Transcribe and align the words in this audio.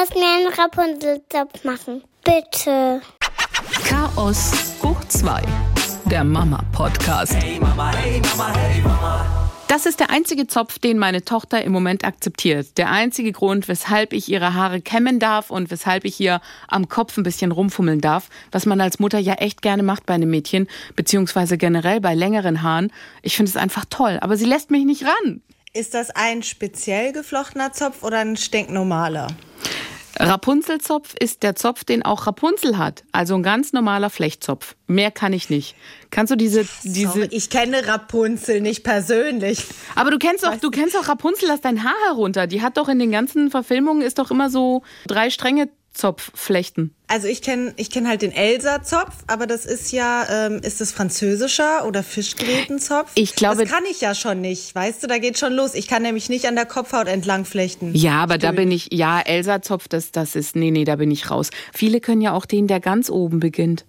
musst 0.00 0.14
mir 0.14 0.24
einen 0.24 0.46
Rapunzelzopf 0.46 1.62
machen. 1.64 2.02
Bitte. 2.24 3.02
Chaos 3.84 4.52
hoch 4.82 5.04
2. 5.06 5.42
Der 6.06 6.24
Mama-Podcast. 6.24 7.34
Hey 7.34 7.60
Mama, 7.60 7.94
hey 7.94 8.22
Mama, 8.22 8.56
hey 8.56 8.80
Mama. 8.80 9.50
Das 9.68 9.84
ist 9.84 10.00
der 10.00 10.08
einzige 10.08 10.46
Zopf, 10.46 10.78
den 10.78 10.96
meine 10.96 11.22
Tochter 11.22 11.62
im 11.62 11.72
Moment 11.72 12.04
akzeptiert. 12.04 12.78
Der 12.78 12.90
einzige 12.90 13.32
Grund, 13.32 13.68
weshalb 13.68 14.14
ich 14.14 14.30
ihre 14.30 14.54
Haare 14.54 14.80
kämmen 14.80 15.18
darf 15.18 15.50
und 15.50 15.70
weshalb 15.70 16.06
ich 16.06 16.18
ihr 16.18 16.40
am 16.66 16.88
Kopf 16.88 17.18
ein 17.18 17.22
bisschen 17.22 17.52
rumfummeln 17.52 18.00
darf, 18.00 18.30
was 18.52 18.64
man 18.64 18.80
als 18.80 19.00
Mutter 19.00 19.18
ja 19.18 19.34
echt 19.34 19.60
gerne 19.60 19.82
macht 19.82 20.06
bei 20.06 20.14
einem 20.14 20.30
Mädchen, 20.30 20.66
beziehungsweise 20.96 21.58
generell 21.58 22.00
bei 22.00 22.14
längeren 22.14 22.62
Haaren. 22.62 22.90
Ich 23.20 23.36
finde 23.36 23.50
es 23.50 23.56
einfach 23.58 23.84
toll, 23.90 24.18
aber 24.22 24.38
sie 24.38 24.46
lässt 24.46 24.70
mich 24.70 24.86
nicht 24.86 25.04
ran. 25.04 25.42
Ist 25.74 25.92
das 25.92 26.10
ein 26.10 26.42
speziell 26.42 27.12
geflochtener 27.12 27.72
Zopf 27.72 28.02
oder 28.02 28.20
ein 28.20 28.36
stinknormaler? 28.36 29.28
Rapunzelzopf 30.18 31.14
ist 31.18 31.42
der 31.42 31.56
Zopf, 31.56 31.84
den 31.84 32.04
auch 32.04 32.26
Rapunzel 32.26 32.78
hat. 32.78 33.04
Also 33.12 33.34
ein 33.34 33.42
ganz 33.42 33.72
normaler 33.72 34.10
Flechtzopf. 34.10 34.74
Mehr 34.86 35.10
kann 35.10 35.32
ich 35.32 35.50
nicht. 35.50 35.76
Kannst 36.10 36.32
du 36.32 36.36
diese, 36.36 36.66
diese. 36.82 37.12
Sorry, 37.12 37.28
ich 37.30 37.50
kenne 37.50 37.86
Rapunzel 37.86 38.60
nicht 38.60 38.82
persönlich. 38.82 39.64
Aber 39.94 40.10
du 40.10 40.18
kennst 40.18 40.44
doch, 40.44 40.56
du 40.56 40.70
kennst 40.70 40.94
doch 40.94 41.08
Rapunzel, 41.08 41.48
lass 41.48 41.60
dein 41.60 41.84
Haar 41.84 41.94
herunter. 42.08 42.46
Die 42.46 42.62
hat 42.62 42.76
doch 42.76 42.88
in 42.88 42.98
den 42.98 43.12
ganzen 43.12 43.50
Verfilmungen 43.50 44.02
ist 44.02 44.18
doch 44.18 44.30
immer 44.30 44.50
so 44.50 44.82
drei 45.06 45.30
Stränge 45.30 45.68
Zopfflechten. 45.92 46.94
Also 47.08 47.26
ich 47.26 47.42
kenne 47.42 47.74
ich 47.76 47.90
kenn 47.90 48.06
halt 48.08 48.22
den 48.22 48.32
Elsa-Zopf, 48.32 49.12
aber 49.26 49.46
das 49.46 49.66
ist 49.66 49.90
ja, 49.92 50.46
ähm, 50.46 50.60
ist 50.62 50.80
das 50.80 50.92
französischer 50.92 51.84
oder 51.86 52.02
Fischgrätenzopf? 52.02 53.10
Ich 53.16 53.34
glaube- 53.34 53.62
Das 53.64 53.70
kann 53.70 53.84
ich 53.90 54.00
ja 54.00 54.14
schon 54.14 54.40
nicht, 54.40 54.74
weißt 54.74 55.02
du, 55.02 55.06
da 55.08 55.18
geht 55.18 55.38
schon 55.38 55.52
los. 55.52 55.74
Ich 55.74 55.88
kann 55.88 56.02
nämlich 56.02 56.28
nicht 56.28 56.46
an 56.46 56.54
der 56.54 56.66
Kopfhaut 56.66 57.08
entlang 57.08 57.44
flechten. 57.44 57.94
Ja, 57.94 58.22
aber 58.22 58.38
da 58.38 58.52
bin 58.52 58.70
ich, 58.70 58.88
ja, 58.92 59.20
Elsa-Zopf, 59.20 59.88
das, 59.88 60.12
das 60.12 60.36
ist, 60.36 60.56
nee, 60.56 60.70
nee, 60.70 60.84
da 60.84 60.96
bin 60.96 61.10
ich 61.10 61.30
raus. 61.30 61.50
Viele 61.74 62.00
können 62.00 62.20
ja 62.22 62.32
auch 62.32 62.46
den, 62.46 62.66
der 62.66 62.80
ganz 62.80 63.10
oben 63.10 63.40
beginnt. 63.40 63.84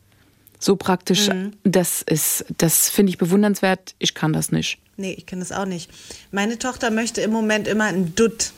So 0.60 0.76
praktisch, 0.76 1.28
das 1.64 2.02
ist, 2.04 2.46
das 2.58 2.90
finde 2.90 3.10
ich 3.12 3.18
bewundernswert. 3.18 3.96
Ich 4.00 4.14
kann 4.14 4.32
das 4.32 4.52
nicht. 4.52 4.78
Nee, 4.98 5.14
ich 5.14 5.26
kenne 5.26 5.42
das 5.42 5.52
auch 5.52 5.66
nicht. 5.66 5.90
Meine 6.32 6.60
Tochter 6.60 6.92
möchte 6.92 7.22
im 7.22 7.32
Moment 7.32 7.68
immer 7.68 7.86
einen 7.86 8.14
Dutt. 8.14 8.52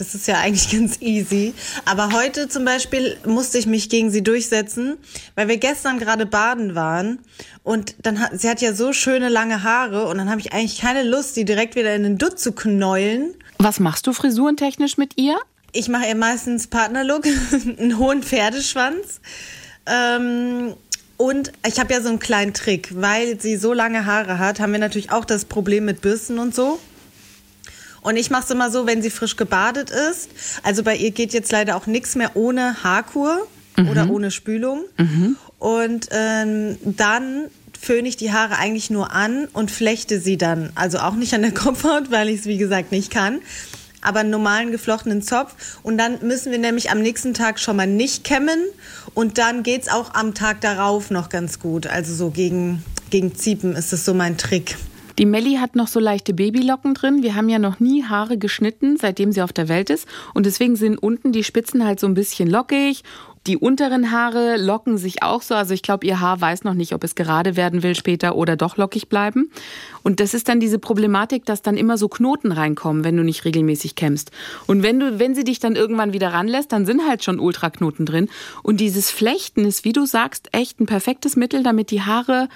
Das 0.00 0.14
ist 0.14 0.26
ja 0.26 0.38
eigentlich 0.38 0.70
ganz 0.72 0.96
easy. 1.00 1.52
Aber 1.84 2.12
heute 2.12 2.48
zum 2.48 2.64
Beispiel 2.64 3.18
musste 3.26 3.58
ich 3.58 3.66
mich 3.66 3.90
gegen 3.90 4.10
sie 4.10 4.22
durchsetzen, 4.22 4.96
weil 5.34 5.48
wir 5.48 5.58
gestern 5.58 5.98
gerade 5.98 6.24
baden 6.24 6.74
waren. 6.74 7.18
Und 7.62 7.94
dann 8.02 8.18
hat, 8.18 8.40
sie 8.40 8.48
hat 8.48 8.62
ja 8.62 8.72
so 8.72 8.94
schöne 8.94 9.28
lange 9.28 9.62
Haare 9.62 10.08
und 10.08 10.16
dann 10.16 10.30
habe 10.30 10.40
ich 10.40 10.54
eigentlich 10.54 10.80
keine 10.80 11.02
Lust, 11.02 11.36
die 11.36 11.44
direkt 11.44 11.76
wieder 11.76 11.94
in 11.94 12.02
den 12.02 12.16
Dutt 12.16 12.40
zu 12.40 12.52
knäulen. 12.52 13.34
Was 13.58 13.78
machst 13.78 14.06
du 14.06 14.14
frisurentechnisch 14.14 14.96
mit 14.96 15.18
ihr? 15.18 15.36
Ich 15.72 15.90
mache 15.90 16.06
ihr 16.06 16.16
meistens 16.16 16.66
Partnerlook, 16.66 17.26
einen 17.78 17.98
hohen 17.98 18.22
Pferdeschwanz. 18.22 19.20
Ähm, 19.84 20.72
und 21.18 21.52
ich 21.66 21.78
habe 21.78 21.92
ja 21.92 22.00
so 22.00 22.08
einen 22.08 22.20
kleinen 22.20 22.54
Trick, 22.54 22.88
weil 22.94 23.38
sie 23.38 23.56
so 23.56 23.74
lange 23.74 24.06
Haare 24.06 24.38
hat, 24.38 24.60
haben 24.60 24.72
wir 24.72 24.78
natürlich 24.78 25.12
auch 25.12 25.26
das 25.26 25.44
Problem 25.44 25.84
mit 25.84 26.00
Bürsten 26.00 26.38
und 26.38 26.54
so. 26.54 26.80
Und 28.02 28.16
ich 28.16 28.30
mache 28.30 28.44
es 28.44 28.50
immer 28.50 28.70
so, 28.70 28.86
wenn 28.86 29.02
sie 29.02 29.10
frisch 29.10 29.36
gebadet 29.36 29.90
ist. 29.90 30.30
Also 30.62 30.82
bei 30.82 30.96
ihr 30.96 31.10
geht 31.10 31.32
jetzt 31.32 31.52
leider 31.52 31.76
auch 31.76 31.86
nichts 31.86 32.14
mehr 32.16 32.32
ohne 32.34 32.82
Haarkur 32.82 33.46
oder 33.90 34.10
ohne 34.10 34.30
Spülung. 34.30 34.84
Und 35.58 36.08
ähm, 36.10 36.78
dann 36.82 37.46
föhne 37.78 38.08
ich 38.08 38.16
die 38.16 38.32
Haare 38.32 38.58
eigentlich 38.58 38.90
nur 38.90 39.12
an 39.12 39.46
und 39.52 39.70
flechte 39.70 40.20
sie 40.20 40.36
dann. 40.36 40.70
Also 40.74 40.98
auch 40.98 41.14
nicht 41.14 41.34
an 41.34 41.42
der 41.42 41.54
Kopfhaut, 41.54 42.10
weil 42.10 42.28
ich 42.28 42.40
es 42.40 42.46
wie 42.46 42.58
gesagt 42.58 42.92
nicht 42.92 43.10
kann. 43.10 43.40
Aber 44.02 44.20
einen 44.20 44.30
normalen 44.30 44.70
geflochtenen 44.72 45.22
Zopf. 45.22 45.54
Und 45.82 45.98
dann 45.98 46.26
müssen 46.26 46.52
wir 46.52 46.58
nämlich 46.58 46.90
am 46.90 47.02
nächsten 47.02 47.34
Tag 47.34 47.60
schon 47.60 47.76
mal 47.76 47.86
nicht 47.86 48.24
kämmen. 48.24 48.58
Und 49.12 49.36
dann 49.36 49.62
geht's 49.62 49.88
auch 49.88 50.14
am 50.14 50.34
Tag 50.34 50.62
darauf 50.62 51.10
noch 51.10 51.28
ganz 51.28 51.58
gut. 51.58 51.86
Also 51.86 52.14
so 52.14 52.30
gegen, 52.30 52.82
gegen 53.10 53.34
Ziepen 53.34 53.76
ist 53.76 53.92
das 53.92 54.04
so 54.06 54.14
mein 54.14 54.38
Trick. 54.38 54.76
Die 55.20 55.26
Melli 55.26 55.56
hat 55.56 55.76
noch 55.76 55.86
so 55.86 56.00
leichte 56.00 56.32
Babylocken 56.32 56.94
drin. 56.94 57.22
Wir 57.22 57.34
haben 57.34 57.50
ja 57.50 57.58
noch 57.58 57.78
nie 57.78 58.04
Haare 58.04 58.38
geschnitten, 58.38 58.96
seitdem 58.96 59.32
sie 59.32 59.42
auf 59.42 59.52
der 59.52 59.68
Welt 59.68 59.90
ist. 59.90 60.08
Und 60.32 60.46
deswegen 60.46 60.76
sind 60.76 60.96
unten 60.96 61.30
die 61.30 61.44
Spitzen 61.44 61.84
halt 61.84 62.00
so 62.00 62.06
ein 62.06 62.14
bisschen 62.14 62.48
lockig. 62.48 63.04
Die 63.46 63.58
unteren 63.58 64.12
Haare 64.12 64.56
locken 64.56 64.96
sich 64.96 65.22
auch 65.22 65.42
so. 65.42 65.54
Also 65.54 65.74
ich 65.74 65.82
glaube, 65.82 66.06
ihr 66.06 66.20
Haar 66.20 66.40
weiß 66.40 66.64
noch 66.64 66.72
nicht, 66.72 66.94
ob 66.94 67.04
es 67.04 67.16
gerade 67.16 67.54
werden 67.54 67.82
will 67.82 67.94
später 67.94 68.34
oder 68.34 68.56
doch 68.56 68.78
lockig 68.78 69.10
bleiben. 69.10 69.50
Und 70.02 70.20
das 70.20 70.32
ist 70.32 70.48
dann 70.48 70.58
diese 70.58 70.78
Problematik, 70.78 71.44
dass 71.44 71.60
dann 71.60 71.76
immer 71.76 71.98
so 71.98 72.08
Knoten 72.08 72.50
reinkommen, 72.50 73.04
wenn 73.04 73.18
du 73.18 73.22
nicht 73.22 73.44
regelmäßig 73.44 73.96
kämmst. 73.96 74.30
Und 74.66 74.82
wenn 74.82 74.98
du, 75.00 75.18
wenn 75.18 75.34
sie 75.34 75.44
dich 75.44 75.58
dann 75.58 75.76
irgendwann 75.76 76.14
wieder 76.14 76.32
ranlässt, 76.32 76.72
dann 76.72 76.86
sind 76.86 77.06
halt 77.06 77.24
schon 77.24 77.40
Ultraknoten 77.40 78.06
drin. 78.06 78.30
Und 78.62 78.80
dieses 78.80 79.10
Flechten 79.10 79.66
ist, 79.66 79.84
wie 79.84 79.92
du 79.92 80.06
sagst, 80.06 80.48
echt 80.52 80.80
ein 80.80 80.86
perfektes 80.86 81.36
Mittel, 81.36 81.62
damit 81.62 81.90
die 81.90 82.00
Haare 82.00 82.48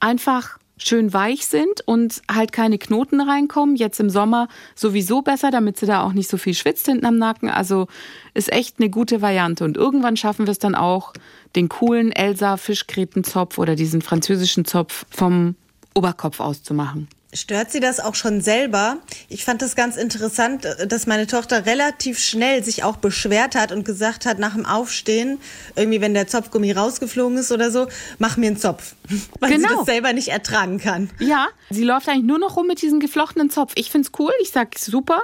einfach 0.00 0.59
schön 0.80 1.12
weich 1.12 1.46
sind 1.46 1.82
und 1.86 2.22
halt 2.30 2.52
keine 2.52 2.78
Knoten 2.78 3.20
reinkommen. 3.20 3.76
Jetzt 3.76 4.00
im 4.00 4.10
Sommer 4.10 4.48
sowieso 4.74 5.22
besser, 5.22 5.50
damit 5.50 5.78
sie 5.78 5.86
da 5.86 6.02
auch 6.02 6.12
nicht 6.12 6.28
so 6.28 6.36
viel 6.36 6.54
schwitzt 6.54 6.86
hinten 6.86 7.06
am 7.06 7.18
Nacken. 7.18 7.50
Also 7.50 7.86
ist 8.34 8.52
echt 8.52 8.76
eine 8.78 8.90
gute 8.90 9.22
Variante. 9.22 9.64
Und 9.64 9.76
irgendwann 9.76 10.16
schaffen 10.16 10.46
wir 10.46 10.52
es 10.52 10.58
dann 10.58 10.74
auch, 10.74 11.12
den 11.56 11.68
coolen 11.68 12.12
Elsa 12.12 12.56
Fischgrätenzopf 12.56 13.58
oder 13.58 13.76
diesen 13.76 14.02
französischen 14.02 14.64
Zopf 14.64 15.04
vom 15.10 15.56
Oberkopf 15.94 16.40
auszumachen. 16.40 17.08
Stört 17.32 17.70
sie 17.70 17.78
das 17.78 18.00
auch 18.00 18.16
schon 18.16 18.40
selber? 18.40 18.96
Ich 19.28 19.44
fand 19.44 19.62
das 19.62 19.76
ganz 19.76 19.96
interessant, 19.96 20.66
dass 20.88 21.06
meine 21.06 21.28
Tochter 21.28 21.64
relativ 21.64 22.18
schnell 22.18 22.64
sich 22.64 22.82
auch 22.82 22.96
beschwert 22.96 23.54
hat 23.54 23.70
und 23.70 23.84
gesagt 23.84 24.26
hat, 24.26 24.40
nach 24.40 24.54
dem 24.54 24.66
Aufstehen, 24.66 25.38
irgendwie 25.76 26.00
wenn 26.00 26.12
der 26.12 26.26
Zopfgummi 26.26 26.72
rausgeflogen 26.72 27.38
ist 27.38 27.52
oder 27.52 27.70
so, 27.70 27.86
mach 28.18 28.36
mir 28.36 28.48
einen 28.48 28.56
Zopf. 28.56 28.94
Weil 29.40 29.52
Genau. 29.52 29.68
sie 29.68 29.74
das 29.76 29.86
selber 29.86 30.12
nicht 30.12 30.28
ertragen 30.28 30.78
kann. 30.78 31.08
Ja, 31.20 31.46
sie 31.70 31.84
läuft 31.84 32.08
eigentlich 32.08 32.24
nur 32.26 32.38
noch 32.40 32.56
rum 32.56 32.66
mit 32.66 32.82
diesem 32.82 32.98
geflochtenen 32.98 33.48
Zopf. 33.48 33.72
Ich 33.76 33.90
find's 33.92 34.10
cool, 34.18 34.32
ich 34.42 34.50
sag 34.50 34.76
super, 34.76 35.20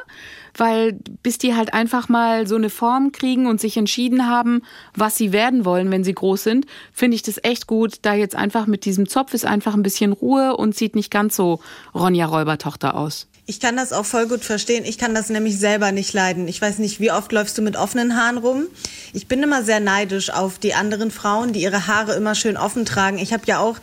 weil 0.58 0.98
bis 1.22 1.38
die 1.38 1.54
halt 1.54 1.74
einfach 1.74 2.08
mal 2.08 2.46
so 2.46 2.54
eine 2.54 2.70
Form 2.70 3.12
kriegen 3.12 3.46
und 3.46 3.60
sich 3.60 3.76
entschieden 3.76 4.26
haben, 4.28 4.62
was 4.94 5.16
sie 5.16 5.32
werden 5.32 5.64
wollen, 5.64 5.90
wenn 5.90 6.04
sie 6.04 6.14
groß 6.14 6.42
sind, 6.44 6.66
finde 6.92 7.16
ich 7.16 7.22
das 7.22 7.38
echt 7.42 7.66
gut. 7.66 7.96
Da 8.02 8.14
jetzt 8.14 8.34
einfach 8.36 8.66
mit 8.66 8.84
diesem 8.84 9.08
Zopf 9.08 9.34
ist 9.34 9.44
einfach 9.44 9.74
ein 9.74 9.82
bisschen 9.82 10.12
Ruhe 10.12 10.56
und 10.56 10.74
sieht 10.76 10.94
nicht 10.94 11.10
ganz 11.10 11.34
so 11.36 11.60
Ronja 11.96 12.26
Räubertochter 12.26 12.94
aus. 12.94 13.26
Ich 13.48 13.60
kann 13.60 13.76
das 13.76 13.92
auch 13.92 14.04
voll 14.04 14.26
gut 14.26 14.44
verstehen. 14.44 14.84
Ich 14.84 14.98
kann 14.98 15.14
das 15.14 15.28
nämlich 15.28 15.58
selber 15.58 15.92
nicht 15.92 16.12
leiden. 16.12 16.48
Ich 16.48 16.60
weiß 16.60 16.78
nicht, 16.78 16.98
wie 16.98 17.12
oft 17.12 17.30
läufst 17.30 17.56
du 17.58 17.62
mit 17.62 17.76
offenen 17.76 18.16
Haaren 18.16 18.38
rum? 18.38 18.66
Ich 19.12 19.28
bin 19.28 19.42
immer 19.42 19.62
sehr 19.62 19.78
neidisch 19.78 20.30
auf 20.30 20.58
die 20.58 20.74
anderen 20.74 21.12
Frauen, 21.12 21.52
die 21.52 21.62
ihre 21.62 21.86
Haare 21.86 22.14
immer 22.14 22.34
schön 22.34 22.56
offen 22.56 22.84
tragen. 22.84 23.18
Ich 23.18 23.32
habe 23.32 23.44
ja 23.46 23.60
auch 23.60 23.76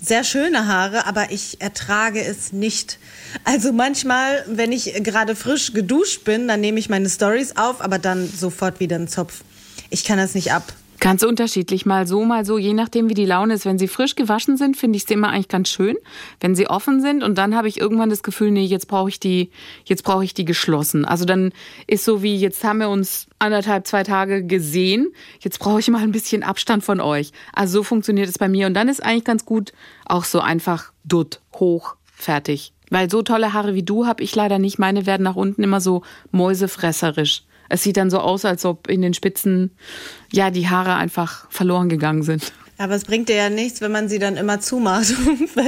sehr 0.00 0.24
schöne 0.24 0.66
Haare, 0.66 1.06
aber 1.06 1.30
ich 1.30 1.60
ertrage 1.60 2.22
es 2.22 2.52
nicht. 2.52 2.98
Also 3.44 3.72
manchmal, 3.72 4.44
wenn 4.48 4.72
ich 4.72 4.92
gerade 5.04 5.36
frisch 5.36 5.72
geduscht 5.72 6.24
bin, 6.24 6.48
dann 6.48 6.60
nehme 6.60 6.80
ich 6.80 6.88
meine 6.88 7.08
Stories 7.08 7.56
auf, 7.56 7.80
aber 7.80 7.98
dann 7.98 8.28
sofort 8.28 8.80
wieder 8.80 8.96
einen 8.96 9.08
Zopf. 9.08 9.42
Ich 9.90 10.04
kann 10.04 10.18
das 10.18 10.34
nicht 10.34 10.52
ab. 10.52 10.72
Ganz 11.00 11.22
unterschiedlich, 11.22 11.86
mal 11.86 12.06
so, 12.06 12.24
mal 12.24 12.44
so, 12.44 12.56
je 12.56 12.72
nachdem, 12.72 13.08
wie 13.08 13.14
die 13.14 13.26
Laune 13.26 13.54
ist. 13.54 13.66
Wenn 13.66 13.78
sie 13.78 13.88
frisch 13.88 14.14
gewaschen 14.14 14.56
sind, 14.56 14.76
finde 14.76 14.96
ich 14.96 15.04
sie 15.04 15.14
immer 15.14 15.30
eigentlich 15.30 15.48
ganz 15.48 15.68
schön. 15.68 15.96
Wenn 16.40 16.54
sie 16.54 16.68
offen 16.68 17.00
sind 17.00 17.22
und 17.22 17.36
dann 17.36 17.54
habe 17.56 17.68
ich 17.68 17.80
irgendwann 17.80 18.10
das 18.10 18.22
Gefühl, 18.22 18.50
nee, 18.50 18.64
jetzt 18.64 18.88
brauche 18.88 19.08
ich 19.08 19.20
die, 19.20 19.50
jetzt 19.84 20.04
brauche 20.04 20.24
ich 20.24 20.34
die 20.34 20.44
geschlossen. 20.44 21.04
Also 21.04 21.24
dann 21.24 21.52
ist 21.86 22.04
so 22.04 22.22
wie, 22.22 22.36
jetzt 22.36 22.64
haben 22.64 22.78
wir 22.78 22.88
uns 22.88 23.26
anderthalb, 23.38 23.86
zwei 23.86 24.02
Tage 24.02 24.44
gesehen, 24.44 25.12
jetzt 25.40 25.58
brauche 25.58 25.80
ich 25.80 25.88
mal 25.88 26.02
ein 26.02 26.12
bisschen 26.12 26.42
Abstand 26.42 26.84
von 26.84 27.00
euch. 27.00 27.32
Also 27.52 27.78
so 27.78 27.82
funktioniert 27.82 28.28
es 28.28 28.38
bei 28.38 28.48
mir 28.48 28.66
und 28.66 28.74
dann 28.74 28.88
ist 28.88 29.02
eigentlich 29.02 29.24
ganz 29.24 29.44
gut 29.44 29.72
auch 30.06 30.24
so 30.24 30.40
einfach 30.40 30.92
dutt, 31.04 31.40
hoch, 31.54 31.96
fertig. 32.14 32.72
Weil 32.90 33.10
so 33.10 33.22
tolle 33.22 33.52
Haare 33.52 33.74
wie 33.74 33.82
du 33.82 34.06
habe 34.06 34.22
ich 34.22 34.34
leider 34.36 34.58
nicht. 34.58 34.78
Meine 34.78 35.06
werden 35.06 35.24
nach 35.24 35.36
unten 35.36 35.62
immer 35.62 35.80
so 35.80 36.02
mäusefresserisch. 36.30 37.42
Es 37.68 37.82
sieht 37.82 37.96
dann 37.96 38.10
so 38.10 38.18
aus, 38.18 38.44
als 38.44 38.64
ob 38.64 38.88
in 38.88 39.02
den 39.02 39.14
Spitzen 39.14 39.72
ja 40.32 40.50
die 40.50 40.68
Haare 40.68 40.94
einfach 40.94 41.50
verloren 41.50 41.88
gegangen 41.88 42.22
sind. 42.22 42.52
Aber 42.76 42.94
es 42.94 43.04
bringt 43.04 43.28
dir 43.28 43.36
ja 43.36 43.50
nichts, 43.50 43.80
wenn 43.80 43.92
man 43.92 44.08
sie 44.08 44.18
dann 44.18 44.36
immer 44.36 44.60
zumacht. 44.60 45.14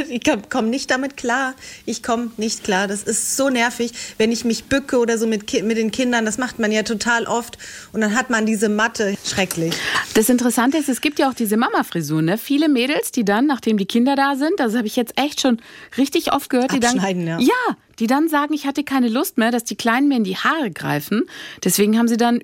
Ich 0.09 0.23
komme 0.51 0.69
nicht 0.69 0.91
damit 0.91 1.17
klar. 1.17 1.55
Ich 1.85 2.03
komme 2.03 2.31
nicht 2.37 2.65
klar. 2.65 2.89
Das 2.89 3.03
ist 3.03 3.37
so 3.37 3.49
nervig, 3.49 3.93
wenn 4.19 4.33
ich 4.33 4.45
mich 4.45 4.65
bücke 4.65 4.99
oder 4.99 5.19
so 5.19 5.27
mit, 5.27 5.53
mit 5.63 5.77
den 5.77 5.91
Kindern. 5.91 6.25
Das 6.25 6.39
macht 6.39 6.59
man 6.59 6.73
ja 6.73 6.83
total 6.83 7.27
oft. 7.27 7.59
Und 7.93 8.01
dann 8.01 8.15
hat 8.15 8.31
man 8.31 8.47
diese 8.47 8.69
Matte. 8.69 9.17
Schrecklich. 9.25 9.75
Das 10.15 10.29
Interessante 10.29 10.79
ist, 10.79 10.89
es 10.89 11.01
gibt 11.01 11.19
ja 11.19 11.29
auch 11.29 11.35
diese 11.35 11.57
Mama-Frisur, 11.57 12.23
ne? 12.23 12.39
Viele 12.39 12.69
Mädels, 12.69 13.13
die 13.13 13.25
dann, 13.25 13.47
nachdem 13.47 13.79
die 13.79 13.87
Kinder 13.87 14.17
da 14.17 14.37
sind, 14.37 14.59
das 14.59 14.75
habe 14.75 14.87
ich 14.87 14.97
jetzt 14.97 15.19
echt 15.19 15.41
schon 15.41 15.61
richtig 15.97 16.33
oft 16.33 16.51
gehört, 16.51 16.73
die 16.73 16.81
dann, 16.81 16.99
ja. 17.27 17.39
ja, 17.39 17.77
die 17.99 18.07
dann 18.07 18.29
sagen, 18.29 18.55
ich 18.55 18.67
hatte 18.67 18.85
keine 18.85 19.09
Lust 19.09 19.39
mehr, 19.39 19.51
dass 19.51 19.65
die 19.65 19.77
Kleinen 19.77 20.09
mir 20.09 20.17
in 20.17 20.25
die 20.25 20.37
Haare 20.37 20.71
greifen. 20.71 21.23
Deswegen 21.65 21.99
haben 21.99 22.09
sie 22.09 22.17
dann 22.17 22.43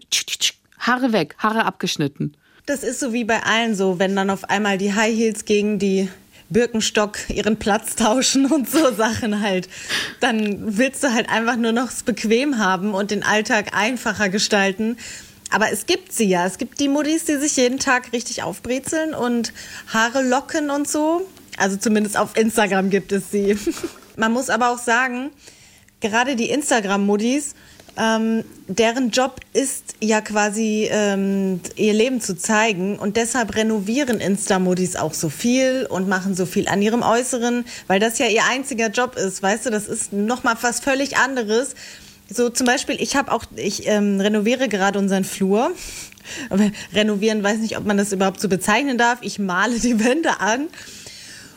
Haare 0.79 1.13
weg, 1.13 1.35
Haare 1.39 1.65
abgeschnitten. 1.65 2.35
Das 2.65 2.85
ist 2.85 3.01
so 3.01 3.13
wie 3.13 3.25
bei 3.25 3.43
allen 3.43 3.75
so, 3.75 3.99
wenn 3.99 4.15
dann 4.15 4.31
auf 4.31 4.49
einmal 4.49 4.79
die 4.79 4.95
High 4.95 5.17
Heels 5.17 5.45
gegen 5.45 5.81
die 5.81 6.09
Birkenstock 6.49 7.19
ihren 7.29 7.57
Platz 7.57 7.97
tauschen 7.97 8.47
und 8.47 8.71
so 8.71 8.93
Sachen 8.93 9.41
halt. 9.41 9.69
Dann 10.21 10.79
willst 10.79 11.03
du 11.03 11.13
halt 11.13 11.29
einfach 11.29 11.57
nur 11.57 11.73
noch 11.73 11.91
es 11.91 12.05
bequem 12.05 12.59
haben 12.59 12.95
und 12.95 13.11
den 13.11 13.25
Alltag 13.25 13.75
einfacher 13.77 14.29
gestalten. 14.29 14.97
aber 15.51 15.73
es 15.73 15.87
gibt 15.87 16.13
sie 16.13 16.29
ja. 16.29 16.47
Es 16.47 16.57
gibt 16.57 16.79
die 16.79 16.89
Muddis, 16.89 17.25
die 17.25 17.37
sich 17.37 17.57
jeden 17.57 17.79
Tag 17.79 18.13
richtig 18.13 18.43
aufbrezeln 18.43 19.13
und 19.15 19.53
Haare 19.89 20.23
locken 20.23 20.71
und 20.71 20.89
so. 20.89 21.27
Also 21.59 21.77
zumindest 21.77 22.17
auf 22.17 22.37
Instagram 22.37 22.91
gibt 22.91 23.13
es 23.13 23.31
sie. 23.31 23.59
Man 24.17 24.33
muss 24.33 24.51
aber 24.51 24.71
auch 24.71 24.79
sagen, 24.79 25.31
gerade 26.01 26.37
die 26.37 26.51
Instagram-Muddis, 26.51 27.55
ähm, 27.99 28.45
deren 28.69 29.11
Job 29.11 29.41
ist 29.53 29.97
ja 30.01 30.21
quasi 30.21 30.89
ähm, 30.91 31.61
ihr 31.77 31.93
Leben 31.93 32.21
zu 32.21 32.37
zeigen 32.37 32.99
und 32.99 33.17
deshalb 33.17 33.55
renovieren 33.55 34.21
Insta-Modis 34.21 34.97
auch 34.97 35.13
so 35.13 35.29
viel 35.29 35.87
und 35.89 36.09
machen 36.09 36.35
so 36.35 36.47
viel 36.47 36.69
an 36.69 36.81
ihrem 36.81 37.03
Äußeren, 37.03 37.65
weil 37.87 38.01
das 38.01 38.19
ja 38.19 38.27
ihr 38.27 38.45
einziger 38.51 38.89
Job 38.89 39.17
ist, 39.17 39.43
weißt 39.43 39.67
du, 39.67 39.71
das 39.71 39.89
ist 39.89 40.13
nochmal 40.13 40.57
was 40.63 40.81
völlig 40.81 41.19
anderes. 41.19 41.75
So 42.31 42.49
zum 42.49 42.67
Beispiel, 42.67 42.97
ich 42.99 43.15
habe 43.15 43.31
auch, 43.31 43.45
ich 43.57 43.87
ähm, 43.87 44.21
renoviere 44.21 44.69
gerade 44.69 44.99
unseren 44.99 45.25
Flur. 45.25 45.73
Renovieren, 46.95 47.43
weiß 47.43 47.59
nicht, 47.59 47.77
ob 47.77 47.85
man 47.85 47.97
das 47.99 48.13
überhaupt 48.13 48.41
so 48.41 48.49
bezeichnen 48.49 48.97
darf. 48.97 49.19
Ich 49.23 49.41
male 49.41 49.79
die 49.81 50.03
Wände 50.03 50.41
an. 50.41 50.69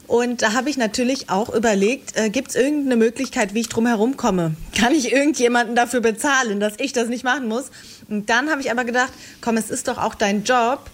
Und 0.08 0.42
da 0.44 0.54
habe 0.54 0.70
ich 0.70 0.78
natürlich 0.78 1.30
auch 1.30 1.54
überlegt, 1.54 2.16
äh, 2.16 2.30
gibt 2.30 2.50
es 2.50 2.56
irgendeine 2.56 2.96
Möglichkeit, 2.96 3.54
wie 3.54 3.62
ich 3.62 3.70
drum 3.70 3.88
herum 3.88 4.18
komme? 4.18 4.56
Kann 4.78 4.94
ich 4.94 5.12
irgendjemanden 5.12 5.76
dafür 5.76 6.02
bezahlen, 6.02 6.60
dass 6.60 6.74
ich 6.78 6.94
das 6.94 7.08
nicht 7.08 7.24
machen 7.24 7.48
muss? 7.48 7.72
Und 8.08 8.30
dann 8.30 8.50
habe 8.50 8.62
ich 8.62 8.70
aber 8.70 8.86
gedacht, 8.86 9.12
komm, 9.42 9.58
es 9.58 9.72
ist 9.72 9.88
doch 9.88 9.98
auch 9.98 10.14
dein 10.14 10.44
Job 10.44 10.90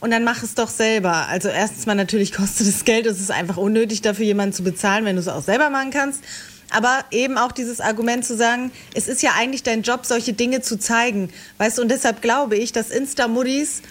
und 0.00 0.10
dann 0.10 0.24
mach 0.24 0.42
es 0.42 0.54
doch 0.54 0.68
selber. 0.68 1.28
Also 1.28 1.48
erstens 1.48 1.86
mal 1.86 1.94
natürlich 1.94 2.32
kostet 2.36 2.66
es 2.66 2.84
Geld, 2.84 3.06
es 3.06 3.20
ist 3.20 3.30
einfach 3.30 3.58
unnötig, 3.58 4.02
dafür 4.02 4.24
jemanden 4.24 4.54
zu 4.54 4.62
bezahlen, 4.62 5.04
wenn 5.04 5.16
du 5.16 5.20
es 5.20 5.28
auch 5.28 5.42
selber 5.42 5.68
machen 5.70 5.90
kannst. 5.90 6.22
Aber 6.70 7.04
eben 7.10 7.38
auch 7.38 7.52
dieses 7.52 7.80
Argument 7.80 8.24
zu 8.24 8.36
sagen, 8.36 8.72
es 8.94 9.06
ist 9.06 9.22
ja 9.22 9.32
eigentlich 9.38 9.62
dein 9.62 9.82
Job, 9.82 10.06
solche 10.06 10.32
Dinge 10.32 10.62
zu 10.62 10.78
zeigen. 10.78 11.30
Weißt 11.58 11.78
du, 11.78 11.82
und 11.82 11.90
deshalb 11.90 12.22
glaube 12.22 12.56
ich, 12.56 12.72
dass 12.72 12.90
Insta-Muddis 12.90 13.82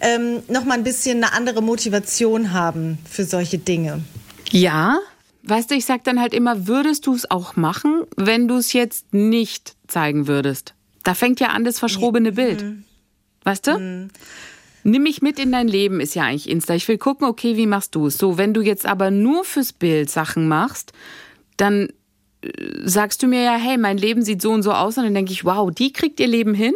ähm, 0.00 0.42
noch 0.48 0.64
mal 0.64 0.74
ein 0.74 0.84
bisschen 0.84 1.22
eine 1.22 1.32
andere 1.32 1.62
Motivation 1.62 2.52
haben 2.52 2.98
für 3.08 3.24
solche 3.24 3.58
Dinge. 3.58 4.02
Ja, 4.50 4.98
weißt 5.44 5.70
du, 5.70 5.74
ich 5.74 5.84
sag 5.84 6.04
dann 6.04 6.20
halt 6.20 6.34
immer, 6.34 6.66
würdest 6.66 7.06
du 7.06 7.14
es 7.14 7.30
auch 7.30 7.56
machen, 7.56 8.02
wenn 8.16 8.48
du 8.48 8.56
es 8.56 8.72
jetzt 8.72 9.12
nicht 9.12 9.76
zeigen 9.86 10.26
würdest? 10.26 10.74
Da 11.04 11.14
fängt 11.14 11.40
ja 11.40 11.48
an 11.48 11.64
das 11.64 11.78
verschrobene 11.78 12.32
Bild. 12.32 12.62
Mhm. 12.62 12.84
Weißt 13.44 13.66
du? 13.66 13.78
Mhm. 13.78 14.08
Nimm 14.82 15.02
mich 15.02 15.22
mit 15.22 15.38
in 15.38 15.50
dein 15.50 15.66
Leben 15.66 16.00
ist 16.00 16.14
ja 16.14 16.24
eigentlich 16.24 16.48
Insta. 16.48 16.74
Ich 16.74 16.86
will 16.86 16.98
gucken, 16.98 17.26
okay, 17.26 17.56
wie 17.56 17.66
machst 17.66 17.94
du 17.94 18.06
es? 18.06 18.18
So, 18.18 18.38
wenn 18.38 18.54
du 18.54 18.60
jetzt 18.60 18.86
aber 18.86 19.10
nur 19.10 19.44
fürs 19.44 19.72
Bild 19.72 20.10
Sachen 20.10 20.46
machst, 20.46 20.92
dann 21.56 21.88
sagst 22.84 23.22
du 23.22 23.26
mir 23.26 23.42
ja, 23.42 23.56
hey, 23.56 23.76
mein 23.76 23.98
Leben 23.98 24.22
sieht 24.22 24.42
so 24.42 24.52
und 24.52 24.62
so 24.62 24.72
aus 24.72 24.96
und 24.98 25.04
dann 25.04 25.14
denke 25.14 25.32
ich, 25.32 25.44
wow, 25.44 25.70
die 25.70 25.92
kriegt 25.92 26.20
ihr 26.20 26.28
Leben 26.28 26.54
hin 26.54 26.74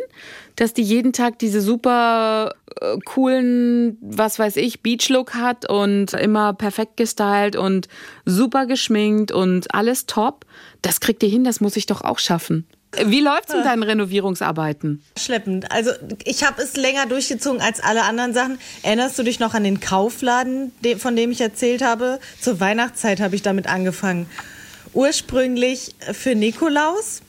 dass 0.61 0.75
die 0.75 0.83
jeden 0.83 1.15
Tag 1.15 1.39
diese 1.39 1.63
super 1.63 2.55
äh, 2.83 2.99
coolen, 3.07 3.97
was 4.03 4.39
weiß 4.39 4.57
ich, 4.57 4.83
Beach-Look 4.83 5.35
hat 5.35 5.69
und 5.69 6.13
immer 6.13 6.53
perfekt 6.53 6.99
gestylt 6.99 7.57
und 7.57 7.89
super 8.27 8.67
geschminkt 8.67 9.33
und 9.33 9.75
alles 9.75 10.05
top. 10.05 10.45
Das 10.83 11.01
kriegt 11.01 11.23
ihr 11.23 11.31
hin, 11.31 11.45
das 11.45 11.63
muss 11.63 11.77
ich 11.77 11.87
doch 11.87 12.03
auch 12.03 12.19
schaffen. 12.19 12.67
Wie 13.07 13.21
läuft's 13.21 13.55
mit 13.55 13.65
deinen 13.65 13.85
Renovierungsarbeiten? 13.85 15.03
Schleppend. 15.17 15.73
Also 15.73 15.93
ich 16.25 16.45
habe 16.45 16.61
es 16.61 16.77
länger 16.77 17.07
durchgezogen 17.07 17.63
als 17.63 17.81
alle 17.81 18.03
anderen 18.03 18.35
Sachen. 18.35 18.59
Erinnerst 18.83 19.19
du 19.19 19.23
dich 19.23 19.41
noch 19.41 19.55
an 19.55 19.65
den 19.65 19.81
Kaufladen, 19.81 20.73
von 20.99 21.17
dem 21.17 21.31
ich 21.31 21.41
erzählt 21.41 21.83
habe? 21.83 22.19
Zur 22.39 22.61
Weihnachtszeit 22.61 23.21
habe 23.21 23.35
ich 23.35 23.43
damit 23.43 23.67
angefangen. 23.67 24.27
Ursprünglich 24.93 25.95
für 26.13 26.35
Nikolaus 26.35 27.23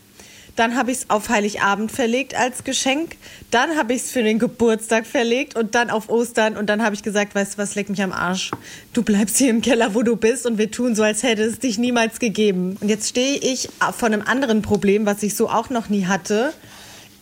dann 0.55 0.75
habe 0.75 0.91
ich 0.91 0.99
es 0.99 1.09
auf 1.09 1.29
Heiligabend 1.29 1.91
verlegt 1.91 2.35
als 2.35 2.63
Geschenk. 2.63 3.15
Dann 3.51 3.77
habe 3.77 3.93
ich 3.93 4.03
es 4.03 4.11
für 4.11 4.21
den 4.21 4.37
Geburtstag 4.37 5.07
verlegt 5.07 5.55
und 5.55 5.75
dann 5.75 5.89
auf 5.89 6.09
Ostern. 6.09 6.57
Und 6.57 6.67
dann 6.69 6.83
habe 6.83 6.93
ich 6.93 7.03
gesagt, 7.03 7.35
weißt 7.35 7.53
du 7.53 7.57
was, 7.57 7.75
leck 7.75 7.89
mich 7.89 8.01
am 8.03 8.11
Arsch. 8.11 8.51
Du 8.93 9.01
bleibst 9.01 9.37
hier 9.37 9.49
im 9.49 9.61
Keller, 9.61 9.95
wo 9.95 10.03
du 10.03 10.15
bist 10.15 10.45
und 10.45 10.57
wir 10.57 10.69
tun 10.69 10.93
so, 10.93 11.03
als 11.03 11.23
hätte 11.23 11.43
es 11.43 11.59
dich 11.59 11.77
niemals 11.77 12.19
gegeben. 12.19 12.77
Und 12.81 12.89
jetzt 12.89 13.09
stehe 13.09 13.37
ich 13.37 13.69
vor 13.97 14.07
einem 14.07 14.21
anderen 14.21 14.61
Problem, 14.61 15.05
was 15.05 15.23
ich 15.23 15.35
so 15.35 15.49
auch 15.49 15.69
noch 15.69 15.89
nie 15.89 16.05
hatte. 16.05 16.53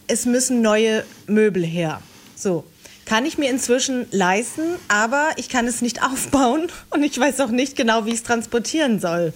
Es 0.08 0.26
müssen 0.26 0.62
neue 0.62 1.06
Möbel 1.28 1.64
her. 1.64 2.02
So. 2.36 2.64
Kann 3.06 3.26
ich 3.26 3.40
mir 3.40 3.50
inzwischen 3.50 4.06
leisten, 4.12 4.62
aber 4.88 5.30
ich 5.38 5.50
kann 5.50 5.66
es 5.66 5.82
nicht 5.82 6.04
aufbauen 6.04 6.68
und 6.90 7.04
ich 7.04 7.18
weiß 7.20 7.40
auch 7.40 7.50
nicht 7.50 7.76
genau, 7.76 8.06
wie 8.06 8.10
ich 8.10 8.18
es 8.18 8.24
transportieren 8.24 9.00
soll 9.00 9.34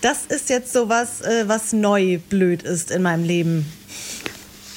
das 0.00 0.26
ist 0.26 0.50
jetzt 0.50 0.72
so 0.72 0.88
was, 0.88 1.20
äh, 1.20 1.44
was 1.46 1.72
neu 1.72 2.18
blöd 2.28 2.62
ist 2.62 2.90
in 2.90 3.02
meinem 3.02 3.24
Leben. 3.24 3.66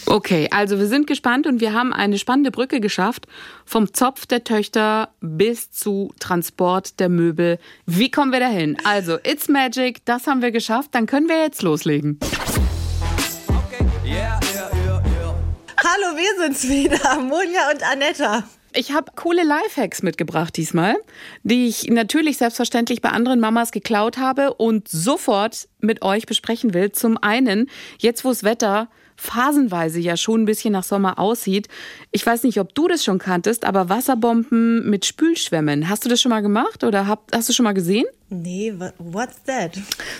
Okay, 0.05 0.49
also 0.51 0.79
wir 0.79 0.87
sind 0.87 1.07
gespannt 1.07 1.47
und 1.47 1.61
wir 1.61 1.73
haben 1.73 1.93
eine 1.93 2.19
spannende 2.19 2.51
Brücke 2.51 2.81
geschafft 2.81 3.25
vom 3.65 3.93
Zopf 3.93 4.25
der 4.25 4.43
Töchter 4.43 5.09
bis 5.21 5.71
zu 5.71 6.13
Transport 6.19 6.99
der 6.99 7.07
Möbel. 7.09 7.57
Wie 7.85 8.11
kommen 8.11 8.31
wir 8.31 8.41
dahin? 8.41 8.77
Also, 8.83 9.17
it's 9.23 9.47
magic, 9.47 10.05
das 10.05 10.27
haben 10.27 10.41
wir 10.41 10.51
geschafft, 10.51 10.89
dann 10.91 11.05
können 11.05 11.29
wir 11.29 11.41
jetzt 11.41 11.61
loslegen. 11.61 12.19
Okay. 13.47 13.85
Yeah, 14.05 14.39
yeah, 14.53 14.69
yeah, 14.85 15.35
Hallo, 15.77 16.17
wir 16.17 16.43
sind's 16.43 16.67
wieder, 16.67 17.19
Monja 17.19 17.71
und 17.71 17.81
Anetta. 17.83 18.43
Ich 18.75 18.91
habe 18.91 19.11
coole 19.15 19.43
Lifehacks 19.43 20.01
mitgebracht 20.01 20.57
diesmal, 20.57 20.95
die 21.43 21.67
ich 21.67 21.89
natürlich 21.89 22.37
selbstverständlich 22.37 23.01
bei 23.01 23.09
anderen 23.09 23.39
Mamas 23.39 23.71
geklaut 23.71 24.17
habe 24.17 24.53
und 24.55 24.87
sofort 24.87 25.67
mit 25.79 26.01
euch 26.01 26.25
besprechen 26.25 26.73
will. 26.73 26.91
Zum 26.91 27.17
einen, 27.17 27.69
jetzt 27.99 28.25
wo 28.25 28.29
das 28.29 28.43
Wetter 28.43 28.89
phasenweise 29.15 29.99
ja 29.99 30.17
schon 30.17 30.41
ein 30.41 30.45
bisschen 30.45 30.73
nach 30.73 30.83
Sommer 30.83 31.19
aussieht. 31.19 31.67
Ich 32.11 32.25
weiß 32.25 32.43
nicht, 32.43 32.59
ob 32.59 32.73
du 32.73 32.87
das 32.87 33.03
schon 33.03 33.19
kanntest, 33.19 33.63
aber 33.63 33.89
Wasserbomben 33.89 34.89
mit 34.89 35.05
Spülschwämmen. 35.05 35.87
Hast 35.87 36.03
du 36.05 36.09
das 36.09 36.19
schon 36.19 36.31
mal 36.31 36.41
gemacht 36.41 36.83
oder 36.83 37.19
hast 37.31 37.49
du 37.49 37.53
schon 37.53 37.65
mal 37.65 37.73
gesehen? 37.73 38.05
Nee, 38.29 38.73
what's 38.97 39.41
that? 39.43 39.77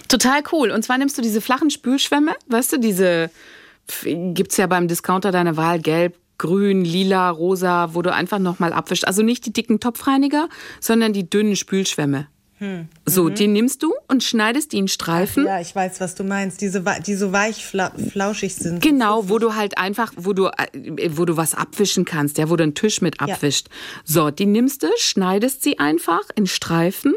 Total 0.08 0.44
cool. 0.52 0.70
Und 0.70 0.84
zwar 0.84 1.00
nimmst 1.00 1.18
du 1.18 1.22
diese 1.22 1.42
flachen 1.42 1.72
Spülschwämme, 1.72 2.34
weißt 2.48 2.74
du, 2.74 2.78
diese 2.78 3.32
gibt's 4.06 4.58
ja 4.58 4.68
beim 4.68 4.88
Discounter 4.88 5.32
deiner 5.32 5.58
Wahl, 5.58 5.80
gelb, 5.80 6.16
grün, 6.44 6.84
lila, 6.84 7.30
rosa, 7.30 7.94
wo 7.94 8.01
du 8.01 8.13
einfach 8.13 8.38
nochmal 8.38 8.74
abwischst. 8.74 9.07
Also 9.07 9.24
nicht 9.24 9.45
die 9.45 9.54
dicken 9.54 9.80
Topfreiniger, 9.80 10.50
sondern 10.81 11.13
die 11.13 11.30
dünnen 11.30 11.56
Spülschwämme. 11.56 12.28
Hm. 12.57 12.90
So, 13.06 13.24
mhm. 13.24 13.36
die 13.36 13.48
nimmst 13.48 13.81
du 13.81 13.94
und 14.10 14.25
schneidest 14.25 14.74
die 14.74 14.78
in 14.78 14.90
Streifen. 14.90 15.45
Ja, 15.45 15.62
ich 15.62 15.74
weiß, 15.74 16.01
was 16.01 16.16
du 16.16 16.25
meinst. 16.25 16.60
Diese, 16.60 16.84
die 17.06 17.16
so 17.16 17.31
weich, 17.31 17.66
flauschig 17.66 18.56
sind. 18.56 18.81
Genau, 18.81 19.30
wo 19.30 19.40
du 19.40 19.56
halt 19.56 19.78
einfach, 19.78 20.12
wo 20.18 20.34
du, 20.34 20.48
äh, 20.48 21.10
wo 21.12 21.24
du 21.24 21.38
was 21.38 21.56
abwischen 21.56 22.04
kannst, 22.04 22.38
ja, 22.38 22.50
wo 22.50 22.57
du 22.57 22.63
einen 22.63 22.75
Tisch 22.75 23.02
mit 23.02 23.21
abwischt. 23.21 23.69
Ja. 23.69 23.76
So, 24.04 24.30
die 24.30 24.45
nimmst 24.45 24.83
du, 24.83 24.88
schneidest 24.97 25.64
sie 25.64 25.80
einfach 25.80 26.23
in 26.35 26.45
Streifen 26.45 27.14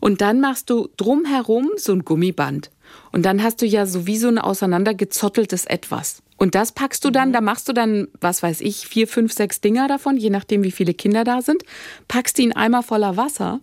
und 0.00 0.22
dann 0.22 0.40
machst 0.40 0.70
du 0.70 0.88
drumherum 0.96 1.72
so 1.76 1.92
ein 1.92 2.06
Gummiband. 2.06 2.70
Und 3.12 3.26
dann 3.26 3.42
hast 3.42 3.60
du 3.60 3.66
ja 3.66 3.84
sowieso 3.84 4.28
ein 4.28 4.38
auseinandergezotteltes 4.38 5.66
Etwas. 5.66 6.22
Und 6.36 6.54
das 6.54 6.72
packst 6.72 7.04
du 7.04 7.10
dann, 7.10 7.30
mhm. 7.30 7.32
da 7.32 7.40
machst 7.40 7.68
du 7.68 7.72
dann, 7.72 8.08
was 8.20 8.42
weiß 8.42 8.60
ich, 8.60 8.86
vier, 8.86 9.08
fünf, 9.08 9.32
sechs 9.32 9.60
Dinger 9.60 9.88
davon, 9.88 10.16
je 10.16 10.30
nachdem, 10.30 10.62
wie 10.62 10.70
viele 10.70 10.94
Kinder 10.94 11.24
da 11.24 11.42
sind, 11.42 11.62
packst 12.08 12.38
die 12.38 12.44
in 12.44 12.52
Eimer 12.54 12.82
voller 12.82 13.16
Wasser 13.16 13.60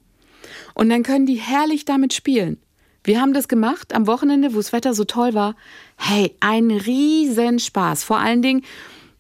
und 0.74 0.90
dann 0.90 1.04
können 1.04 1.26
die 1.26 1.36
herrlich 1.36 1.86
damit 1.86 2.14
spielen. 2.14 2.58
Wir 3.04 3.20
haben 3.20 3.34
das 3.34 3.48
gemacht 3.48 3.94
am 3.94 4.08
Wochenende, 4.08 4.54
wo 4.54 4.58
das 4.58 4.72
Wetter 4.72 4.94
so 4.94 5.04
toll 5.04 5.34
war. 5.34 5.56
Hey, 5.98 6.36
ein 6.40 6.72
Riesenspaß. 6.72 8.04
Vor 8.04 8.18
allen 8.18 8.42
Dingen, 8.42 8.64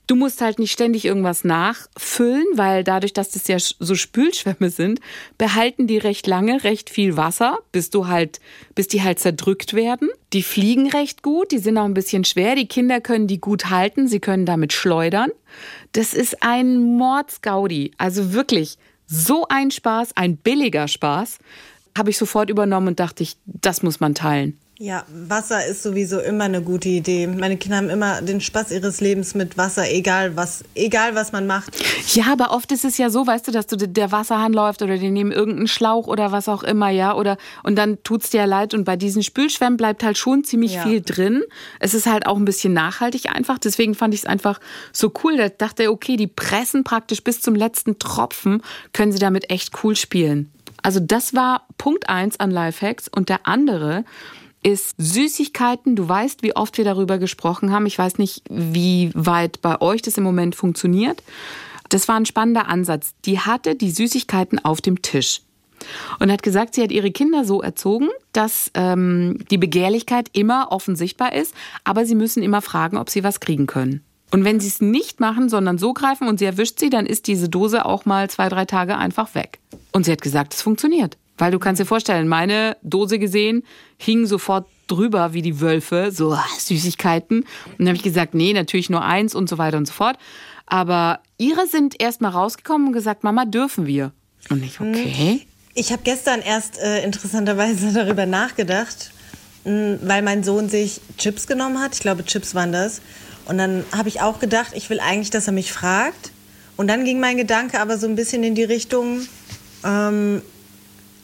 Du 0.05 0.15
musst 0.15 0.41
halt 0.41 0.59
nicht 0.59 0.71
ständig 0.71 1.05
irgendwas 1.05 1.45
nachfüllen, 1.45 2.45
weil 2.55 2.83
dadurch, 2.83 3.13
dass 3.13 3.31
das 3.31 3.47
ja 3.47 3.57
so 3.57 3.95
Spülschwämme 3.95 4.69
sind, 4.69 4.99
behalten 5.37 5.87
die 5.87 5.97
recht 5.97 6.27
lange 6.27 6.63
recht 6.65 6.89
viel 6.89 7.15
Wasser, 7.15 7.59
bis 7.71 7.89
du 7.89 8.07
halt, 8.07 8.41
bis 8.75 8.89
die 8.89 9.01
halt 9.01 9.19
zerdrückt 9.19 9.73
werden. 9.73 10.09
Die 10.33 10.43
fliegen 10.43 10.89
recht 10.89 11.21
gut, 11.21 11.51
die 11.51 11.57
sind 11.57 11.77
auch 11.77 11.85
ein 11.85 11.93
bisschen 11.93 12.25
schwer. 12.25 12.55
Die 12.55 12.67
Kinder 12.67 12.99
können 12.99 13.27
die 13.27 13.39
gut 13.39 13.69
halten, 13.69 14.09
sie 14.09 14.19
können 14.19 14.45
damit 14.45 14.73
schleudern. 14.73 15.29
Das 15.93 16.13
ist 16.13 16.43
ein 16.43 16.97
Mordsgaudi. 16.97 17.91
Also 17.97 18.33
wirklich 18.33 18.77
so 19.07 19.45
ein 19.47 19.71
Spaß, 19.71 20.17
ein 20.17 20.35
billiger 20.35 20.89
Spaß. 20.89 21.39
Habe 21.97 22.09
ich 22.09 22.17
sofort 22.17 22.49
übernommen 22.49 22.89
und 22.89 22.99
dachte 22.99 23.23
ich, 23.23 23.37
das 23.45 23.83
muss 23.83 23.99
man 23.99 24.15
teilen. 24.15 24.57
Ja, 24.79 25.05
Wasser 25.07 25.63
ist 25.67 25.83
sowieso 25.83 26.19
immer 26.19 26.45
eine 26.45 26.63
gute 26.63 26.89
Idee. 26.89 27.27
Meine 27.27 27.57
Kinder 27.57 27.77
haben 27.77 27.91
immer 27.91 28.23
den 28.23 28.41
Spaß 28.41 28.71
ihres 28.71 29.01
Lebens 29.01 29.35
mit 29.35 29.55
Wasser, 29.55 29.91
egal 29.91 30.35
was, 30.35 30.63
egal 30.73 31.13
was 31.13 31.31
man 31.31 31.45
macht. 31.45 31.77
Ja, 32.15 32.31
aber 32.31 32.51
oft 32.51 32.71
ist 32.71 32.83
es 32.83 32.97
ja 32.97 33.11
so, 33.11 33.27
weißt 33.27 33.47
du, 33.47 33.51
dass 33.51 33.67
du 33.67 33.77
der 33.77 34.11
Wasserhahn 34.11 34.51
läuft 34.51 34.81
oder 34.81 34.97
die 34.97 35.11
nehmen 35.11 35.31
irgendeinen 35.31 35.67
Schlauch 35.67 36.07
oder 36.07 36.31
was 36.31 36.49
auch 36.49 36.63
immer, 36.63 36.89
ja, 36.89 37.13
oder 37.13 37.37
und 37.61 37.75
dann 37.75 38.01
tut's 38.03 38.31
dir 38.31 38.47
leid 38.47 38.73
und 38.73 38.83
bei 38.83 38.95
diesen 38.95 39.21
Spülschwämmen 39.21 39.77
bleibt 39.77 40.03
halt 40.03 40.17
schon 40.17 40.43
ziemlich 40.43 40.73
ja. 40.73 40.81
viel 40.81 41.01
drin. 41.01 41.43
Es 41.79 41.93
ist 41.93 42.07
halt 42.07 42.25
auch 42.25 42.37
ein 42.37 42.45
bisschen 42.45 42.73
nachhaltig 42.73 43.29
einfach, 43.29 43.59
deswegen 43.59 43.93
fand 43.93 44.15
ich 44.15 44.21
es 44.21 44.25
einfach 44.25 44.59
so 44.91 45.13
cool. 45.23 45.37
Da 45.37 45.49
dachte 45.49 45.83
ich, 45.83 45.89
okay, 45.89 46.17
die 46.17 46.27
pressen 46.27 46.83
praktisch 46.83 47.23
bis 47.23 47.41
zum 47.41 47.53
letzten 47.53 47.99
Tropfen, 47.99 48.63
können 48.91 49.11
sie 49.11 49.19
damit 49.19 49.51
echt 49.51 49.71
cool 49.83 49.95
spielen. 49.95 50.51
Also 50.81 50.99
das 50.99 51.35
war 51.35 51.67
Punkt 51.77 52.09
eins 52.09 52.39
an 52.39 52.49
Lifehacks 52.49 53.07
und 53.07 53.29
der 53.29 53.47
andere 53.47 54.03
ist 54.63 54.95
Süßigkeiten. 54.97 55.95
Du 55.95 56.07
weißt, 56.07 56.43
wie 56.43 56.55
oft 56.55 56.77
wir 56.77 56.85
darüber 56.85 57.17
gesprochen 57.17 57.71
haben. 57.71 57.85
Ich 57.85 57.97
weiß 57.97 58.17
nicht, 58.17 58.43
wie 58.49 59.11
weit 59.13 59.61
bei 59.61 59.79
euch 59.81 60.01
das 60.01 60.17
im 60.17 60.23
Moment 60.23 60.55
funktioniert. 60.55 61.21
Das 61.89 62.07
war 62.07 62.15
ein 62.15 62.25
spannender 62.25 62.67
Ansatz. 62.67 63.13
Die 63.25 63.39
hatte 63.39 63.75
die 63.75 63.91
Süßigkeiten 63.91 64.63
auf 64.63 64.81
dem 64.81 65.01
Tisch 65.01 65.41
und 66.19 66.31
hat 66.31 66.43
gesagt, 66.43 66.75
sie 66.75 66.81
hat 66.81 66.91
ihre 66.91 67.11
Kinder 67.11 67.45
so 67.45 67.61
erzogen, 67.61 68.09
dass 68.31 68.71
ähm, 68.73 69.39
die 69.51 69.57
Begehrlichkeit 69.57 70.29
immer 70.33 70.71
offen 70.71 70.95
sichtbar 70.95 71.33
ist, 71.33 71.53
aber 71.83 72.05
sie 72.05 72.15
müssen 72.15 72.41
immer 72.41 72.61
fragen, 72.61 72.97
ob 72.97 73.09
sie 73.09 73.23
was 73.23 73.39
kriegen 73.39 73.67
können. 73.67 74.03
Und 74.31 74.45
wenn 74.45 74.59
sie 74.59 74.67
es 74.67 74.81
nicht 74.81 75.19
machen, 75.19 75.47
sondern 75.47 75.77
so 75.77 75.93
greifen 75.93 76.27
und 76.27 76.39
sie 76.39 76.45
erwischt 76.45 76.79
sie, 76.79 76.89
dann 76.89 77.05
ist 77.05 77.27
diese 77.27 77.49
Dose 77.49 77.85
auch 77.85 78.05
mal 78.05 78.29
zwei, 78.29 78.49
drei 78.49 78.65
Tage 78.65 78.97
einfach 78.97 79.35
weg. 79.35 79.59
Und 79.91 80.05
sie 80.05 80.11
hat 80.11 80.23
gesagt, 80.23 80.55
es 80.55 80.61
funktioniert. 80.63 81.17
Weil 81.43 81.51
du 81.51 81.59
kannst 81.59 81.81
dir 81.81 81.85
vorstellen, 81.85 82.29
meine 82.29 82.77
Dose 82.83 83.19
gesehen, 83.19 83.63
hing 83.97 84.25
sofort 84.25 84.65
drüber 84.87 85.33
wie 85.33 85.41
die 85.41 85.59
Wölfe, 85.59 86.09
so 86.13 86.31
ah, 86.31 86.45
Süßigkeiten. 86.57 87.39
Und 87.39 87.79
dann 87.79 87.87
habe 87.89 87.97
ich 87.97 88.03
gesagt, 88.03 88.33
nee, 88.33 88.53
natürlich 88.53 88.89
nur 88.89 89.03
eins 89.03 89.35
und 89.35 89.49
so 89.49 89.57
weiter 89.57 89.75
und 89.75 89.85
so 89.85 89.91
fort. 89.91 90.15
Aber 90.67 91.19
ihre 91.37 91.67
sind 91.67 92.01
erst 92.01 92.21
mal 92.21 92.29
rausgekommen 92.29 92.87
und 92.87 92.93
gesagt, 92.93 93.25
Mama, 93.25 93.43
dürfen 93.43 93.87
wir? 93.87 94.13
Und 94.49 94.63
ich, 94.63 94.79
okay. 94.79 95.41
Ich 95.73 95.91
habe 95.91 96.01
gestern 96.05 96.39
erst 96.39 96.79
äh, 96.79 97.03
interessanterweise 97.03 97.91
darüber 97.93 98.25
nachgedacht, 98.25 99.11
mh, 99.65 99.97
weil 100.01 100.21
mein 100.21 100.45
Sohn 100.45 100.69
sich 100.69 101.01
Chips 101.17 101.45
genommen 101.45 101.81
hat. 101.81 101.93
Ich 101.93 101.99
glaube, 101.99 102.23
Chips 102.23 102.55
waren 102.55 102.71
das. 102.71 103.01
Und 103.47 103.57
dann 103.57 103.83
habe 103.91 104.07
ich 104.07 104.21
auch 104.21 104.39
gedacht, 104.39 104.71
ich 104.75 104.89
will 104.89 105.01
eigentlich, 105.01 105.29
dass 105.29 105.47
er 105.47 105.53
mich 105.53 105.73
fragt. 105.73 106.31
Und 106.77 106.87
dann 106.87 107.03
ging 107.03 107.19
mein 107.19 107.35
Gedanke 107.35 107.81
aber 107.81 107.97
so 107.97 108.07
ein 108.07 108.15
bisschen 108.15 108.45
in 108.45 108.55
die 108.55 108.63
Richtung, 108.63 109.27
ähm, 109.83 110.41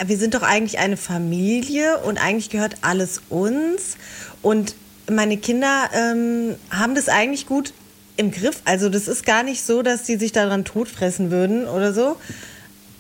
wir 0.04 0.18
sind 0.18 0.34
doch 0.34 0.44
eigentlich 0.44 0.80
eine 0.80 0.98
Familie 0.98 2.00
und 2.00 2.18
eigentlich 2.24 2.50
gehört 2.50 2.78
alles 2.82 3.22
uns. 3.30 3.98
Und 4.42 4.76
meine 5.10 5.38
Kinder 5.38 5.90
ähm, 5.94 6.56
haben 6.70 6.96
das 6.96 7.10
eigentlich 7.10 7.46
gut 7.46 7.74
im 8.18 8.32
Griff. 8.32 8.62
Also 8.66 8.90
das 8.90 9.08
ist 9.08 9.26
gar 9.26 9.44
nicht 9.44 9.64
so, 9.64 9.82
dass 9.82 10.06
sie 10.06 10.18
sich 10.18 10.32
daran 10.32 10.66
totfressen 10.66 11.32
würden 11.32 11.68
oder 11.68 11.94
so. 11.94 12.18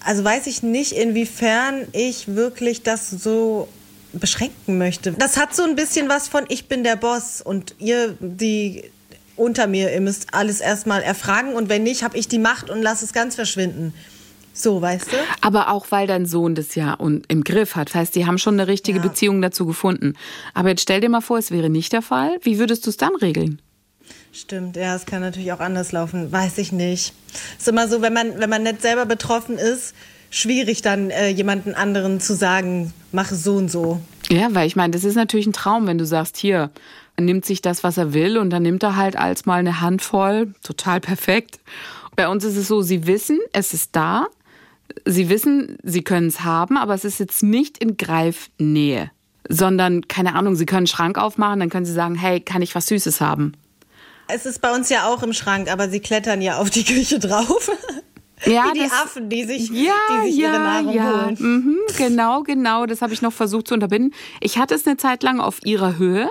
Also 0.03 0.24
weiß 0.24 0.48
ich 0.48 0.63
nicht, 0.63 0.94
inwiefern 0.94 1.88
ich 1.91 2.36
wirklich 2.36 2.84
das 2.84 3.10
so 3.10 3.68
beschränken 4.13 4.77
möchte. 4.77 5.12
Das 5.12 5.38
hat 5.38 5.56
so 5.56 5.63
ein 5.63 5.75
bisschen 5.75 6.10
was 6.10 6.27
von 6.27 6.46
ich 6.48 6.68
bin 6.68 6.84
der 6.84 6.96
Boss 6.96 7.41
und 7.41 7.75
ihr 7.79 8.15
die 8.20 8.86
unter 9.36 9.68
mir, 9.68 9.94
ihr 9.94 10.01
müsst 10.01 10.34
alles 10.34 10.60
erstmal 10.60 11.01
erfragen 11.01 11.53
und 11.53 11.70
wenn 11.70 11.84
nicht, 11.84 12.03
habe 12.03 12.18
ich 12.18 12.27
die 12.27 12.39
Macht 12.39 12.70
und 12.70 12.82
lasse 12.82 13.06
es 13.06 13.13
ganz 13.13 13.36
verschwinden. 13.36 13.94
So, 14.60 14.82
weißt 14.82 15.13
du? 15.13 15.18
Aber 15.39 15.70
auch 15.70 15.88
weil 15.89 16.06
dein 16.06 16.25
Sohn 16.25 16.54
das 16.54 16.75
ja 16.75 16.96
im 16.96 17.44
Griff 17.46 17.78
hat. 17.78 17.89
Das 17.89 17.96
heißt, 17.96 18.16
die 18.16 18.25
haben 18.25 18.38
schon 18.38 18.56
eine 18.56 18.68
richtige 18.68 18.98
ja. 18.98 19.04
Beziehung 19.04 19.42
dazu 19.42 19.66
gefunden. 19.66 20.16
Aber 20.54 20.68
jetzt 20.70 20.82
stell 20.82 21.00
dir 21.00 21.08
mal 21.08 21.22
vor, 21.22 21.38
es 21.38 21.50
wäre 21.50 21.70
nicht 21.70 21.94
der 21.94 22.01
Fall. 22.01 22.38
Wie 22.42 22.60
würdest 22.60 22.86
du 22.86 22.89
es 22.89 22.98
dann 22.98 23.16
regeln? 23.16 23.62
Stimmt, 24.34 24.75
ja, 24.75 24.96
es 24.96 25.06
kann 25.06 25.22
natürlich 25.22 25.54
auch 25.54 25.62
anders 25.62 25.94
laufen. 25.94 26.30
Weiß 26.30 26.58
ich 26.58 26.74
nicht. 26.74 27.13
Es 27.54 27.62
ist 27.62 27.68
immer 27.70 27.88
so, 27.88 28.01
wenn 28.01 28.12
man, 28.12 28.38
wenn 28.38 28.50
man 28.50 28.63
nicht 28.63 28.82
selber 28.82 29.06
betroffen 29.06 29.58
ist, 29.58 29.96
schwierig 30.30 30.82
dann 30.82 31.10
äh, 31.10 31.30
jemanden 31.30 31.74
anderen 31.74 32.20
zu 32.20 32.36
sagen, 32.36 32.94
mach 33.13 33.32
so 33.32 33.56
und 33.56 33.72
so. 33.72 34.01
Ja, 34.30 34.50
weil 34.51 34.68
ich 34.68 34.75
meine, 34.75 34.92
das 34.92 35.06
ist 35.06 35.16
natürlich 35.16 35.48
ein 35.48 35.54
Traum, 35.54 35.88
wenn 35.88 35.98
du 35.98 36.06
sagst, 36.06 36.36
hier, 36.36 36.70
er 37.16 37.24
nimmt 37.24 37.46
sich 37.46 37.62
das, 37.62 37.84
was 37.86 37.98
er 37.98 38.13
will 38.13 38.38
und 38.38 38.50
dann 38.50 38.63
nimmt 38.63 38.84
er 38.84 38.98
halt 38.98 39.16
als 39.16 39.46
mal 39.46 39.60
eine 39.60 39.80
Handvoll, 39.80 40.54
total 40.63 41.00
perfekt. 41.00 41.60
Bei 42.16 42.28
uns 42.28 42.44
ist 42.44 42.58
es 42.58 42.68
so, 42.68 42.82
sie 42.82 43.08
wissen, 43.08 43.39
es 43.54 43.74
ist 43.74 43.96
da, 43.96 44.28
sie 45.05 45.29
wissen, 45.29 45.77
sie 45.84 46.03
können 46.03 46.27
es 46.27 46.41
haben, 46.41 46.77
aber 46.77 46.93
es 46.93 47.05
ist 47.05 47.19
jetzt 47.19 47.43
nicht 47.43 47.77
in 47.77 47.98
Greifnähe, 47.98 49.12
sondern, 49.48 50.08
keine 50.08 50.36
Ahnung, 50.36 50.55
sie 50.55 50.65
können 50.65 50.79
einen 50.79 50.88
Schrank 50.88 51.17
aufmachen, 51.17 51.60
dann 51.60 51.69
können 51.69 51.86
sie 51.86 51.93
sagen, 51.93 52.15
hey, 52.15 52.39
kann 52.39 52.62
ich 52.62 52.75
was 52.75 52.88
Süßes 52.88 53.22
haben? 53.22 53.53
Es 54.27 54.46
ist 54.46 54.62
bei 54.62 54.74
uns 54.74 54.89
ja 54.89 55.08
auch 55.08 55.24
im 55.24 55.34
Schrank, 55.34 55.72
aber 55.72 55.89
sie 55.89 56.00
klettern 56.00 56.41
ja 56.41 56.58
auf 56.58 56.69
die 56.69 56.84
Küche 56.84 57.17
drauf. 57.17 57.72
Ja, 58.46 58.65
Wie 58.74 58.79
die 58.79 58.84
das, 58.84 58.91
Affen, 58.91 59.29
die 59.29 59.43
sich, 59.43 59.69
ja, 59.69 59.93
die 60.12 60.29
sich 60.29 60.38
ja, 60.38 60.51
ihre 60.51 60.60
Nahrung 60.60 60.93
ja. 60.93 61.25
holen. 61.25 61.38
Mhm, 61.39 61.77
genau, 61.98 62.43
genau. 62.43 62.86
Das 62.86 63.01
habe 63.01 63.12
ich 63.12 63.24
noch 63.24 63.34
versucht 63.34 63.67
zu 63.67 63.74
unterbinden. 63.74 64.13
Ich 64.39 64.60
hatte 64.60 64.75
es 64.75 64.86
eine 64.86 64.98
Zeit 64.98 65.24
lang 65.24 65.39
auf 65.39 65.65
ihrer 65.65 65.98
Höhe. 65.98 66.29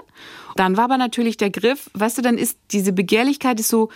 Dann 0.54 0.76
war 0.76 0.84
aber 0.84 0.96
natürlich 0.96 1.36
der 1.36 1.50
Griff, 1.50 1.90
weißt 1.94 2.18
du, 2.18 2.22
dann 2.22 2.38
ist 2.38 2.58
diese 2.70 2.92
Begehrlichkeit 2.92 3.60
ist 3.60 3.68
so, 3.68 3.90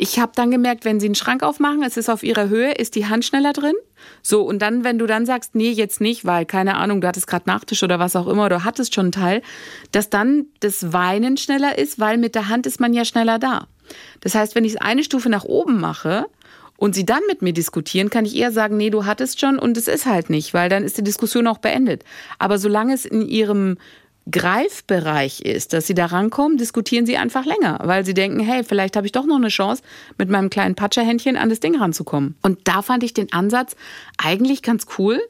ich 0.00 0.20
habe 0.20 0.30
dann 0.36 0.52
gemerkt, 0.52 0.84
wenn 0.84 1.00
sie 1.00 1.06
einen 1.06 1.16
Schrank 1.16 1.42
aufmachen, 1.42 1.82
es 1.82 1.96
ist 1.96 2.08
auf 2.08 2.22
ihrer 2.22 2.48
Höhe, 2.48 2.70
ist 2.72 2.94
die 2.94 3.06
Hand 3.06 3.24
schneller 3.24 3.52
drin. 3.52 3.74
So, 4.22 4.42
und 4.42 4.60
dann, 4.60 4.84
wenn 4.84 4.96
du 4.96 5.06
dann 5.06 5.26
sagst, 5.26 5.56
nee, 5.56 5.72
jetzt 5.72 6.00
nicht, 6.00 6.24
weil, 6.24 6.46
keine 6.46 6.76
Ahnung, 6.76 7.00
du 7.00 7.08
hattest 7.08 7.26
gerade 7.26 7.48
Nachtisch 7.48 7.82
oder 7.82 7.98
was 7.98 8.14
auch 8.14 8.28
immer, 8.28 8.46
oder 8.46 8.62
hattest 8.62 8.94
schon 8.94 9.06
einen 9.06 9.12
Teil, 9.12 9.42
dass 9.90 10.08
dann 10.08 10.46
das 10.60 10.92
Weinen 10.92 11.36
schneller 11.36 11.76
ist, 11.76 11.98
weil 11.98 12.16
mit 12.16 12.36
der 12.36 12.48
Hand 12.48 12.64
ist 12.66 12.78
man 12.78 12.94
ja 12.94 13.04
schneller 13.04 13.40
da. 13.40 13.66
Das 14.20 14.36
heißt, 14.36 14.54
wenn 14.54 14.64
ich 14.64 14.80
eine 14.80 15.02
Stufe 15.02 15.28
nach 15.28 15.44
oben 15.44 15.80
mache, 15.80 16.26
und 16.80 16.94
sie 16.94 17.04
dann 17.04 17.22
mit 17.26 17.42
mir 17.42 17.52
diskutieren, 17.52 18.08
kann 18.08 18.24
ich 18.24 18.36
eher 18.36 18.52
sagen, 18.52 18.76
nee, 18.76 18.90
du 18.90 19.04
hattest 19.04 19.40
schon 19.40 19.58
und 19.58 19.76
es 19.76 19.88
ist 19.88 20.06
halt 20.06 20.30
nicht, 20.30 20.54
weil 20.54 20.68
dann 20.68 20.84
ist 20.84 20.96
die 20.96 21.02
Diskussion 21.02 21.48
auch 21.48 21.58
beendet. 21.58 22.04
Aber 22.38 22.56
solange 22.56 22.94
es 22.94 23.04
in 23.04 23.22
ihrem 23.22 23.78
Greifbereich 24.30 25.40
ist, 25.40 25.72
dass 25.72 25.86
sie 25.86 25.94
da 25.94 26.06
rankommen, 26.06 26.58
diskutieren 26.58 27.06
sie 27.06 27.16
einfach 27.16 27.44
länger, 27.44 27.80
weil 27.84 28.04
sie 28.04 28.14
denken, 28.14 28.40
hey, 28.40 28.64
vielleicht 28.64 28.96
habe 28.96 29.06
ich 29.06 29.12
doch 29.12 29.26
noch 29.26 29.36
eine 29.36 29.48
Chance, 29.48 29.82
mit 30.18 30.28
meinem 30.28 30.50
kleinen 30.50 30.74
Patscherhändchen 30.74 31.36
an 31.36 31.48
das 31.48 31.60
Ding 31.60 31.76
ranzukommen. 31.76 32.36
Und 32.42 32.58
da 32.64 32.82
fand 32.82 33.02
ich 33.04 33.14
den 33.14 33.32
Ansatz 33.32 33.76
eigentlich 34.16 34.62
ganz 34.62 34.86
cool, 34.98 35.20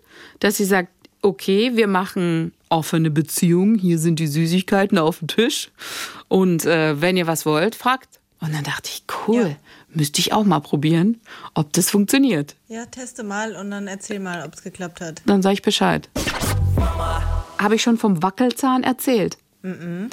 dass 0.41 0.57
sie 0.57 0.65
sagt, 0.65 0.91
okay, 1.23 1.73
wir 1.75 1.87
machen 1.87 2.53
offene 2.69 3.11
Beziehung, 3.11 3.77
hier 3.77 3.99
sind 3.99 4.19
die 4.19 4.27
Süßigkeiten 4.27 4.99
auf 4.99 5.19
dem 5.19 5.29
Tisch 5.29 5.71
und 6.29 6.65
äh, 6.65 7.01
wenn 7.01 7.17
ihr 7.17 7.27
was 7.27 7.47
wollt, 7.47 7.75
fragt. 7.75 8.21
Und 8.41 8.55
dann 8.55 8.63
dachte 8.63 8.91
ich, 8.93 9.05
cool, 9.27 9.49
ja. 9.49 9.57
müsste 9.93 10.21
ich 10.21 10.33
auch 10.33 10.45
mal 10.45 10.61
probieren, 10.61 11.21
ob 11.55 11.73
das 11.73 11.91
funktioniert. 11.91 12.55
Ja, 12.69 12.87
teste 12.87 13.25
mal 13.25 13.57
und 13.57 13.71
dann 13.71 13.89
erzähl 13.89 14.21
mal, 14.21 14.45
ob 14.47 14.55
es 14.55 14.63
geklappt 14.63 15.01
hat. 15.01 15.23
Dann 15.27 15.43
sage 15.43 15.55
ich 15.55 15.63
Bescheid. 15.63 16.09
Mama. 16.77 17.38
Habe 17.59 17.75
ich 17.75 17.83
schon 17.83 17.99
vom 17.99 18.23
Wackelzahn 18.23 18.83
erzählt? 18.83 19.39
Mhm. 19.63 20.11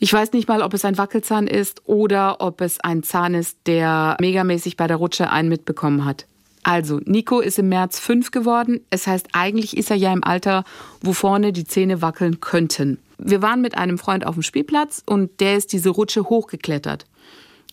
Ich 0.00 0.12
weiß 0.12 0.32
nicht 0.32 0.46
mal, 0.46 0.62
ob 0.62 0.74
es 0.74 0.84
ein 0.84 0.96
Wackelzahn 0.96 1.48
ist 1.48 1.82
oder 1.86 2.40
ob 2.40 2.60
es 2.60 2.78
ein 2.80 3.02
Zahn 3.02 3.34
ist, 3.34 3.58
der 3.66 4.16
megamäßig 4.20 4.76
bei 4.76 4.86
der 4.86 4.96
Rutsche 4.96 5.30
einen 5.30 5.48
mitbekommen 5.48 6.04
hat. 6.04 6.26
Also, 6.62 7.00
Nico 7.04 7.40
ist 7.40 7.58
im 7.58 7.68
März 7.68 7.98
fünf 7.98 8.30
geworden. 8.30 8.80
Es 8.90 9.06
heißt, 9.06 9.28
eigentlich 9.32 9.76
ist 9.76 9.90
er 9.90 9.96
ja 9.96 10.12
im 10.12 10.22
Alter, 10.22 10.64
wo 11.00 11.12
vorne 11.12 11.52
die 11.52 11.64
Zähne 11.64 12.02
wackeln 12.02 12.40
könnten. 12.40 12.98
Wir 13.18 13.42
waren 13.42 13.60
mit 13.60 13.76
einem 13.76 13.98
Freund 13.98 14.26
auf 14.26 14.34
dem 14.34 14.42
Spielplatz 14.42 15.02
und 15.04 15.40
der 15.40 15.56
ist 15.56 15.72
diese 15.72 15.90
Rutsche 15.90 16.24
hochgeklettert. 16.24 17.06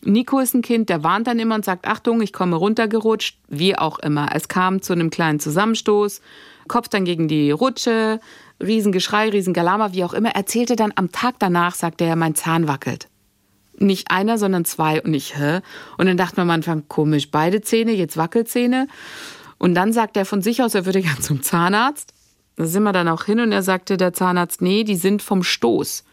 Nico 0.02 0.38
ist 0.40 0.54
ein 0.54 0.62
Kind, 0.62 0.88
der 0.88 1.02
warnt 1.02 1.26
dann 1.26 1.38
immer 1.38 1.54
und 1.54 1.64
sagt, 1.64 1.86
Achtung, 1.86 2.20
ich 2.20 2.32
komme 2.32 2.56
runtergerutscht, 2.56 3.38
wie 3.48 3.76
auch 3.76 3.98
immer. 3.98 4.30
Es 4.34 4.48
kam 4.48 4.82
zu 4.82 4.92
einem 4.92 5.10
kleinen 5.10 5.40
Zusammenstoß, 5.40 6.20
Kopf 6.68 6.88
dann 6.88 7.04
gegen 7.04 7.28
die 7.28 7.50
Rutsche, 7.50 8.20
Riesengeschrei, 8.60 9.28
Riesengalama, 9.28 9.92
wie 9.92 10.04
auch 10.04 10.14
immer, 10.14 10.30
erzählte 10.30 10.76
dann 10.76 10.92
am 10.96 11.12
Tag 11.12 11.36
danach, 11.38 11.74
sagte 11.74 12.04
er, 12.04 12.16
mein 12.16 12.34
Zahn 12.34 12.68
wackelt. 12.68 13.08
Nicht 13.78 14.10
einer, 14.10 14.38
sondern 14.38 14.64
zwei. 14.64 15.02
Und 15.02 15.12
ich, 15.12 15.36
hä? 15.36 15.60
Und 15.98 16.06
dann 16.06 16.16
dachte 16.16 16.36
man 16.36 16.48
am 16.48 16.54
Anfang, 16.54 16.88
komisch, 16.88 17.30
beide 17.30 17.60
Zähne, 17.60 17.92
jetzt 17.92 18.16
Wackelzähne. 18.16 18.88
Und 19.58 19.74
dann 19.74 19.92
sagt 19.92 20.16
er 20.16 20.24
von 20.24 20.40
sich 20.42 20.62
aus, 20.62 20.74
er 20.74 20.86
würde 20.86 21.02
gern 21.02 21.20
zum 21.20 21.42
Zahnarzt. 21.42 22.14
Da 22.56 22.66
sind 22.66 22.84
wir 22.84 22.92
dann 22.92 23.08
auch 23.08 23.24
hin 23.24 23.40
und 23.40 23.52
er 23.52 23.62
sagte 23.62 23.98
der 23.98 24.14
Zahnarzt, 24.14 24.62
nee, 24.62 24.82
die 24.82 24.96
sind 24.96 25.20
vom 25.20 25.42
Stoß. 25.42 26.04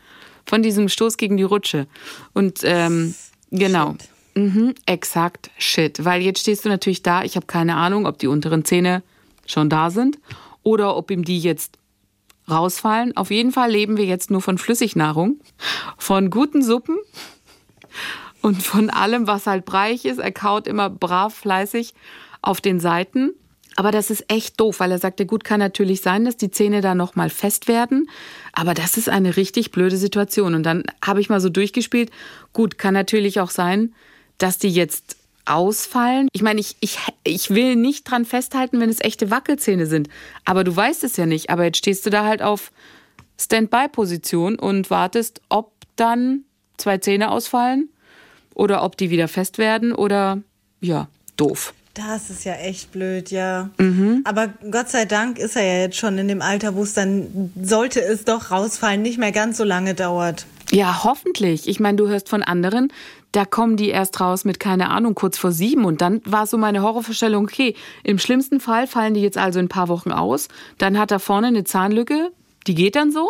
Von 0.45 0.62
diesem 0.62 0.89
Stoß 0.89 1.15
gegen 1.15 1.38
die 1.38 1.43
Rutsche. 1.43 1.88
Und 2.33 2.59
ähm, 2.63 3.15
genau. 3.50 3.95
Mhm, 4.35 4.75
exakt 4.85 5.51
shit. 5.57 6.03
Weil 6.03 6.21
jetzt 6.21 6.41
stehst 6.41 6.65
du 6.65 6.69
natürlich 6.69 7.01
da, 7.01 7.23
ich 7.23 7.38
habe 7.38 7.45
keine 7.45 7.77
Ahnung, 7.77 8.05
ob 8.05 8.17
die 8.17 8.27
unteren 8.27 8.65
Zähne 8.65 9.03
schon 9.45 9.69
da 9.69 9.89
sind 9.89 10.19
oder 10.63 10.97
ob 10.97 11.12
ihm 11.12 11.23
die 11.23 11.39
jetzt 11.39 11.77
rausfallen. 12.50 13.15
Auf 13.15 13.31
jeden 13.31 13.51
Fall 13.51 13.71
leben 13.71 13.97
wir 13.97 14.05
jetzt 14.05 14.31
nur 14.31 14.41
von 14.41 14.57
Flüssignahrung, 14.57 15.39
von 15.97 16.29
guten 16.29 16.62
Suppen 16.62 16.97
und 18.41 18.62
von 18.62 18.89
allem, 18.89 19.27
was 19.27 19.47
halt 19.47 19.65
breich 19.65 20.05
ist. 20.05 20.19
Er 20.19 20.31
kaut 20.31 20.67
immer 20.67 20.89
brav 20.89 21.33
fleißig 21.33 21.93
auf 22.41 22.62
den 22.62 22.79
Seiten. 22.79 23.31
Aber 23.75 23.91
das 23.91 24.12
ist 24.12 24.25
echt 24.27 24.59
doof, 24.59 24.79
weil 24.79 24.91
er 24.91 25.00
sagte, 25.00 25.25
gut, 25.25 25.43
kann 25.43 25.59
natürlich 25.59 26.01
sein, 26.01 26.25
dass 26.25 26.38
die 26.38 26.51
Zähne 26.51 26.81
da 26.81 26.93
nochmal 26.93 27.31
fest 27.31 27.67
werden. 27.67 28.07
Aber 28.51 28.75
das 28.75 28.97
ist 28.97 29.09
eine 29.09 29.35
richtig 29.35 29.71
blöde 29.71 29.97
Situation. 29.97 30.53
Und 30.53 30.63
dann 30.63 30.83
habe 31.03 31.21
ich 31.21 31.29
mal 31.29 31.41
so 31.41 31.50
durchgespielt. 31.50 32.12
Gut, 32.51 32.77
kann 32.77 32.93
natürlich 32.93 33.39
auch 33.39 33.50
sein, 33.50 33.95
dass 34.38 34.59
die 34.59 34.69
jetzt 34.69 35.17
ausfallen. 35.45 36.27
Ich 36.31 36.41
meine, 36.41 36.59
ich, 36.59 36.77
ich, 36.79 36.97
ich 37.23 37.50
will 37.50 37.75
nicht 37.75 38.09
dran 38.09 38.25
festhalten, 38.25 38.79
wenn 38.79 38.89
es 38.89 39.01
echte 39.01 39.31
Wackelzähne 39.31 39.85
sind. 39.85 40.09
Aber 40.45 40.63
du 40.63 40.75
weißt 40.75 41.03
es 41.03 41.17
ja 41.17 41.25
nicht. 41.25 41.50
Aber 41.50 41.65
jetzt 41.65 41.77
stehst 41.77 42.05
du 42.05 42.09
da 42.09 42.25
halt 42.25 42.41
auf 42.41 42.71
Standby-Position 43.39 44.57
und 44.57 44.89
wartest, 44.89 45.41
ob 45.50 45.73
dann 45.95 46.43
zwei 46.77 46.97
Zähne 46.97 47.31
ausfallen 47.31 47.89
oder 48.53 48.83
ob 48.83 48.97
die 48.97 49.09
wieder 49.09 49.27
fest 49.27 49.57
werden 49.57 49.93
oder 49.93 50.41
ja, 50.79 51.07
doof. 51.38 51.73
Das 51.93 52.31
ist 52.31 52.43
ja 52.43 52.53
echt 52.55 52.91
blöd, 52.91 53.29
ja. 53.29 53.69
Mhm. 53.77 54.21
Aber 54.23 54.47
Gott 54.71 54.89
sei 54.89 55.05
Dank 55.05 55.38
ist 55.38 55.55
er 55.55 55.63
ja 55.63 55.79
jetzt 55.81 55.97
schon 55.97 56.17
in 56.17 56.27
dem 56.27 56.41
Alter, 56.41 56.73
wo 56.73 56.81
es 56.81 56.93
dann, 56.93 57.53
sollte 57.62 58.01
es 58.01 58.25
doch 58.25 58.50
rausfallen, 58.50 59.03
nicht 59.03 59.19
mehr 59.19 59.31
ganz 59.31 59.57
so 59.57 59.63
lange 59.63 59.93
dauert. 59.93 60.47
Ja, 60.72 61.03
hoffentlich. 61.03 61.67
Ich 61.67 61.79
meine, 61.79 61.98
du 61.98 62.08
hörst 62.08 62.29
von 62.29 62.43
anderen, 62.43 62.91
da 63.32 63.46
kommen 63.46 63.77
die 63.77 63.89
erst 63.89 64.20
raus 64.20 64.46
mit, 64.46 64.60
keine 64.60 64.89
Ahnung, 64.89 65.15
kurz 65.15 65.38
vor 65.38 65.51
sieben. 65.51 65.86
Und 65.86 66.01
dann 66.01 66.22
war 66.25 66.48
so 66.48 66.58
meine 66.58 66.82
Horrorvorstellung, 66.82 67.46
okay, 67.46 67.75
im 68.03 68.20
schlimmsten 68.20 68.60
Fall 68.60 68.88
fallen 68.88 69.13
die 69.13 69.22
jetzt 69.22 69.38
also 69.38 69.60
in 69.60 69.65
ein 69.65 69.70
paar 69.70 69.88
Wochen 69.88 70.12
aus. 70.12 70.48
Dann 70.77 70.98
hat 70.98 71.12
da 71.12 71.20
vorne 71.20 71.48
eine 71.48 71.63
Zahnlücke, 71.63 72.32
die 72.67 72.75
geht 72.75 72.96
dann 72.96 73.12
so. 73.12 73.29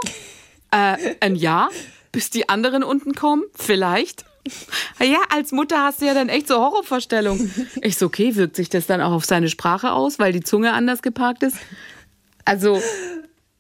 Äh, 0.72 1.16
ein 1.20 1.36
Jahr, 1.36 1.70
bis 2.12 2.30
die 2.30 2.50
anderen 2.50 2.84
unten 2.84 3.14
kommen, 3.14 3.44
vielleicht. 3.56 4.26
Ja, 5.00 5.20
als 5.30 5.52
Mutter 5.52 5.84
hast 5.84 6.02
du 6.02 6.06
ja 6.06 6.14
dann 6.14 6.30
echt 6.30 6.48
so 6.48 6.56
Horrorvorstellungen. 6.56 7.68
Ich 7.82 7.98
so, 7.98 8.08
okay, 8.08 8.36
wirkt 8.36 8.56
sich 8.56 8.70
das 8.70 8.88
dann 8.88 9.02
auch 9.02 9.12
auf 9.12 9.26
seine 9.26 9.50
Sprache 9.50 9.92
aus, 9.92 10.20
weil 10.20 10.34
die 10.34 10.42
Zunge 10.42 10.74
anders 10.74 11.02
geparkt 11.02 11.44
ist? 11.44 11.58
Also, 12.46 12.82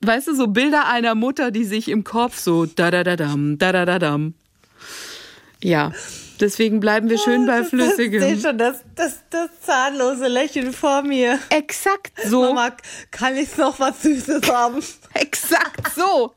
weißt 0.05 0.27
du, 0.27 0.35
so 0.35 0.47
Bilder 0.47 0.87
einer 0.87 1.15
Mutter, 1.15 1.51
die 1.51 1.63
sich 1.65 1.89
im 1.89 2.03
Kopf 2.03 2.37
so 2.39 2.65
da 2.65 2.91
da 2.91 3.03
da 3.03 3.15
dam, 3.15 3.57
da 3.57 3.71
da 3.71 3.85
da 3.85 3.99
dam. 3.99 4.33
Ja, 5.61 5.91
deswegen 6.39 6.79
bleiben 6.79 7.09
wir 7.09 7.17
schön 7.17 7.45
bei 7.45 7.61
Ich 7.61 7.69
sehe 7.69 7.79
Flüssigem. 7.79 8.39
schon 8.41 8.57
das, 8.57 8.81
das, 8.95 9.19
das 9.29 9.49
zahnlose 9.61 10.27
Lächeln 10.27 10.73
vor 10.73 11.01
mir. 11.03 11.39
Exakt 11.49 12.11
so. 12.25 12.41
Mama, 12.41 12.71
kann 13.11 13.35
ich 13.37 13.55
noch 13.57 13.79
was 13.79 14.01
Süßes 14.03 14.49
haben? 14.51 14.83
Exakt 15.13 15.93
so. 15.95 16.33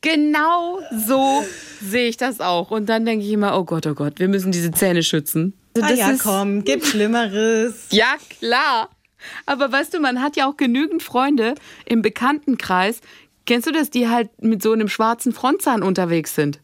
Genau 0.00 0.78
so 1.06 1.44
sehe 1.82 2.08
ich 2.08 2.16
das 2.16 2.38
auch. 2.40 2.70
Und 2.70 2.86
dann 2.86 3.04
denke 3.04 3.24
ich 3.24 3.32
immer, 3.32 3.58
oh 3.58 3.64
Gott, 3.64 3.84
oh 3.88 3.94
Gott, 3.94 4.20
wir 4.20 4.28
müssen 4.28 4.52
diese 4.52 4.70
Zähne 4.70 5.02
schützen. 5.02 5.54
Also 5.80 5.92
Ah 5.92 5.96
ja, 5.96 6.14
komm, 6.22 6.62
gibt 6.64 6.86
Schlimmeres. 6.86 7.86
Ja, 7.90 8.14
klar. 8.38 8.90
Aber 9.46 9.70
weißt 9.70 9.94
du, 9.94 10.00
man 10.00 10.22
hat 10.22 10.36
ja 10.36 10.48
auch 10.48 10.56
genügend 10.56 11.02
Freunde 11.02 11.54
im 11.84 12.02
Bekanntenkreis. 12.02 13.00
Kennst 13.46 13.66
du 13.66 13.72
das, 13.72 13.90
die 13.90 14.08
halt 14.08 14.30
mit 14.42 14.62
so 14.62 14.72
einem 14.72 14.88
schwarzen 14.88 15.32
Frontzahn 15.32 15.82
unterwegs 15.82 16.34
sind? 16.34 16.60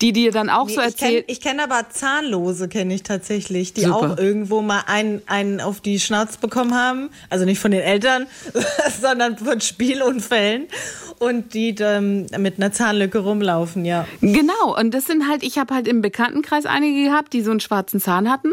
Die 0.00 0.12
dir 0.12 0.32
dann 0.32 0.50
auch 0.50 0.66
Nee, 0.66 0.74
so 0.74 0.80
ich 0.80 0.96
kenne 0.96 1.10
erzählen. 1.12 1.24
ich 1.26 1.40
kenn 1.40 1.60
aber 1.60 1.90
Zahnlose, 1.90 2.68
kenne 2.68 2.94
ich 2.94 3.02
tatsächlich, 3.02 3.72
die 3.72 3.82
Super. 3.82 3.96
auch 4.12 4.18
irgendwo 4.18 4.62
mal 4.62 4.84
einen, 4.86 5.22
einen 5.26 5.60
auf 5.60 5.80
die 5.80 6.00
Schnauze 6.00 6.38
bekommen 6.40 6.74
haben. 6.74 7.10
Also 7.30 7.44
nicht 7.44 7.58
von 7.60 7.70
den 7.70 7.80
Eltern, 7.80 8.26
sondern 9.00 9.38
von 9.38 9.60
Spielunfällen. 9.60 10.68
Und 11.18 11.54
die 11.54 11.74
ähm, 11.78 12.26
mit 12.38 12.56
einer 12.56 12.72
Zahnlücke 12.72 13.18
rumlaufen, 13.20 13.84
ja. 13.84 14.06
Genau, 14.20 14.76
und 14.76 14.92
das 14.92 15.06
sind 15.06 15.28
halt, 15.28 15.44
ich 15.44 15.56
habe 15.58 15.72
halt 15.72 15.86
im 15.86 16.02
Bekanntenkreis 16.02 16.66
einige 16.66 17.04
gehabt, 17.04 17.32
die 17.32 17.42
so 17.42 17.52
einen 17.52 17.60
schwarzen 17.60 18.00
Zahn 18.00 18.28
hatten, 18.28 18.50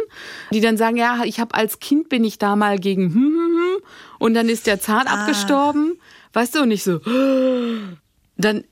die 0.53 0.61
dann 0.61 0.77
sagen, 0.77 0.95
ja, 0.95 1.23
ich 1.23 1.39
habe 1.39 1.55
als 1.55 1.79
Kind 1.79 2.09
bin 2.09 2.23
ich 2.23 2.38
da 2.38 2.55
mal 2.55 2.77
gegen 2.77 3.05
hm, 3.05 3.15
hm, 3.15 3.23
hm, 3.23 3.83
und 4.19 4.33
dann 4.35 4.49
ist 4.49 4.67
der 4.67 4.79
Zahn 4.79 5.07
abgestorben, 5.07 5.99
weißt 6.33 6.55
du, 6.55 6.61
und 6.61 6.69
ich 6.71 6.83
so, 6.83 6.99
dann 8.38 8.63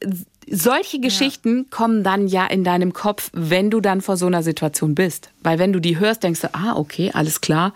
solche 0.50 1.00
Geschichten 1.00 1.70
kommen 1.70 2.04
dann 2.04 2.27
ja 2.27 2.46
in 2.46 2.63
deinem 2.63 2.94
Kopf, 2.94 3.30
wenn 3.34 3.70
du 3.70 3.82
dann 3.82 4.01
vor 4.01 4.18
so 4.18 4.25
einer 4.25 4.44
Situation 4.44 4.96
bist, 4.96 5.30
weil 5.42 5.60
wenn 5.60 5.74
du 5.74 5.80
die 5.80 6.00
hörst, 6.00 6.24
denkst 6.24 6.42
du, 6.42 6.54
ah, 6.54 6.75
okay, 6.75 7.12
alles 7.13 7.42
klar. 7.42 7.74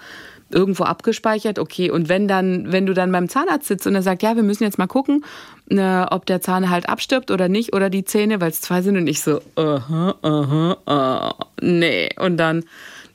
Irgendwo 0.53 0.83
abgespeichert, 0.83 1.59
okay. 1.59 1.89
Und 1.89 2.09
wenn 2.09 2.27
dann, 2.27 2.73
wenn 2.73 2.85
du 2.85 2.93
dann 2.93 3.11
beim 3.13 3.29
Zahnarzt 3.29 3.67
sitzt 3.67 3.87
und 3.87 3.95
er 3.95 4.01
sagt, 4.01 4.21
ja, 4.21 4.35
wir 4.35 4.43
müssen 4.43 4.63
jetzt 4.63 4.77
mal 4.77 4.87
gucken, 4.87 5.23
äh, 5.69 6.01
ob 6.09 6.25
der 6.25 6.41
Zahn 6.41 6.69
halt 6.69 6.89
abstirbt 6.89 7.31
oder 7.31 7.47
nicht, 7.47 7.73
oder 7.73 7.89
die 7.89 8.03
Zähne, 8.03 8.41
weil 8.41 8.51
es 8.51 8.59
zwei 8.59 8.81
sind 8.81 8.97
und 8.97 9.07
ich 9.07 9.21
so, 9.21 9.39
aha, 9.55 10.15
aha, 10.21 10.77
aha, 10.85 11.35
nee. 11.61 12.09
Und 12.19 12.35
dann, 12.35 12.65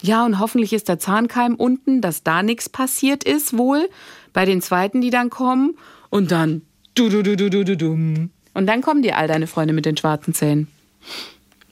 ja, 0.02 0.24
und 0.24 0.38
hoffentlich 0.38 0.72
ist 0.72 0.88
der 0.88 0.98
Zahnkeim 0.98 1.56
unten, 1.56 2.00
dass 2.00 2.22
da 2.22 2.42
nichts 2.42 2.70
passiert 2.70 3.22
ist, 3.22 3.56
wohl, 3.56 3.86
bei 4.32 4.46
den 4.46 4.62
zweiten, 4.62 5.02
die 5.02 5.10
dann 5.10 5.28
kommen. 5.28 5.76
Und 6.08 6.30
dann, 6.30 6.62
du, 6.94 7.10
du, 7.10 7.22
du, 7.22 7.36
du, 7.36 7.50
du, 7.50 7.64
du, 7.64 7.76
dum. 7.76 8.30
Und 8.56 8.66
dann 8.66 8.80
kommen 8.80 9.02
dir 9.02 9.18
all 9.18 9.28
deine 9.28 9.46
Freunde 9.46 9.74
mit 9.74 9.84
den 9.84 9.98
schwarzen 9.98 10.32
Zähnen. 10.32 10.66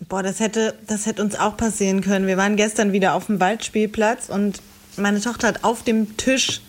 Boah, 0.07 0.23
das 0.23 0.39
hätte, 0.39 0.75
das 0.87 1.07
hätte 1.07 1.23
uns 1.23 1.35
auch 1.35 1.57
passieren 1.57 2.03
können. 2.03 2.27
Wir 2.27 2.37
waren 2.37 2.57
gestern 2.57 2.93
wieder 2.93 3.15
auf 3.15 3.25
dem 3.25 3.41
Waldspielplatz 3.41 4.29
und 4.29 4.61
meine 4.99 5.19
Tochter 5.19 5.49
hat 5.49 5.65
auf 5.65 5.83
dem 5.83 6.19
Tisch 6.19 6.61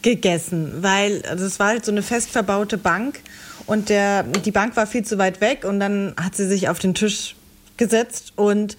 gegessen, 0.00 0.78
weil 0.80 1.22
also 1.28 1.44
es 1.44 1.58
war 1.58 1.66
halt 1.66 1.84
so 1.84 1.92
eine 1.92 2.00
fest 2.00 2.30
verbaute 2.30 2.78
Bank 2.78 3.20
und 3.66 3.90
der, 3.90 4.22
die 4.22 4.52
Bank 4.52 4.74
war 4.74 4.86
viel 4.86 5.04
zu 5.04 5.18
weit 5.18 5.42
weg 5.42 5.66
und 5.66 5.80
dann 5.80 6.14
hat 6.18 6.34
sie 6.34 6.48
sich 6.48 6.70
auf 6.70 6.78
den 6.78 6.94
Tisch 6.94 7.36
gesetzt 7.76 8.32
und 8.36 8.78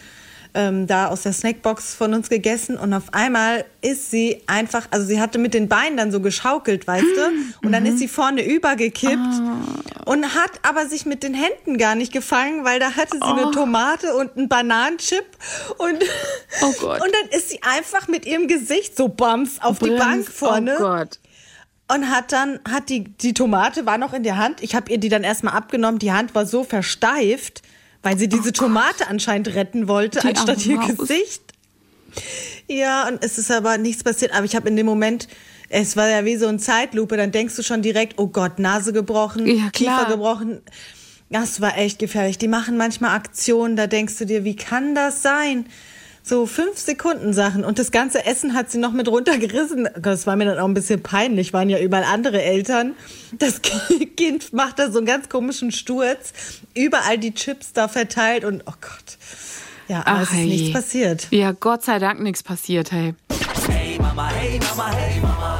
ähm, 0.53 0.88
da 0.88 1.07
aus 1.07 1.21
der 1.23 1.33
Snackbox 1.33 1.93
von 1.93 2.13
uns 2.13 2.27
gegessen 2.29 2.75
und 2.77 2.93
auf 2.93 3.13
einmal 3.13 3.65
ist 3.81 4.09
sie 4.09 4.41
einfach, 4.47 4.88
also 4.91 5.05
sie 5.05 5.21
hatte 5.21 5.38
mit 5.38 5.53
den 5.53 5.69
Beinen 5.69 5.95
dann 5.97 6.12
so 6.12 6.19
geschaukelt, 6.21 6.88
weißt 6.88 7.05
du, 7.05 7.62
und 7.67 7.71
dann 7.71 7.85
ist 7.85 7.99
sie 7.99 8.07
vorne 8.07 8.43
übergekippt 8.43 9.17
und 10.05 10.33
hat 10.35 10.51
aber 10.63 10.88
sich 10.88 11.05
mit 11.05 11.21
den 11.23 11.33
Händen 11.35 11.77
gar 11.77 11.95
nicht 11.95 12.12
gefangen, 12.12 12.65
weil 12.65 12.79
da 12.79 12.95
hatte 12.95 13.17
sie 13.17 13.21
eine 13.23 13.51
Tomate 13.51 14.15
und 14.15 14.35
einen 14.38 14.49
Bananenchip 14.49 15.25
und, 15.77 16.03
Oh 16.63 16.73
Gott. 16.81 17.01
und 17.01 17.12
dann 17.13 17.38
ist 17.38 17.49
sie 17.49 17.59
einfach 17.62 18.07
mit 18.07 18.25
ihrem 18.25 18.47
Gesicht 18.47 18.97
so 18.97 19.07
bums 19.07 19.62
auf 19.62 19.79
die 19.79 19.91
Bank 19.91 20.27
vorne 20.27 20.75
Oh 20.77 20.81
Gott. 20.81 21.19
und 21.93 22.09
hat 22.09 22.31
dann, 22.31 22.59
hat 22.67 22.89
die, 22.89 23.03
die 23.03 23.33
Tomate 23.35 23.85
war 23.85 23.97
noch 23.99 24.13
in 24.13 24.23
der 24.23 24.38
Hand. 24.38 24.62
Ich 24.63 24.73
habe 24.75 24.91
ihr 24.91 24.97
die 24.97 25.09
dann 25.09 25.23
erstmal 25.23 25.53
abgenommen. 25.55 25.99
Die 25.99 26.12
Hand 26.12 26.33
war 26.33 26.45
so 26.47 26.63
versteift, 26.63 27.62
weil 28.01 28.17
sie 28.17 28.27
diese 28.29 28.53
Tomate 28.53 29.07
anscheinend 29.07 29.53
retten 29.55 29.88
wollte, 29.88 30.19
Oh 30.19 30.21
Die 30.21 30.27
anstatt 30.29 30.65
ihr. 30.65 30.77
Gesicht. 30.79 31.41
Ja, 32.67 33.07
und 33.07 33.23
es 33.23 33.38
ist 33.38 33.51
aber 33.51 33.77
nichts 33.77 34.03
passiert. 34.03 34.33
Aber 34.33 34.45
ich 34.45 34.55
habe 34.55 34.69
in 34.69 34.75
dem 34.75 34.85
Moment, 34.85 35.27
es 35.69 35.95
war 35.97 36.07
ja 36.07 36.25
wie 36.25 36.35
so 36.38 36.47
ein 36.47 36.59
Zeitlupe, 36.59 37.17
dann 37.17 37.31
denkst 37.31 37.55
du 37.55 37.63
schon 37.63 37.81
direkt, 37.81 38.17
oh 38.17 38.27
Gott, 38.27 38.59
Nase 38.59 38.93
gebrochen, 38.93 39.45
Ja. 39.45 39.69
Kiefer 39.71 40.05
gebrochen. 40.09 40.62
Das 41.29 41.62
war 41.62 41.77
echt 41.77 41.99
gefährlich. 41.99 42.38
Die 42.39 42.47
machen 42.47 42.77
manchmal 42.77 43.15
Aktionen, 43.15 43.75
da 43.75 43.85
denkst 43.85 44.17
du 44.17 44.25
dir, 44.25 44.43
wie 44.43 44.55
kann 44.55 44.95
das 44.95 45.21
sein? 45.21 45.67
So 46.23 46.45
fünf 46.45 46.77
Sekunden 46.77 47.34
Sachen. 47.34 47.63
Und 47.63 47.79
das 47.79 47.91
ganze 47.91 48.25
Essen 48.25 48.53
hat 48.53 48.69
sie 48.69 48.77
noch 48.77 48.91
mit 48.91 49.08
runtergerissen. 49.08 49.89
Das 49.99 50.27
war 50.27 50.36
mir 50.36 50.45
dann 50.45 50.60
auch 50.60 50.67
ein 50.67 50.73
bisschen 50.73 51.01
peinlich. 51.01 51.53
Waren 51.53 51.69
ja 51.69 51.79
überall 51.79 52.03
andere 52.03 52.41
Eltern. 52.41 52.95
Das 53.34 53.62
Kind 54.17 54.53
macht 54.53 54.79
da 54.79 54.91
so 54.91 54.99
einen 54.99 55.08
ganz 55.08 55.29
komischen 55.29 55.71
Sturz. 55.71 56.34
Überall 56.75 57.17
die 57.17 57.34
Chips 57.34 57.73
da 57.73 57.88
verteilt 57.88 58.45
und 58.45 58.63
oh 58.65 58.73
Gott. 58.82 59.17
Ja, 59.88 60.05
aber 60.05 60.21
es 60.21 60.29
ist 60.29 60.36
Ach, 60.36 60.45
nichts 60.45 60.73
passiert. 60.73 61.27
Ja, 61.32 61.51
Gott 61.51 61.84
sei 61.84 61.97
Dank 61.97 62.19
nichts 62.19 62.43
passiert, 62.43 62.91
hey. 62.91 63.15
Hey 63.67 63.97
Mama, 63.99 64.29
hey 64.29 64.60
Mama, 64.60 64.91
hey 64.91 65.19
Mama. 65.19 65.58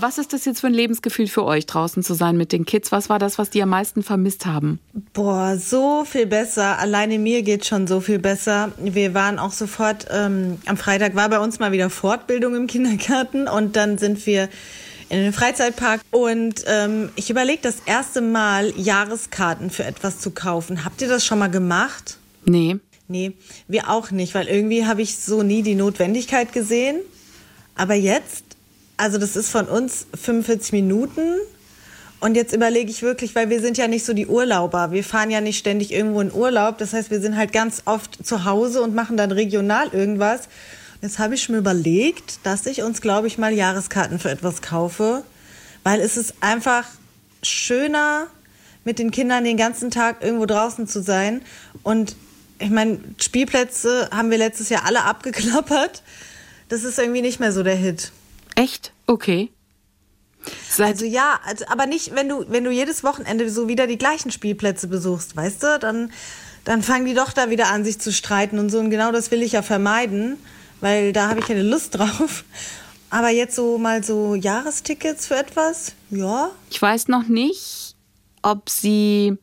Was 0.00 0.18
ist 0.18 0.32
das 0.32 0.44
jetzt 0.44 0.60
für 0.60 0.68
ein 0.68 0.74
Lebensgefühl 0.74 1.26
für 1.28 1.44
euch, 1.44 1.66
draußen 1.66 2.02
zu 2.02 2.14
sein 2.14 2.36
mit 2.36 2.52
den 2.52 2.64
Kids? 2.64 2.92
Was 2.92 3.08
war 3.08 3.18
das, 3.18 3.38
was 3.38 3.50
die 3.50 3.62
am 3.62 3.70
meisten 3.70 4.02
vermisst 4.02 4.46
haben? 4.46 4.78
Boah, 5.12 5.56
so 5.56 6.04
viel 6.04 6.26
besser. 6.26 6.78
Alleine 6.78 7.18
mir 7.18 7.42
geht 7.42 7.66
schon 7.66 7.86
so 7.86 8.00
viel 8.00 8.18
besser. 8.18 8.72
Wir 8.78 9.14
waren 9.14 9.38
auch 9.38 9.52
sofort, 9.52 10.06
ähm, 10.10 10.58
am 10.66 10.76
Freitag 10.76 11.14
war 11.16 11.28
bei 11.28 11.38
uns 11.38 11.58
mal 11.58 11.72
wieder 11.72 11.90
Fortbildung 11.90 12.54
im 12.54 12.66
Kindergarten 12.66 13.48
und 13.48 13.76
dann 13.76 13.98
sind 13.98 14.24
wir 14.26 14.48
in 15.08 15.18
den 15.18 15.32
Freizeitpark 15.32 16.02
und 16.10 16.64
ähm, 16.66 17.08
ich 17.16 17.30
überlege 17.30 17.60
das 17.62 17.76
erste 17.86 18.20
Mal 18.20 18.72
Jahreskarten 18.76 19.70
für 19.70 19.84
etwas 19.84 20.20
zu 20.20 20.30
kaufen. 20.30 20.84
Habt 20.84 21.00
ihr 21.00 21.08
das 21.08 21.24
schon 21.24 21.38
mal 21.38 21.48
gemacht? 21.50 22.18
Nee. 22.44 22.76
Nee, 23.08 23.32
wir 23.68 23.88
auch 23.88 24.10
nicht, 24.10 24.34
weil 24.34 24.48
irgendwie 24.48 24.84
habe 24.84 25.00
ich 25.00 25.16
so 25.16 25.42
nie 25.42 25.62
die 25.62 25.74
Notwendigkeit 25.74 26.52
gesehen. 26.52 27.00
Aber 27.74 27.94
jetzt, 27.94 28.44
also 28.98 29.16
das 29.16 29.36
ist 29.36 29.48
von 29.48 29.66
uns 29.66 30.06
45 30.14 30.72
Minuten. 30.72 31.38
Und 32.20 32.34
jetzt 32.34 32.52
überlege 32.52 32.90
ich 32.90 33.02
wirklich, 33.02 33.34
weil 33.36 33.48
wir 33.48 33.60
sind 33.60 33.78
ja 33.78 33.86
nicht 33.86 34.04
so 34.04 34.12
die 34.12 34.26
Urlauber. 34.26 34.90
Wir 34.90 35.04
fahren 35.04 35.30
ja 35.30 35.40
nicht 35.40 35.56
ständig 35.56 35.92
irgendwo 35.92 36.20
in 36.20 36.32
Urlaub. 36.32 36.76
Das 36.78 36.92
heißt, 36.92 37.10
wir 37.10 37.20
sind 37.20 37.36
halt 37.36 37.52
ganz 37.52 37.82
oft 37.84 38.26
zu 38.26 38.44
Hause 38.44 38.82
und 38.82 38.94
machen 38.94 39.16
dann 39.16 39.30
regional 39.30 39.88
irgendwas. 39.92 40.48
Jetzt 41.00 41.20
habe 41.20 41.36
ich 41.36 41.48
mir 41.48 41.58
überlegt, 41.58 42.40
dass 42.42 42.66
ich 42.66 42.82
uns, 42.82 43.00
glaube 43.00 43.28
ich, 43.28 43.38
mal 43.38 43.52
Jahreskarten 43.52 44.18
für 44.18 44.30
etwas 44.30 44.62
kaufe. 44.62 45.22
Weil 45.84 46.00
es 46.00 46.16
ist 46.16 46.34
einfach 46.40 46.84
schöner, 47.42 48.26
mit 48.84 48.98
den 48.98 49.12
Kindern 49.12 49.44
den 49.44 49.56
ganzen 49.56 49.92
Tag 49.92 50.24
irgendwo 50.24 50.46
draußen 50.46 50.88
zu 50.88 51.02
sein. 51.02 51.42
Und 51.84 52.16
ich 52.58 52.70
meine, 52.70 52.98
Spielplätze 53.20 54.08
haben 54.10 54.32
wir 54.32 54.38
letztes 54.38 54.70
Jahr 54.70 54.84
alle 54.86 55.04
abgeklappert. 55.04 56.02
Das 56.68 56.82
ist 56.82 56.98
irgendwie 56.98 57.22
nicht 57.22 57.38
mehr 57.38 57.52
so 57.52 57.62
der 57.62 57.76
Hit. 57.76 58.10
Echt? 58.58 58.92
Okay. 59.06 59.52
Seit, 60.68 60.88
Also 60.88 61.04
ja, 61.04 61.38
also, 61.44 61.64
aber 61.68 61.86
nicht, 61.86 62.16
wenn 62.16 62.28
du, 62.28 62.44
wenn 62.48 62.64
du 62.64 62.72
jedes 62.72 63.04
Wochenende 63.04 63.48
so 63.50 63.68
wieder 63.68 63.86
die 63.86 63.98
gleichen 63.98 64.32
Spielplätze 64.32 64.88
besuchst, 64.88 65.36
weißt 65.36 65.62
du, 65.62 65.78
dann, 65.78 66.10
dann 66.64 66.82
fangen 66.82 67.06
die 67.06 67.14
doch 67.14 67.32
da 67.32 67.50
wieder 67.50 67.68
an, 67.68 67.84
sich 67.84 68.00
zu 68.00 68.12
streiten 68.12 68.58
und 68.58 68.70
so. 68.70 68.80
Und 68.80 68.90
genau 68.90 69.12
das 69.12 69.30
will 69.30 69.42
ich 69.42 69.52
ja 69.52 69.62
vermeiden, 69.62 70.38
weil 70.80 71.12
da 71.12 71.28
habe 71.28 71.38
ich 71.38 71.46
keine 71.46 71.62
Lust 71.62 71.94
drauf. 71.98 72.44
Aber 73.10 73.30
jetzt 73.30 73.54
so 73.54 73.78
mal 73.78 74.02
so 74.02 74.34
Jahrestickets 74.34 75.28
für 75.28 75.36
etwas, 75.36 75.94
ja. 76.10 76.50
ich 76.68 76.82
weiß 76.82 77.06
noch 77.08 77.28
nicht, 77.28 77.94
ob 78.42 78.68
sie. 78.68 79.36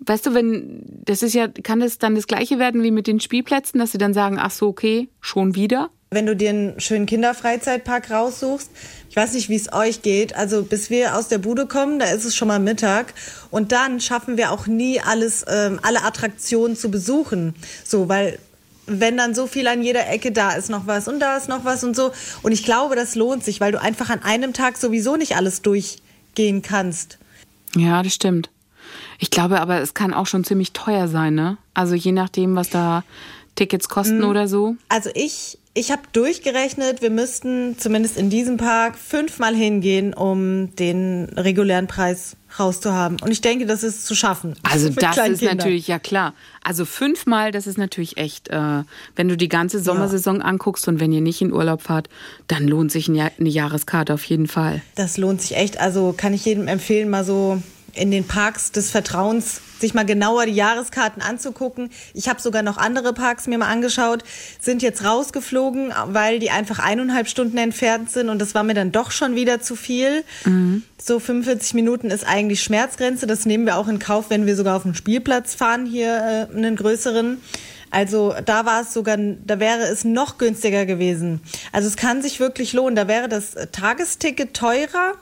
Weißt 0.00 0.26
du, 0.26 0.34
wenn, 0.34 0.82
das 1.04 1.22
ist 1.22 1.34
ja, 1.34 1.46
kann 1.46 1.78
das 1.78 1.98
dann 1.98 2.16
das 2.16 2.26
Gleiche 2.26 2.58
werden 2.58 2.82
wie 2.82 2.90
mit 2.90 3.06
den 3.06 3.20
Spielplätzen, 3.20 3.78
dass 3.78 3.92
sie 3.92 3.98
dann 3.98 4.14
sagen, 4.14 4.38
ach 4.40 4.50
so, 4.50 4.66
okay, 4.66 5.08
schon 5.20 5.54
wieder? 5.54 5.90
Wenn 6.12 6.26
du 6.26 6.34
dir 6.34 6.50
einen 6.50 6.80
schönen 6.80 7.06
Kinderfreizeitpark 7.06 8.10
raussuchst, 8.10 8.68
ich 9.08 9.14
weiß 9.14 9.34
nicht, 9.34 9.48
wie 9.48 9.54
es 9.54 9.72
euch 9.72 10.02
geht. 10.02 10.34
Also 10.34 10.64
bis 10.64 10.90
wir 10.90 11.16
aus 11.16 11.28
der 11.28 11.38
Bude 11.38 11.66
kommen, 11.66 12.00
da 12.00 12.06
ist 12.06 12.24
es 12.24 12.34
schon 12.34 12.48
mal 12.48 12.58
Mittag. 12.58 13.14
Und 13.50 13.70
dann 13.70 14.00
schaffen 14.00 14.36
wir 14.36 14.50
auch 14.50 14.66
nie 14.66 15.00
alles, 15.00 15.44
ähm, 15.48 15.78
alle 15.82 16.02
Attraktionen 16.02 16.76
zu 16.76 16.90
besuchen. 16.90 17.54
So, 17.84 18.08
weil 18.08 18.40
wenn 18.86 19.16
dann 19.16 19.36
so 19.36 19.46
viel 19.46 19.68
an 19.68 19.84
jeder 19.84 20.08
Ecke 20.08 20.32
da 20.32 20.50
ist 20.50 20.68
noch 20.68 20.88
was 20.88 21.06
und 21.06 21.20
da 21.20 21.36
ist 21.36 21.48
noch 21.48 21.64
was 21.64 21.84
und 21.84 21.94
so. 21.94 22.10
Und 22.42 22.50
ich 22.50 22.64
glaube, 22.64 22.96
das 22.96 23.14
lohnt 23.14 23.44
sich, 23.44 23.60
weil 23.60 23.70
du 23.70 23.80
einfach 23.80 24.10
an 24.10 24.24
einem 24.24 24.52
Tag 24.52 24.78
sowieso 24.78 25.16
nicht 25.16 25.36
alles 25.36 25.62
durchgehen 25.62 26.62
kannst. 26.62 27.18
Ja, 27.76 28.02
das 28.02 28.14
stimmt. 28.14 28.50
Ich 29.20 29.30
glaube 29.30 29.60
aber, 29.60 29.80
es 29.80 29.94
kann 29.94 30.12
auch 30.12 30.26
schon 30.26 30.42
ziemlich 30.42 30.72
teuer 30.72 31.06
sein, 31.06 31.34
ne? 31.34 31.58
Also 31.72 31.94
je 31.94 32.10
nachdem, 32.10 32.56
was 32.56 32.70
da 32.70 33.04
Tickets 33.54 33.88
kosten 33.88 34.18
mhm. 34.18 34.28
oder 34.28 34.48
so. 34.48 34.76
Also 34.88 35.10
ich 35.14 35.58
ich 35.72 35.92
habe 35.92 36.02
durchgerechnet, 36.12 37.00
wir 37.00 37.10
müssten 37.10 37.78
zumindest 37.78 38.16
in 38.16 38.28
diesem 38.28 38.56
Park 38.56 38.98
fünfmal 38.98 39.54
hingehen, 39.54 40.14
um 40.14 40.74
den 40.74 41.26
regulären 41.36 41.86
Preis 41.86 42.36
rauszuhaben. 42.58 43.20
Und 43.20 43.30
ich 43.30 43.40
denke, 43.40 43.66
das 43.66 43.84
ist 43.84 44.04
zu 44.04 44.16
schaffen. 44.16 44.56
Also 44.70 44.88
das 44.88 45.16
ist 45.16 45.42
natürlich, 45.42 45.88
ja 45.88 45.98
klar. 45.98 46.34
Also 46.62 46.84
fünfmal, 46.84 47.52
das 47.52 47.66
ist 47.66 47.76
natürlich 47.76 48.18
echt, 48.18 48.48
äh, 48.48 48.82
wenn 49.16 49.28
du 49.28 49.36
die 49.36 49.48
ganze 49.48 49.80
Sommersaison 49.80 50.38
ja. 50.38 50.44
anguckst 50.44 50.86
und 50.88 51.00
wenn 51.00 51.12
ihr 51.12 51.20
nicht 51.20 51.40
in 51.40 51.52
Urlaub 51.52 51.82
fahrt, 51.82 52.08
dann 52.46 52.66
lohnt 52.66 52.92
sich 52.92 53.08
eine 53.08 53.30
Jahreskarte 53.38 54.14
auf 54.14 54.24
jeden 54.24 54.46
Fall. 54.46 54.82
Das 54.94 55.18
lohnt 55.18 55.40
sich 55.42 55.56
echt. 55.56 55.78
Also 55.80 56.14
kann 56.16 56.34
ich 56.34 56.44
jedem 56.44 56.68
empfehlen, 56.68 57.10
mal 57.10 57.24
so 57.24 57.62
in 57.94 58.10
den 58.10 58.24
Parks 58.24 58.72
des 58.72 58.90
Vertrauens 58.90 59.60
sich 59.80 59.94
mal 59.94 60.04
genauer 60.04 60.46
die 60.46 60.52
Jahreskarten 60.52 61.22
anzugucken. 61.22 61.90
Ich 62.14 62.28
habe 62.28 62.40
sogar 62.40 62.62
noch 62.62 62.76
andere 62.76 63.12
Parks 63.12 63.46
mir 63.46 63.58
mal 63.58 63.68
angeschaut, 63.68 64.24
sind 64.60 64.82
jetzt 64.82 65.04
rausgeflogen, 65.04 65.92
weil 66.06 66.38
die 66.38 66.50
einfach 66.50 66.78
eineinhalb 66.78 67.28
Stunden 67.28 67.58
entfernt 67.58 68.10
sind 68.10 68.28
und 68.28 68.40
das 68.40 68.54
war 68.54 68.62
mir 68.62 68.74
dann 68.74 68.92
doch 68.92 69.10
schon 69.10 69.34
wieder 69.34 69.60
zu 69.60 69.76
viel. 69.76 70.24
Mhm. 70.44 70.82
So 71.02 71.18
45 71.18 71.74
Minuten 71.74 72.10
ist 72.10 72.26
eigentlich 72.26 72.62
Schmerzgrenze. 72.62 73.26
Das 73.26 73.46
nehmen 73.46 73.64
wir 73.64 73.76
auch 73.76 73.88
in 73.88 73.98
Kauf, 73.98 74.30
wenn 74.30 74.46
wir 74.46 74.56
sogar 74.56 74.76
auf 74.76 74.82
den 74.82 74.94
Spielplatz 74.94 75.54
fahren, 75.54 75.86
hier 75.86 76.48
äh, 76.52 76.56
einen 76.56 76.76
größeren. 76.76 77.38
Also 77.90 78.34
da 78.44 78.66
war 78.66 78.82
es 78.82 78.92
sogar, 78.92 79.16
da 79.16 79.58
wäre 79.58 79.82
es 79.82 80.04
noch 80.04 80.38
günstiger 80.38 80.86
gewesen. 80.86 81.40
Also 81.72 81.88
es 81.88 81.96
kann 81.96 82.22
sich 82.22 82.38
wirklich 82.38 82.72
lohnen. 82.72 82.94
Da 82.94 83.08
wäre 83.08 83.28
das 83.28 83.56
Tagesticket 83.72 84.54
teurer 84.54 85.14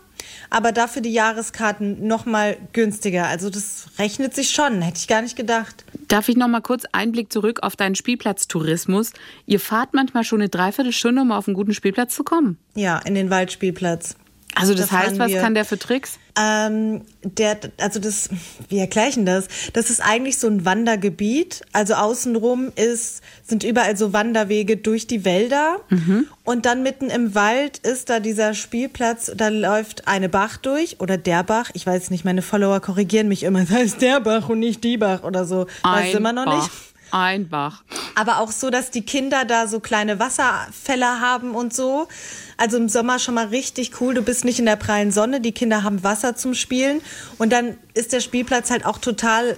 aber 0.51 0.73
dafür 0.73 1.03
die 1.03 1.13
Jahreskarten 1.13 2.07
noch 2.07 2.27
mal 2.27 2.57
günstiger. 2.73 3.27
Also 3.27 3.51
das 3.51 3.87
rechnet 3.99 4.35
sich 4.35 4.51
schon, 4.51 4.83
hätte 4.83 4.99
ich 4.99 5.09
gar 5.09 5.23
nicht 5.23 5.37
gedacht. 5.37 5.85
Darf 6.09 6.29
ich 6.29 6.37
noch 6.37 6.49
mal 6.49 6.61
kurz 6.61 6.85
Einblick 6.93 7.33
zurück 7.33 7.61
auf 7.63 7.77
deinen 7.77 7.95
Spielplatztourismus? 7.95 9.13
Ihr 9.47 9.61
fahrt 9.61 9.95
manchmal 9.95 10.25
schon 10.25 10.41
eine 10.41 10.49
Dreiviertelstunde, 10.49 11.23
um 11.23 11.33
auf 11.33 11.49
einen 11.49 11.55
guten 11.55 11.75
Spielplatz 11.75 12.15
zu 12.15 12.25
kommen? 12.25 12.59
Ja, 12.75 12.99
in 12.99 13.15
den 13.15 13.31
Waldspielplatz. 13.31 14.17
Also 14.55 14.73
das, 14.73 14.89
das 14.89 14.93
heißt, 14.93 15.19
was 15.19 15.33
kann 15.35 15.55
der 15.55 15.65
für 15.65 15.79
Tricks? 15.79 16.19
Ähm, 16.41 17.03
der, 17.23 17.59
also 17.81 18.01
das, 18.01 18.29
wie 18.69 18.79
erkläre 18.79 19.09
ich 19.09 19.15
denn 19.15 19.27
das? 19.27 19.49
Das 19.73 19.91
ist 19.91 20.01
eigentlich 20.01 20.39
so 20.39 20.47
ein 20.49 20.65
Wandergebiet. 20.65 21.63
Also 21.73 21.95
außenrum 21.95 22.73
ist, 22.75 23.23
sind 23.45 23.65
überall 23.65 23.97
so 23.97 24.13
Wanderwege 24.13 24.77
durch 24.77 25.07
die 25.07 25.25
Wälder. 25.25 25.79
Mhm. 25.91 26.27
Und 26.45 26.67
dann 26.67 26.83
mitten 26.83 27.11
im 27.11 27.35
Wald 27.35 27.79
ist 27.79 28.09
da 28.11 28.21
dieser 28.21 28.55
Spielplatz, 28.55 29.33
da 29.37 29.49
läuft 29.49 30.09
eine 30.09 30.29
Bach 30.29 30.57
durch 30.57 31.01
oder 31.01 31.19
der 31.19 31.43
Bach. 31.45 31.71
Ich 31.75 31.87
weiß 31.87 32.11
nicht, 32.11 32.25
meine 32.25 32.43
Follower 32.43 32.81
korrigieren 32.81 33.29
mich 33.29 33.43
immer. 33.43 33.59
Das 33.69 33.71
heißt 33.71 34.03
der 34.03 34.21
Bach 34.21 34.49
und 34.49 34.61
nicht 34.61 34.83
die 34.83 34.97
Bach 34.97 35.25
oder 35.25 35.45
so. 35.45 35.67
Weiß 35.83 36.15
immer 36.15 36.33
noch 36.33 36.47
Bach. 36.47 36.63
nicht. 36.63 36.71
Ein 37.11 37.49
Bach. 37.49 37.83
Aber 38.15 38.41
auch 38.41 38.51
so, 38.51 38.71
dass 38.71 38.91
die 38.91 39.03
Kinder 39.03 39.45
da 39.45 39.67
so 39.67 39.81
kleine 39.81 40.19
Wasserfälle 40.19 41.21
haben 41.21 41.55
und 41.55 41.75
so. 41.75 42.09
Also 42.57 42.77
im 42.77 42.89
Sommer 42.89 43.19
schon 43.19 43.35
mal 43.35 43.47
richtig 43.47 44.01
cool. 44.01 44.15
Du 44.15 44.23
bist 44.23 44.45
nicht 44.45 44.59
in 44.59 44.67
der 44.67 44.77
prallen 44.77 45.13
Sonne, 45.13 45.41
die 45.41 45.53
Kinder 45.53 45.83
haben 45.83 46.03
Wasser 46.03 46.37
zum 46.37 46.55
Spielen. 46.55 47.01
Und 47.39 47.53
dann 47.53 47.77
ist 47.95 48.13
der 48.13 48.21
Spielplatz 48.21 48.71
halt 48.71 48.85
auch 48.85 48.99
total 48.99 49.57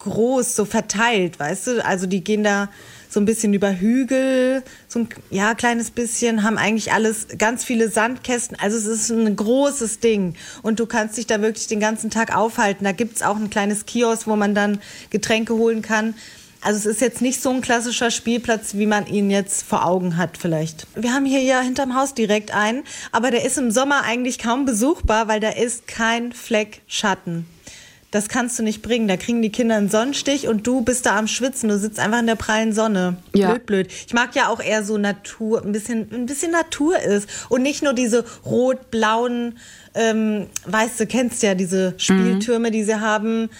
groß, 0.00 0.56
so 0.56 0.64
verteilt, 0.64 1.38
weißt 1.38 1.66
du? 1.66 1.84
Also 1.84 2.06
die 2.06 2.22
gehen 2.22 2.44
da 2.44 2.68
so 3.08 3.20
ein 3.20 3.24
bisschen 3.24 3.54
über 3.54 3.72
Hügel, 3.78 4.62
so 4.88 5.00
ein 5.00 5.08
ja, 5.30 5.54
kleines 5.54 5.92
bisschen, 5.92 6.42
haben 6.42 6.58
eigentlich 6.58 6.92
alles, 6.92 7.28
ganz 7.38 7.64
viele 7.64 7.88
Sandkästen. 7.88 8.58
Also 8.60 8.76
es 8.76 8.86
ist 8.86 9.10
ein 9.10 9.36
großes 9.36 10.00
Ding. 10.00 10.34
Und 10.62 10.80
du 10.80 10.86
kannst 10.86 11.16
dich 11.16 11.26
da 11.26 11.40
wirklich 11.40 11.68
den 11.68 11.80
ganzen 11.80 12.10
Tag 12.10 12.36
aufhalten. 12.36 12.84
Da 12.84 12.92
gibt's 12.92 13.22
auch 13.22 13.36
ein 13.36 13.50
kleines 13.50 13.86
Kiosk, 13.86 14.26
wo 14.26 14.36
man 14.36 14.54
dann 14.54 14.80
Getränke 15.10 15.54
holen 15.54 15.80
kann. 15.80 16.14
Also 16.64 16.78
es 16.78 16.96
ist 16.96 17.02
jetzt 17.02 17.20
nicht 17.20 17.42
so 17.42 17.50
ein 17.50 17.60
klassischer 17.60 18.10
Spielplatz, 18.10 18.74
wie 18.74 18.86
man 18.86 19.06
ihn 19.06 19.30
jetzt 19.30 19.64
vor 19.64 19.84
Augen 19.84 20.16
hat 20.16 20.38
vielleicht. 20.38 20.86
Wir 20.94 21.12
haben 21.12 21.26
hier 21.26 21.42
ja 21.42 21.60
hinterm 21.60 21.94
Haus 21.94 22.14
direkt 22.14 22.54
einen, 22.54 22.84
aber 23.12 23.30
der 23.30 23.44
ist 23.44 23.58
im 23.58 23.70
Sommer 23.70 24.02
eigentlich 24.04 24.38
kaum 24.38 24.64
besuchbar, 24.64 25.28
weil 25.28 25.40
da 25.40 25.50
ist 25.50 25.86
kein 25.86 26.32
Fleck 26.32 26.80
Schatten. 26.86 27.46
Das 28.10 28.28
kannst 28.28 28.58
du 28.58 28.62
nicht 28.62 28.80
bringen. 28.80 29.08
Da 29.08 29.16
kriegen 29.18 29.42
die 29.42 29.50
Kinder 29.50 29.76
einen 29.76 29.90
Sonnenstich 29.90 30.48
und 30.48 30.66
du 30.66 30.80
bist 30.80 31.04
da 31.04 31.18
am 31.18 31.26
Schwitzen. 31.26 31.68
Du 31.68 31.76
sitzt 31.76 31.98
einfach 31.98 32.20
in 32.20 32.28
der 32.28 32.36
prallen 32.36 32.72
Sonne. 32.72 33.16
Ja. 33.34 33.48
Blöd, 33.50 33.66
blöd. 33.66 33.88
Ich 34.06 34.14
mag 34.14 34.34
ja 34.34 34.48
auch 34.48 34.60
eher 34.60 34.84
so 34.84 34.96
Natur, 34.96 35.62
ein 35.62 35.72
bisschen, 35.72 36.08
ein 36.14 36.24
bisschen 36.24 36.52
Natur 36.52 36.98
ist 36.98 37.28
und 37.50 37.62
nicht 37.62 37.82
nur 37.82 37.92
diese 37.92 38.24
rot-blauen, 38.46 39.58
ähm, 39.94 40.46
weißt 40.64 41.00
du, 41.00 41.06
kennst 41.06 41.42
ja 41.42 41.54
diese 41.54 41.94
Spieltürme, 41.98 42.68
mhm. 42.68 42.72
die 42.72 42.84
sie 42.84 43.00
haben 43.00 43.50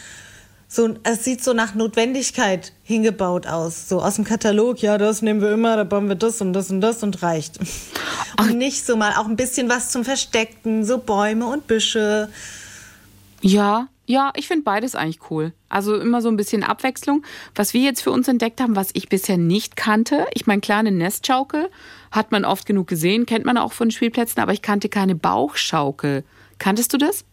so, 0.74 0.94
es 1.04 1.24
sieht 1.24 1.42
so 1.42 1.52
nach 1.52 1.74
Notwendigkeit 1.74 2.72
hingebaut 2.82 3.46
aus. 3.46 3.88
So 3.88 4.00
aus 4.00 4.16
dem 4.16 4.24
Katalog, 4.24 4.82
ja, 4.82 4.98
das 4.98 5.22
nehmen 5.22 5.40
wir 5.40 5.52
immer, 5.52 5.76
da 5.76 5.84
bauen 5.84 6.08
wir 6.08 6.16
das 6.16 6.40
und 6.40 6.52
das 6.52 6.70
und 6.70 6.80
das 6.80 7.02
und 7.02 7.22
reicht. 7.22 7.58
Ach. 8.36 8.46
Und 8.48 8.58
nicht 8.58 8.84
so 8.84 8.96
mal 8.96 9.12
auch 9.16 9.26
ein 9.26 9.36
bisschen 9.36 9.68
was 9.68 9.90
zum 9.90 10.04
Verstecken, 10.04 10.84
so 10.84 10.98
Bäume 10.98 11.46
und 11.46 11.66
Büsche. 11.66 12.28
Ja, 13.40 13.88
ja, 14.06 14.32
ich 14.36 14.48
finde 14.48 14.64
beides 14.64 14.94
eigentlich 14.94 15.30
cool. 15.30 15.52
Also 15.68 15.94
immer 15.96 16.20
so 16.20 16.28
ein 16.28 16.36
bisschen 16.36 16.62
Abwechslung. 16.62 17.24
Was 17.54 17.72
wir 17.72 17.80
jetzt 17.80 18.02
für 18.02 18.10
uns 18.10 18.28
entdeckt 18.28 18.60
haben, 18.60 18.76
was 18.76 18.90
ich 18.92 19.08
bisher 19.08 19.38
nicht 19.38 19.76
kannte, 19.76 20.26
ich 20.34 20.46
meine, 20.46 20.60
klar, 20.60 20.80
eine 20.80 20.90
Nestschaukel 20.90 21.70
hat 22.10 22.32
man 22.32 22.44
oft 22.44 22.66
genug 22.66 22.86
gesehen, 22.86 23.26
kennt 23.26 23.46
man 23.46 23.56
auch 23.56 23.72
von 23.72 23.90
Spielplätzen, 23.90 24.42
aber 24.42 24.52
ich 24.52 24.60
kannte 24.60 24.88
keine 24.88 25.14
Bauchschaukel. 25.14 26.24
Kanntest 26.58 26.92
du 26.92 26.98
das? 26.98 27.24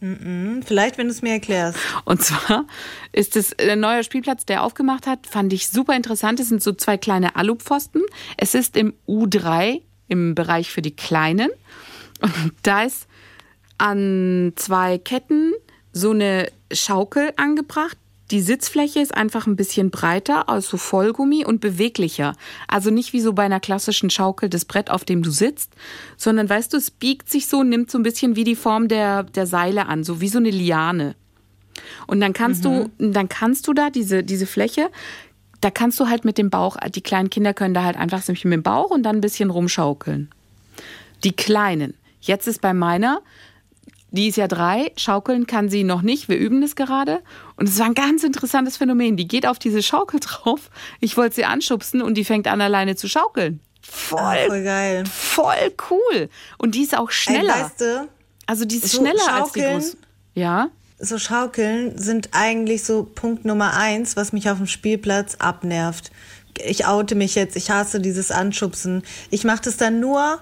Vielleicht, 0.00 0.98
wenn 0.98 1.06
du 1.06 1.12
es 1.12 1.22
mir 1.22 1.32
erklärst. 1.32 1.78
Und 2.04 2.22
zwar 2.22 2.66
ist 3.12 3.36
es 3.36 3.58
ein 3.58 3.80
neuer 3.80 4.02
Spielplatz, 4.02 4.44
der 4.44 4.62
aufgemacht 4.62 5.06
hat, 5.06 5.26
fand 5.26 5.52
ich 5.52 5.68
super 5.68 5.96
interessant. 5.96 6.40
Es 6.40 6.48
sind 6.48 6.62
so 6.62 6.72
zwei 6.72 6.96
kleine 6.96 7.36
Alupfosten. 7.36 8.02
Es 8.36 8.54
ist 8.54 8.76
im 8.76 8.94
U3, 9.08 9.80
im 10.08 10.34
Bereich 10.34 10.70
für 10.70 10.82
die 10.82 10.94
Kleinen. 10.94 11.50
Und 12.20 12.52
da 12.62 12.82
ist 12.82 13.06
an 13.78 14.52
zwei 14.56 14.98
Ketten 14.98 15.52
so 15.92 16.10
eine 16.10 16.50
Schaukel 16.72 17.32
angebracht, 17.36 17.96
die 18.34 18.40
Sitzfläche 18.40 18.98
ist 18.98 19.14
einfach 19.14 19.46
ein 19.46 19.54
bisschen 19.54 19.92
breiter, 19.92 20.48
also 20.48 20.76
Vollgummi 20.76 21.44
und 21.44 21.60
beweglicher. 21.60 22.34
Also 22.66 22.90
nicht 22.90 23.12
wie 23.12 23.20
so 23.20 23.32
bei 23.32 23.44
einer 23.44 23.60
klassischen 23.60 24.10
Schaukel 24.10 24.48
das 24.48 24.64
Brett, 24.64 24.90
auf 24.90 25.04
dem 25.04 25.22
du 25.22 25.30
sitzt, 25.30 25.70
sondern 26.16 26.48
weißt 26.48 26.72
du, 26.72 26.78
es 26.78 26.90
biegt 26.90 27.30
sich 27.30 27.46
so, 27.46 27.62
nimmt 27.62 27.92
so 27.92 27.98
ein 27.98 28.02
bisschen 28.02 28.34
wie 28.34 28.42
die 28.42 28.56
Form 28.56 28.88
der, 28.88 29.22
der 29.22 29.46
Seile 29.46 29.86
an, 29.86 30.02
so 30.02 30.20
wie 30.20 30.26
so 30.26 30.38
eine 30.38 30.50
Liane. 30.50 31.14
Und 32.08 32.20
dann 32.20 32.32
kannst 32.32 32.64
mhm. 32.64 32.90
du, 32.98 33.12
dann 33.12 33.28
kannst 33.28 33.68
du 33.68 33.72
da 33.72 33.88
diese, 33.88 34.24
diese 34.24 34.46
Fläche, 34.46 34.90
da 35.60 35.70
kannst 35.70 36.00
du 36.00 36.08
halt 36.08 36.24
mit 36.24 36.36
dem 36.36 36.50
Bauch, 36.50 36.76
die 36.92 37.02
kleinen 37.02 37.30
Kinder 37.30 37.54
können 37.54 37.72
da 37.72 37.84
halt 37.84 37.96
einfach 37.96 38.26
mit 38.26 38.42
dem 38.42 38.64
Bauch 38.64 38.90
und 38.90 39.04
dann 39.04 39.18
ein 39.18 39.20
bisschen 39.20 39.50
rumschaukeln. 39.50 40.28
Die 41.22 41.36
Kleinen. 41.36 41.94
Jetzt 42.20 42.48
ist 42.48 42.60
bei 42.60 42.74
meiner 42.74 43.20
die 44.14 44.28
ist 44.28 44.36
ja 44.36 44.46
drei, 44.46 44.92
schaukeln 44.96 45.46
kann 45.46 45.68
sie 45.68 45.82
noch 45.82 46.02
nicht, 46.02 46.28
wir 46.28 46.36
üben 46.36 46.60
das 46.60 46.76
gerade. 46.76 47.20
Und 47.56 47.68
es 47.68 47.78
war 47.80 47.86
ein 47.86 47.94
ganz 47.94 48.22
interessantes 48.22 48.76
Phänomen. 48.76 49.16
Die 49.16 49.26
geht 49.26 49.44
auf 49.44 49.58
diese 49.58 49.82
Schaukel 49.82 50.20
drauf. 50.20 50.70
Ich 51.00 51.16
wollte 51.16 51.34
sie 51.34 51.44
anschubsen 51.44 52.00
und 52.00 52.14
die 52.14 52.24
fängt 52.24 52.46
an, 52.46 52.60
alleine 52.60 52.94
zu 52.94 53.08
schaukeln. 53.08 53.60
Voll, 53.82 54.20
ah, 54.20 54.36
voll 54.46 54.62
geil. 54.62 55.04
Voll 55.06 55.72
cool. 55.90 56.28
Und 56.58 56.76
die 56.76 56.82
ist 56.82 56.96
auch 56.96 57.10
schneller. 57.10 57.56
Ey, 57.56 57.62
weißt 57.62 57.80
du, 57.80 58.08
also 58.46 58.64
die 58.64 58.76
ist 58.76 58.88
so 58.88 58.98
schneller 58.98 59.32
als 59.32 59.52
die 59.52 59.60
groß. 59.60 59.96
Ja. 60.34 60.68
So 61.00 61.18
Schaukeln 61.18 61.98
sind 61.98 62.28
eigentlich 62.32 62.84
so 62.84 63.02
Punkt 63.02 63.44
Nummer 63.44 63.76
eins, 63.76 64.16
was 64.16 64.32
mich 64.32 64.48
auf 64.48 64.58
dem 64.58 64.68
Spielplatz 64.68 65.36
abnervt. 65.36 66.12
Ich 66.64 66.86
oute 66.86 67.16
mich 67.16 67.34
jetzt, 67.34 67.56
ich 67.56 67.70
hasse 67.70 68.00
dieses 68.00 68.30
Anschubsen. 68.30 69.02
Ich 69.30 69.42
mache 69.42 69.62
das 69.62 69.76
dann 69.76 69.98
nur, 69.98 70.38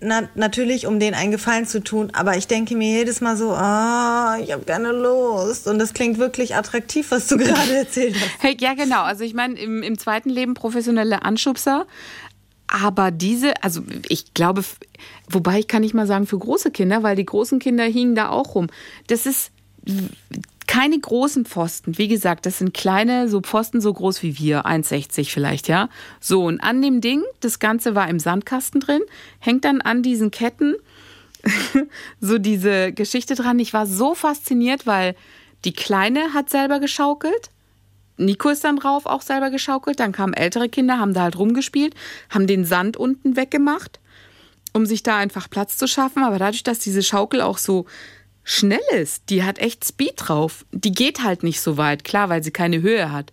na, 0.00 0.28
natürlich, 0.36 0.86
um 0.86 1.00
denen 1.00 1.14
einen 1.14 1.32
Gefallen 1.32 1.66
zu 1.66 1.82
tun, 1.82 2.10
aber 2.12 2.36
ich 2.36 2.46
denke 2.46 2.76
mir 2.76 2.98
jedes 2.98 3.20
Mal 3.20 3.36
so, 3.36 3.50
ah, 3.50 4.38
ich 4.40 4.52
habe 4.52 4.64
keine 4.64 4.92
Lust. 4.92 5.66
Und 5.66 5.80
das 5.80 5.92
klingt 5.92 6.18
wirklich 6.18 6.54
attraktiv, 6.54 7.10
was 7.10 7.26
du 7.26 7.36
gerade 7.38 7.76
erzählt 7.76 8.14
hast. 8.14 8.60
Ja, 8.60 8.74
genau. 8.74 9.02
Also 9.02 9.24
ich 9.24 9.34
meine, 9.34 9.58
im, 9.58 9.82
im 9.82 9.98
zweiten 9.98 10.30
Leben 10.30 10.54
professionelle 10.54 11.22
Anschubser. 11.22 11.86
Aber 12.68 13.10
diese, 13.10 13.62
also 13.62 13.82
ich 14.08 14.34
glaube, 14.34 14.62
wobei 15.28 15.58
ich 15.58 15.68
kann 15.68 15.80
nicht 15.80 15.94
mal 15.94 16.06
sagen 16.06 16.26
für 16.26 16.38
große 16.38 16.70
Kinder, 16.70 17.02
weil 17.02 17.16
die 17.16 17.24
großen 17.24 17.58
Kinder 17.58 17.84
hingen 17.84 18.14
da 18.14 18.28
auch 18.28 18.54
rum. 18.54 18.68
Das 19.06 19.26
ist 19.26 19.50
keine 20.68 21.00
großen 21.00 21.46
Pfosten. 21.46 21.98
Wie 21.98 22.06
gesagt, 22.06 22.46
das 22.46 22.58
sind 22.58 22.74
kleine, 22.74 23.28
so 23.28 23.40
Pfosten 23.40 23.80
so 23.80 23.92
groß 23.92 24.22
wie 24.22 24.38
wir, 24.38 24.66
1,60 24.66 25.32
vielleicht, 25.32 25.66
ja. 25.66 25.88
So, 26.20 26.44
und 26.44 26.60
an 26.60 26.82
dem 26.82 27.00
Ding, 27.00 27.24
das 27.40 27.58
Ganze 27.58 27.96
war 27.96 28.08
im 28.08 28.20
Sandkasten 28.20 28.80
drin, 28.80 29.00
hängt 29.40 29.64
dann 29.64 29.80
an 29.80 30.02
diesen 30.02 30.30
Ketten 30.30 30.76
so 32.20 32.38
diese 32.38 32.92
Geschichte 32.92 33.34
dran. 33.34 33.58
Ich 33.58 33.72
war 33.72 33.86
so 33.86 34.14
fasziniert, 34.14 34.86
weil 34.86 35.16
die 35.64 35.72
Kleine 35.72 36.34
hat 36.34 36.50
selber 36.50 36.80
geschaukelt. 36.80 37.50
Nico 38.18 38.50
ist 38.50 38.62
dann 38.62 38.76
drauf 38.76 39.06
auch 39.06 39.22
selber 39.22 39.50
geschaukelt. 39.50 39.98
Dann 40.00 40.12
kamen 40.12 40.34
ältere 40.34 40.68
Kinder, 40.68 40.98
haben 40.98 41.14
da 41.14 41.22
halt 41.22 41.38
rumgespielt, 41.38 41.94
haben 42.28 42.46
den 42.46 42.66
Sand 42.66 42.98
unten 42.98 43.36
weggemacht, 43.36 44.00
um 44.74 44.84
sich 44.84 45.02
da 45.02 45.16
einfach 45.16 45.48
Platz 45.48 45.78
zu 45.78 45.88
schaffen. 45.88 46.24
Aber 46.24 46.38
dadurch, 46.38 46.62
dass 46.62 46.78
diese 46.78 47.02
Schaukel 47.02 47.40
auch 47.40 47.56
so 47.56 47.86
schnell 48.48 48.80
ist, 48.94 49.28
die 49.28 49.44
hat 49.44 49.58
echt 49.58 49.84
Speed 49.84 50.14
drauf. 50.16 50.64
Die 50.72 50.92
geht 50.92 51.22
halt 51.22 51.42
nicht 51.42 51.60
so 51.60 51.76
weit, 51.76 52.02
klar, 52.02 52.30
weil 52.30 52.42
sie 52.42 52.50
keine 52.50 52.80
Höhe 52.80 53.12
hat. 53.12 53.32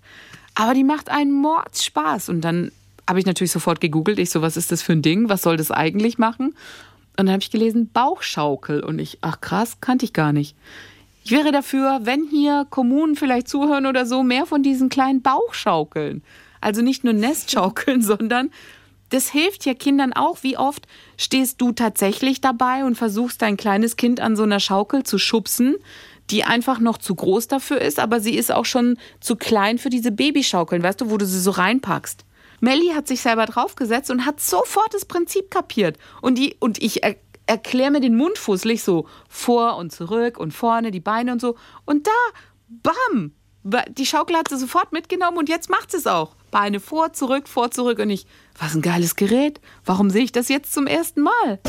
Aber 0.55 0.73
die 0.73 0.83
macht 0.83 1.09
einen 1.09 1.31
Mordspaß. 1.31 2.27
Und 2.27 2.41
dann 2.41 2.71
habe 3.07 3.19
ich 3.19 3.25
natürlich 3.25 3.53
sofort 3.53 3.79
gegoogelt. 3.79 4.19
Ich 4.19 4.29
so, 4.29 4.41
was 4.41 4.57
ist 4.57 4.73
das 4.73 4.81
für 4.81 4.91
ein 4.91 5.01
Ding? 5.01 5.29
Was 5.29 5.41
soll 5.41 5.55
das 5.55 5.71
eigentlich 5.71 6.17
machen? 6.17 6.47
Und 7.17 7.27
dann 7.27 7.31
habe 7.31 7.41
ich 7.41 7.49
gelesen, 7.49 7.89
Bauchschaukel. 7.93 8.83
Und 8.83 8.99
ich, 8.99 9.19
ach 9.21 9.39
krass, 9.39 9.77
kannte 9.79 10.03
ich 10.03 10.11
gar 10.11 10.33
nicht. 10.33 10.55
Ich 11.23 11.31
wäre 11.31 11.53
dafür, 11.53 12.01
wenn 12.03 12.27
hier 12.29 12.67
Kommunen 12.69 13.15
vielleicht 13.15 13.47
zuhören 13.47 13.85
oder 13.85 14.05
so, 14.05 14.21
mehr 14.21 14.45
von 14.45 14.63
diesen 14.63 14.89
kleinen 14.89 15.21
Bauchschaukeln. 15.21 16.23
Also 16.59 16.81
nicht 16.81 17.05
nur 17.05 17.13
Nestschaukeln, 17.13 18.01
sondern 18.01 18.51
das 19.09 19.29
hilft 19.29 19.65
ja 19.65 19.73
Kindern 19.73 20.13
auch. 20.13 20.43
Wie 20.43 20.57
oft 20.57 20.87
stehst 21.17 21.61
du 21.61 21.71
tatsächlich 21.71 22.41
dabei 22.41 22.85
und 22.85 22.95
versuchst 22.95 23.41
dein 23.41 23.57
kleines 23.57 23.95
Kind 23.97 24.19
an 24.19 24.35
so 24.35 24.43
einer 24.43 24.59
Schaukel 24.59 25.03
zu 25.03 25.17
schubsen, 25.17 25.75
die 26.31 26.43
einfach 26.43 26.79
noch 26.79 26.97
zu 26.97 27.13
groß 27.13 27.47
dafür 27.47 27.81
ist, 27.81 27.99
aber 27.99 28.19
sie 28.19 28.35
ist 28.35 28.51
auch 28.51 28.65
schon 28.65 28.97
zu 29.19 29.35
klein 29.35 29.77
für 29.77 29.89
diese 29.89 30.11
Babyschaukeln, 30.11 30.81
weißt 30.81 31.01
du, 31.01 31.11
wo 31.11 31.17
du 31.17 31.25
sie 31.25 31.39
so 31.39 31.51
reinpackst. 31.51 32.25
Melly 32.61 32.93
hat 32.95 33.07
sich 33.07 33.21
selber 33.21 33.45
draufgesetzt 33.45 34.09
und 34.09 34.25
hat 34.25 34.39
sofort 34.39 34.93
das 34.93 35.05
Prinzip 35.05 35.51
kapiert. 35.51 35.97
Und, 36.21 36.37
die, 36.37 36.55
und 36.59 36.81
ich 36.81 37.03
er, 37.03 37.15
erkläre 37.45 37.91
mir 37.91 37.99
den 37.99 38.15
Mund 38.15 38.37
fußlich 38.37 38.81
so 38.81 39.07
vor 39.29 39.77
und 39.77 39.91
zurück 39.91 40.39
und 40.39 40.51
vorne 40.51 40.89
die 40.89 40.99
Beine 40.99 41.33
und 41.33 41.41
so. 41.41 41.55
Und 41.85 42.07
da, 42.07 42.11
bam, 42.67 43.33
die 43.89 44.05
Schaukel 44.05 44.35
hat 44.37 44.47
sie 44.49 44.57
sofort 44.57 44.93
mitgenommen 44.93 45.37
und 45.37 45.49
jetzt 45.49 45.69
macht 45.69 45.91
sie 45.91 45.97
es 45.97 46.07
auch. 46.07 46.35
Beine 46.49 46.79
vor, 46.79 47.13
zurück, 47.13 47.47
vor, 47.47 47.71
zurück. 47.71 47.99
Und 47.99 48.09
ich, 48.09 48.25
was 48.57 48.75
ein 48.75 48.81
geiles 48.81 49.15
Gerät. 49.15 49.59
Warum 49.83 50.09
sehe 50.09 50.23
ich 50.23 50.31
das 50.31 50.49
jetzt 50.49 50.73
zum 50.73 50.87
ersten 50.87 51.21
Mal? 51.21 51.59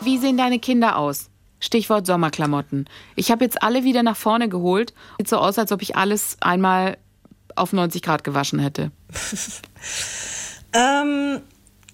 Wie 0.00 0.18
sehen 0.18 0.36
deine 0.36 0.58
Kinder 0.58 0.96
aus? 0.96 1.30
Stichwort 1.60 2.06
Sommerklamotten. 2.06 2.88
Ich 3.16 3.30
habe 3.30 3.44
jetzt 3.44 3.62
alle 3.62 3.84
wieder 3.84 4.02
nach 4.02 4.16
vorne 4.16 4.48
geholt. 4.48 4.94
Sieht 5.18 5.28
so 5.28 5.38
aus, 5.38 5.58
als 5.58 5.72
ob 5.72 5.82
ich 5.82 5.96
alles 5.96 6.36
einmal 6.40 6.96
auf 7.56 7.72
90 7.72 8.02
Grad 8.02 8.22
gewaschen 8.22 8.60
hätte. 8.60 8.92
ähm, 10.72 11.40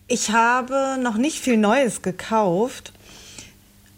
ich 0.06 0.30
habe 0.30 0.98
noch 1.00 1.16
nicht 1.16 1.38
viel 1.38 1.56
Neues 1.56 2.02
gekauft. 2.02 2.92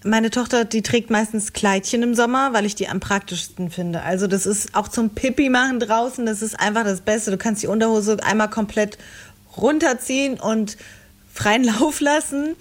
Meine 0.05 0.31
Tochter, 0.31 0.65
die 0.65 0.83
trägt 0.83 1.11
meistens 1.11 1.53
Kleidchen 1.53 2.05
im 2.05 2.15
Sommer, 2.15 2.53
weil 2.53 2.65
ich 2.65 2.77
die 2.77 2.89
am 2.89 3.01
praktischsten 3.01 3.71
finde. 3.71 4.03
Also 4.03 4.29
das 4.29 4.47
ist 4.47 4.77
auch 4.77 4.87
zum 4.87 5.11
Pipi 5.11 5.49
machen 5.49 5.81
draußen, 5.81 6.25
das 6.25 6.43
ist 6.43 6.61
einfach 6.61 6.85
das 6.85 7.01
Beste. 7.01 7.33
Du 7.33 7.39
kannst 7.39 7.65
die 7.65 7.67
Unterhose 7.67 8.23
einmal 8.23 8.49
komplett 8.49 8.99
runterziehen 9.57 10.39
und 10.41 10.77
freien 11.33 11.65
Lauf 11.81 12.01
lassen. 12.01 12.57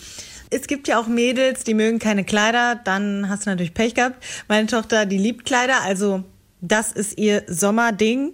Es 0.50 0.68
gibt 0.68 0.88
ja 0.88 1.00
auch 1.00 1.08
Mädels, 1.08 1.64
die 1.64 1.74
mögen 1.74 2.00
keine 2.00 2.24
Kleider, 2.24 2.76
dann 2.76 3.30
hast 3.30 3.46
du 3.46 3.50
natürlich 3.50 3.74
Pech 3.74 3.96
gehabt. 3.96 4.24
Meine 4.48 4.68
Tochter, 4.68 5.06
die 5.06 5.18
liebt 5.18 5.46
Kleider, 5.46 5.82
also 5.82 6.24
das 6.62 6.92
ist 6.92 7.18
ihr 7.18 7.44
Sommerding. 7.48 8.34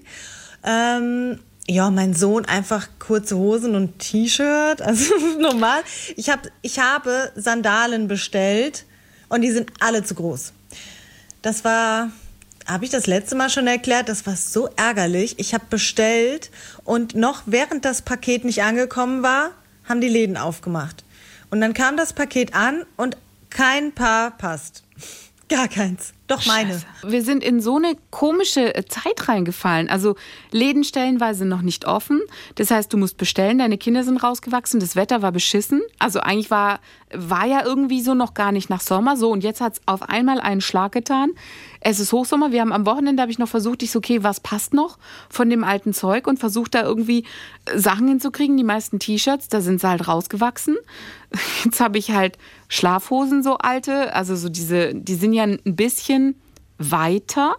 Ähm, 0.64 1.40
ja, 1.68 1.90
mein 1.90 2.14
Sohn 2.14 2.46
einfach 2.46 2.90
kurze 3.00 3.38
Hosen 3.38 3.76
und 3.76 4.00
T-Shirt, 4.00 4.82
also 4.82 5.14
normal. 5.40 5.82
Ich, 6.16 6.30
hab, 6.30 6.48
ich 6.62 6.80
habe 6.80 7.32
Sandalen 7.36 8.08
bestellt 8.08 8.86
und 9.30 9.42
die 9.42 9.52
sind 9.52 9.72
alle 9.80 10.04
zu 10.04 10.16
groß. 10.16 10.54
Das 11.42 11.64
war, 11.64 12.12
habe 12.72 12.86
ich 12.86 12.92
das 12.92 13.06
letzte 13.08 13.36
Mal 13.36 13.50
schon 13.50 13.68
erklärt, 13.68 14.08
das 14.08 14.26
war 14.26 14.36
so 14.36 14.70
ärgerlich. 14.76 15.36
Ich 15.38 15.54
habe 15.54 15.66
bestellt 15.70 16.52
und 16.84 17.16
noch 17.16 17.44
während 17.46 17.84
das 17.86 18.02
Paket 18.02 18.46
nicht 18.46 18.64
angekommen 18.64 19.24
war, 19.24 19.52
haben 19.86 20.02
die 20.02 20.08
Läden 20.08 20.38
aufgemacht. 20.38 21.04
Und 21.50 21.60
dann 21.60 21.74
kam 21.74 21.98
das 21.98 22.14
Paket 22.14 22.56
an 22.56 22.86
und 22.96 23.18
kein 23.50 23.92
Paar 23.92 24.32
passt. 24.32 24.84
Gar 25.52 25.68
keins. 25.68 26.14
Doch 26.28 26.46
meine. 26.46 26.72
Scheiße. 26.72 26.86
Wir 27.08 27.24
sind 27.24 27.44
in 27.44 27.60
so 27.60 27.76
eine 27.76 27.98
komische 28.10 28.74
äh, 28.74 28.86
Zeit 28.86 29.28
reingefallen. 29.28 29.90
Also 29.90 30.16
Läden 30.52 30.86
stellenweise 30.86 31.44
noch 31.44 31.62
nicht 31.62 31.86
offen. 31.86 32.22
Das 32.56 32.72
heißt, 32.72 32.94
du 32.94 32.98
musst 32.98 33.18
bestellen, 33.18 33.58
deine 33.58 33.78
Kinder 33.78 34.06
sind 34.06 34.16
rausgewachsen, 34.16 34.80
das 34.80 34.96
Wetter 34.96 35.22
war 35.22 35.34
beschissen. 35.34 35.82
Also 36.00 36.22
eigentlich 36.22 36.52
war, 36.52 36.80
war 37.14 37.46
ja 37.48 37.66
irgendwie 37.66 38.02
so 38.02 38.14
noch 38.14 38.34
gar 38.34 38.54
nicht 38.54 38.70
nach 38.70 38.80
Sommer 38.80 39.18
so 39.18 39.30
und 39.30 39.44
jetzt 39.44 39.60
hat 39.60 39.74
es 39.74 39.82
auf 39.88 40.04
einmal 40.04 40.40
einen 40.40 40.62
Schlag 40.62 40.94
getan. 40.94 41.32
Es 41.82 42.00
ist 42.00 42.14
Hochsommer. 42.14 42.54
Wir 42.54 42.62
haben 42.62 42.72
am 42.72 42.86
Wochenende 42.86 43.22
habe 43.22 43.32
ich 43.32 43.40
noch 43.40 43.50
versucht, 43.50 43.84
ich 43.84 43.92
so, 43.92 44.00
okay, 44.00 44.24
was 44.24 44.40
passt 44.40 44.74
noch 44.74 45.00
von 45.30 45.50
dem 45.50 45.66
alten 45.66 45.94
Zeug 45.94 46.28
und 46.28 46.40
versucht 46.40 46.76
da 46.76 46.84
irgendwie 46.84 47.26
äh, 47.66 47.78
Sachen 47.78 48.08
hinzukriegen. 48.08 48.56
Die 48.56 48.64
meisten 48.64 49.00
T-Shirts, 49.00 49.50
da 49.50 49.60
sind 49.60 49.82
sie 49.82 49.90
halt 49.90 50.08
rausgewachsen. 50.08 50.78
Jetzt 51.66 51.82
habe 51.82 51.98
ich 51.98 52.12
halt 52.12 52.38
Schlafhosen, 52.74 53.44
so 53.44 53.58
alte, 53.58 54.16
also 54.16 54.34
so 54.34 54.48
diese, 54.48 54.96
die 54.96 55.16
sind 55.16 55.34
ja 55.34 55.44
ein 55.44 55.60
bisschen 55.66 56.36
weiter. 56.78 57.58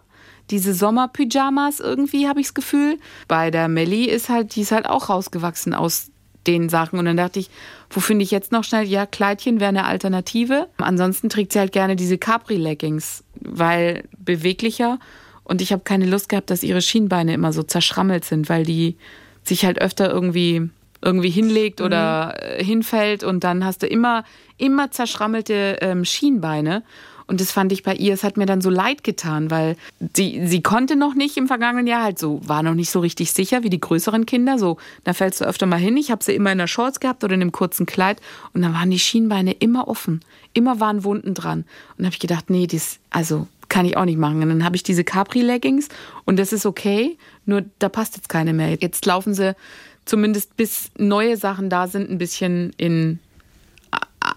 Diese 0.49 0.73
Sommerpyjamas 0.73 1.81
irgendwie, 1.81 2.29
habe 2.29 2.41
ich 2.41 2.47
das 2.47 2.55
Gefühl. 2.55 2.99
Bei 3.29 3.51
der 3.51 3.69
Melli 3.69 4.07
ist 4.07 4.31
halt, 4.31 4.57
die 4.57 4.63
ist 4.63 4.73
halt 4.73 4.87
auch 4.87 5.11
rausgewachsen 5.11 5.75
aus 5.75 6.11
den 6.47 6.71
Sachen. 6.71 6.99
Und 6.99 7.05
dann 7.05 7.19
dachte 7.19 7.41
ich, 7.41 7.51
wo 7.91 8.01
finde 8.01 8.23
ich 8.23 8.31
jetzt 8.31 8.53
noch 8.53 8.65
schnell? 8.65 8.87
Ja, 8.87 9.05
Kleidchen 9.05 9.61
wäre 9.61 9.69
eine 9.69 9.85
Alternative. 9.85 10.69
Ansonsten 10.79 11.29
trägt 11.29 11.53
sie 11.53 11.59
halt 11.59 11.73
gerne 11.73 11.95
diese 11.95 12.17
Capri-Leggings, 12.17 13.23
weil 13.39 14.09
beweglicher. 14.19 14.99
Und 15.45 15.61
ich 15.61 15.73
habe 15.75 15.83
keine 15.83 16.07
Lust 16.07 16.31
gehabt, 16.31 16.49
dass 16.49 16.63
ihre 16.63 16.81
Schienbeine 16.81 17.35
immer 17.35 17.53
so 17.53 17.63
zerschrammelt 17.63 18.25
sind, 18.25 18.49
weil 18.49 18.65
die 18.65 18.97
sich 19.45 19.67
halt 19.67 19.79
öfter 19.79 20.11
irgendwie 20.11 20.71
irgendwie 21.03 21.31
hinlegt 21.31 21.81
mhm. 21.81 21.87
oder 21.87 22.37
äh, 22.39 22.65
hinfällt 22.65 23.25
und 23.25 23.45
dann 23.45 23.65
hast 23.65 23.83
du 23.83 23.87
immer 23.87 24.25
immer 24.57 24.91
zerschrammelte 24.91 25.79
ähm, 25.81 26.05
Schienbeine 26.05 26.83
und 27.27 27.41
das 27.41 27.51
fand 27.53 27.73
ich 27.73 27.83
bei 27.83 27.95
ihr, 27.95 28.13
es 28.13 28.25
hat 28.25 28.37
mir 28.37 28.45
dann 28.45 28.61
so 28.61 28.69
leid 28.69 29.05
getan, 29.05 29.51
weil 29.51 29.77
sie, 30.15 30.47
sie 30.47 30.63
konnte 30.63 30.97
noch 30.97 31.15
nicht 31.15 31.37
im 31.37 31.47
vergangenen 31.47 31.87
Jahr 31.87 32.03
halt 32.03 32.19
so, 32.19 32.41
war 32.47 32.63
noch 32.63 32.75
nicht 32.75 32.91
so 32.91 33.01
richtig 33.01 33.33
sicher 33.33 33.63
wie 33.63 33.71
die 33.71 33.81
größeren 33.81 34.27
Kinder. 34.27 34.59
So, 34.59 34.77
da 35.05 35.15
fällst 35.15 35.41
du 35.41 35.47
öfter 35.47 35.67
mal 35.67 35.79
hin. 35.79 35.97
Ich 35.97 36.11
habe 36.11 36.23
sie 36.23 36.35
immer 36.35 36.53
in 36.53 36.59
der 36.59 36.67
Shorts 36.67 37.01
gehabt 37.01 37.25
oder 37.25 37.35
in 37.35 37.41
einem 37.41 37.53
kurzen 37.53 37.87
Kleid 37.87 38.21
und 38.53 38.61
dann 38.61 38.75
waren 38.75 38.91
die 38.91 38.99
Schienbeine 38.99 39.53
immer 39.53 39.89
offen. 39.89 40.21
Immer 40.53 40.79
waren 40.79 41.05
Wunden 41.05 41.33
dran. 41.33 41.65
Und 41.97 42.05
habe 42.05 42.13
ich 42.13 42.21
gedacht, 42.21 42.51
nee, 42.51 42.67
das, 42.67 42.99
also 43.09 43.47
kann 43.69 43.87
ich 43.87 43.97
auch 43.97 44.05
nicht 44.05 44.19
machen. 44.19 44.43
Und 44.43 44.51
dann 44.51 44.65
habe 44.65 44.77
ich 44.77 44.83
diese 44.83 45.03
Capri-Leggings 45.03 45.89
und 46.27 46.39
das 46.39 46.53
ist 46.53 46.67
okay, 46.67 47.17
nur 47.47 47.65
da 47.79 47.89
passt 47.89 48.17
jetzt 48.17 48.29
keine 48.29 48.53
mehr. 48.53 48.77
Jetzt 48.79 49.07
laufen 49.07 49.33
sie 49.33 49.57
zumindest 50.05 50.57
bis 50.57 50.91
neue 50.99 51.37
Sachen 51.37 51.71
da 51.71 51.87
sind, 51.87 52.11
ein 52.11 52.19
bisschen 52.19 52.73
in 52.77 53.19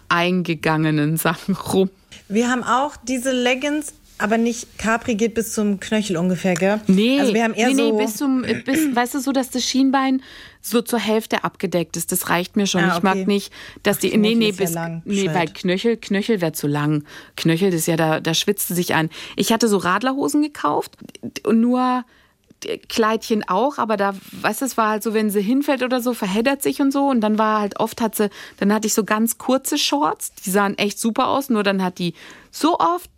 eingegangenen 0.10 1.18
Sachen 1.18 1.56
rum. 1.74 1.90
Wir 2.28 2.50
haben 2.50 2.64
auch 2.64 2.96
diese 2.98 3.32
Leggings, 3.32 3.94
aber 4.18 4.38
nicht 4.38 4.80
Capri 4.80 5.16
geht 5.16 5.34
bis 5.34 5.54
zum 5.54 5.80
Knöchel 5.80 6.16
ungefähr, 6.18 6.54
gell? 6.56 6.80
Nee, 6.88 7.20
also 7.20 7.34
wir 7.34 7.44
haben 7.44 7.54
eher 7.54 7.68
nee, 7.68 7.74
nee, 7.74 7.90
so 7.90 7.98
bis 7.98 8.18
zum, 8.18 8.44
bis, 8.66 8.96
weißt 8.96 9.16
du, 9.16 9.20
so, 9.20 9.32
dass 9.32 9.50
das 9.50 9.64
Schienbein 9.64 10.22
so 10.62 10.82
zur 10.82 11.00
Hälfte 11.00 11.44
abgedeckt 11.44 11.98
ist. 11.98 12.12
Das 12.12 12.30
reicht 12.30 12.56
mir 12.56 12.66
schon. 12.66 12.82
Ah, 12.82 12.88
okay. 12.88 12.98
Ich 12.98 13.04
mag 13.04 13.28
nicht, 13.28 13.54
dass 13.84 13.98
Ach, 13.98 14.02
die, 14.02 14.18
nee, 14.18 14.34
nee, 14.36 14.52
bis, 14.52 14.74
ja 14.74 15.02
nee, 15.04 15.30
weil 15.34 15.48
Knöchel, 15.48 15.98
Knöchel 15.98 16.42
wäre 16.42 16.54
zu 16.54 16.68
lang. 16.68 17.04
Knöchel, 17.36 17.70
das 17.70 17.82
ist 17.82 17.88
ja, 17.88 17.98
da, 17.98 18.20
da 18.20 18.34
schwitzt 18.34 18.70
sich 18.70 18.96
an. 18.96 19.10
Ich 19.36 19.52
hatte 19.52 19.68
so 19.68 19.78
Radlerhosen 19.78 20.42
gekauft 20.42 20.98
und 21.44 21.60
nur, 21.60 22.06
Kleidchen 22.90 23.48
auch, 23.48 23.78
aber 23.78 23.98
da, 23.98 24.16
weißt 24.32 24.62
du, 24.62 24.66
es 24.66 24.78
war 24.78 24.90
halt 24.90 25.04
so, 25.04 25.14
wenn 25.14 25.30
sie 25.30 25.42
hinfällt 25.42 25.84
oder 25.84 26.02
so, 26.02 26.14
verheddert 26.14 26.64
sich 26.64 26.82
und 26.82 26.92
so. 26.92 27.08
Und 27.08 27.22
dann 27.22 27.38
war 27.38 27.60
halt 27.60 27.80
oft, 27.80 28.02
hat 28.02 28.16
sie, 28.16 28.30
dann 28.58 28.74
hatte 28.74 28.88
ich 28.88 28.94
so 28.94 29.04
ganz 29.04 29.38
kurze 29.38 29.78
Shorts, 29.78 30.34
die 30.34 30.50
sahen 30.50 30.78
echt 30.78 31.00
super 31.00 31.28
aus, 31.28 31.50
nur 31.50 31.64
dann 31.64 31.84
hat 31.84 32.00
die 32.00 32.14
so 32.52 32.80
oft 32.80 33.10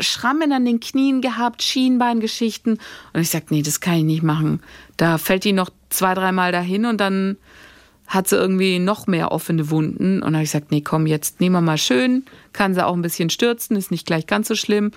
Schrammen 0.00 0.52
an 0.52 0.64
den 0.64 0.80
Knien 0.80 1.20
gehabt, 1.20 1.62
Schienbeingeschichten. 1.62 2.80
Und 3.12 3.20
ich 3.20 3.30
sagte, 3.30 3.54
nee, 3.54 3.62
das 3.62 3.80
kann 3.80 3.94
ich 3.94 4.04
nicht 4.04 4.22
machen. 4.22 4.60
Da 4.96 5.18
fällt 5.18 5.44
die 5.44 5.52
noch 5.52 5.70
zwei, 5.90 6.14
dreimal 6.14 6.52
dahin 6.52 6.86
und 6.86 6.98
dann 6.98 7.36
hat 8.06 8.28
sie 8.28 8.36
irgendwie 8.36 8.78
noch 8.78 9.06
mehr 9.06 9.32
offene 9.32 9.70
Wunden. 9.70 10.16
Und 10.16 10.22
dann 10.22 10.34
habe 10.34 10.44
ich 10.44 10.52
gesagt, 10.52 10.70
nee, 10.70 10.80
komm, 10.80 11.06
jetzt 11.06 11.40
nehmen 11.40 11.54
wir 11.54 11.60
mal 11.60 11.78
schön. 11.78 12.24
Kann 12.52 12.74
sie 12.74 12.84
auch 12.84 12.94
ein 12.94 13.02
bisschen 13.02 13.30
stürzen, 13.30 13.76
ist 13.76 13.90
nicht 13.90 14.06
gleich 14.06 14.26
ganz 14.26 14.48
so 14.48 14.54
schlimm 14.54 14.92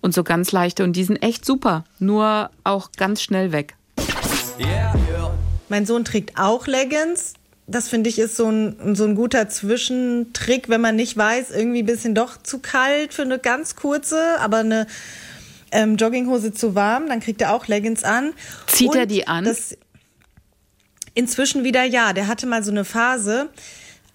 und 0.00 0.12
so 0.12 0.22
ganz 0.22 0.52
leichte 0.52 0.84
und 0.84 0.96
die 0.96 1.04
sind 1.04 1.22
echt 1.22 1.46
super, 1.46 1.84
nur 1.98 2.50
auch 2.62 2.90
ganz 2.96 3.22
schnell 3.22 3.52
weg. 3.52 3.74
Yeah. 4.60 4.94
Mein 5.70 5.86
Sohn 5.86 6.04
trägt 6.04 6.38
auch 6.38 6.66
Leggings. 6.66 7.34
Das 7.66 7.88
finde 7.88 8.10
ich 8.10 8.18
ist 8.18 8.36
so 8.36 8.50
ein, 8.50 8.94
so 8.94 9.04
ein 9.04 9.14
guter 9.14 9.48
Zwischentrick, 9.48 10.68
wenn 10.68 10.82
man 10.82 10.96
nicht 10.96 11.16
weiß, 11.16 11.50
irgendwie 11.52 11.82
ein 11.82 11.86
bisschen 11.86 12.14
doch 12.14 12.36
zu 12.42 12.58
kalt 12.58 13.14
für 13.14 13.22
eine 13.22 13.38
ganz 13.38 13.74
kurze, 13.76 14.38
aber 14.40 14.58
eine 14.58 14.86
ähm, 15.72 15.96
Jogginghose 15.96 16.52
zu 16.52 16.74
warm, 16.74 17.08
dann 17.08 17.20
kriegt 17.20 17.40
er 17.40 17.54
auch 17.54 17.66
Leggings 17.66 18.04
an. 18.04 18.34
Zieht 18.66 18.90
Und 18.90 18.96
er 18.96 19.06
die 19.06 19.26
an? 19.26 19.44
Das, 19.44 19.76
inzwischen 21.14 21.64
wieder 21.64 21.84
ja. 21.84 22.12
Der 22.12 22.26
hatte 22.26 22.46
mal 22.46 22.62
so 22.62 22.70
eine 22.70 22.84
Phase, 22.84 23.48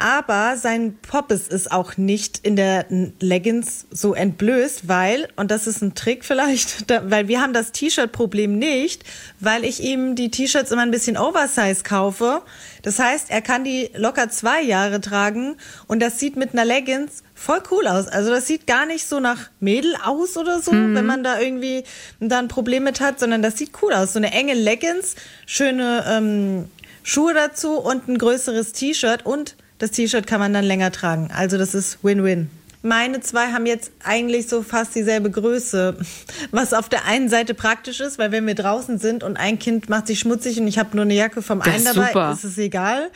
aber 0.02 0.56
sein 0.56 0.98
Poppes 1.02 1.50
ist 1.50 1.74
auch 1.74 1.98
nicht 1.98 2.40
in 2.44 2.56
der 2.56 2.86
Leggings 3.20 3.86
so 3.92 4.14
entblößt, 4.14 4.88
weil, 4.88 5.28
und 5.36 5.52
das 5.52 5.68
ist 5.68 5.82
ein 5.82 5.94
Trick 5.94 6.24
vielleicht, 6.24 6.90
da, 6.90 7.12
weil 7.12 7.28
wir 7.28 7.42
haben 7.42 7.52
das 7.52 7.74
T-Shirt-Problem 7.74 8.58
nicht, 8.58 9.04
weil 9.42 9.66
ich 9.66 9.84
ihm 9.84 10.16
die 10.16 10.32
T-Shirts 10.32 10.72
immer 10.72 10.84
ein 10.84 10.92
bisschen 10.92 11.18
Oversize 11.18 11.84
kaufe. 11.84 12.44
Das 12.82 12.98
heißt, 12.98 13.30
er 13.30 13.42
kann 13.42 13.66
die 13.66 13.92
locker 13.94 14.30
zwei 14.30 14.62
Jahre 14.62 15.02
tragen 15.02 15.58
und 15.88 16.02
das 16.02 16.18
sieht 16.18 16.38
mit 16.38 16.54
einer 16.54 16.64
Leggings 16.64 17.22
voll 17.36 17.62
cool 17.70 17.86
aus. 17.86 18.08
Also 18.08 18.30
das 18.30 18.48
sieht 18.48 18.68
gar 18.68 18.86
nicht 18.86 19.06
so 19.06 19.20
nach 19.20 19.50
Mädel 19.60 19.96
aus 20.02 20.38
oder 20.38 20.62
so, 20.62 20.72
wenn 20.72 21.06
man 21.06 21.26
da 21.26 21.42
irgendwie 21.42 21.84
da 22.22 22.40
ein 22.40 22.48
Problem 22.48 22.84
mit 22.84 23.02
hat, 23.02 23.20
sondern 23.20 23.42
das 23.42 23.58
sieht 23.58 23.72
cool 23.82 23.92
aus. 23.92 24.14
So 24.14 24.20
eine 24.20 24.32
enge 24.32 24.54
Leggings, 24.54 25.16
schöne 25.46 26.06
ähm, 26.08 26.70
Schuhe 27.04 27.34
dazu 27.34 27.74
und 27.74 28.08
ein 28.08 28.18
größeres 28.18 28.74
T-Shirt 28.74 29.26
und 29.26 29.56
das 29.78 29.92
T-Shirt 29.92 30.28
kann 30.28 30.40
man 30.40 30.54
dann 30.54 30.66
länger 30.66 30.92
tragen. 30.92 31.30
Also 31.36 31.58
das 31.58 31.74
ist 31.74 32.04
Win-Win. 32.04 32.50
Meine 32.82 33.20
zwei 33.20 33.52
haben 33.52 33.66
jetzt 33.66 33.92
eigentlich 34.06 34.48
so 34.48 34.62
fast 34.64 34.96
dieselbe 34.96 35.30
Größe, 35.30 35.98
was 36.52 36.74
auf 36.74 36.88
der 36.88 37.06
einen 37.06 37.28
Seite 37.28 37.54
praktisch 37.54 38.00
ist, 38.00 38.18
weil 38.18 38.32
wenn 38.32 38.48
wir 38.48 38.56
draußen 38.56 39.00
sind 39.00 39.24
und 39.24 39.36
ein 39.38 39.60
Kind 39.60 39.90
macht 39.90 40.08
sich 40.08 40.20
schmutzig 40.20 40.60
und 40.60 40.68
ich 40.68 40.80
habe 40.80 40.96
nur 40.96 41.04
eine 41.04 41.14
Jacke 41.14 41.42
vom 41.42 41.60
Das 41.60 41.68
einen 41.74 41.86
dabei, 41.86 42.08
super. 42.08 42.32
ist 42.32 42.44
es 42.46 42.58
egal. 42.58 43.10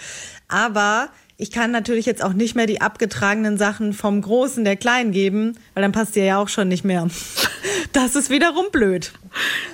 Aber 0.49 1.09
ich 1.37 1.51
kann 1.51 1.71
natürlich 1.71 2.05
jetzt 2.05 2.23
auch 2.23 2.33
nicht 2.33 2.55
mehr 2.55 2.67
die 2.67 2.81
abgetragenen 2.81 3.57
Sachen 3.57 3.93
vom 3.93 4.21
Großen 4.21 4.63
der 4.63 4.75
Kleinen 4.75 5.11
geben, 5.11 5.57
weil 5.73 5.81
dann 5.81 5.91
passt 5.91 6.15
die 6.15 6.21
ja 6.21 6.37
auch 6.37 6.49
schon 6.49 6.67
nicht 6.67 6.83
mehr. 6.83 7.07
Das 7.91 8.15
ist 8.15 8.31
wiederum 8.31 8.65
blöd. 8.71 9.13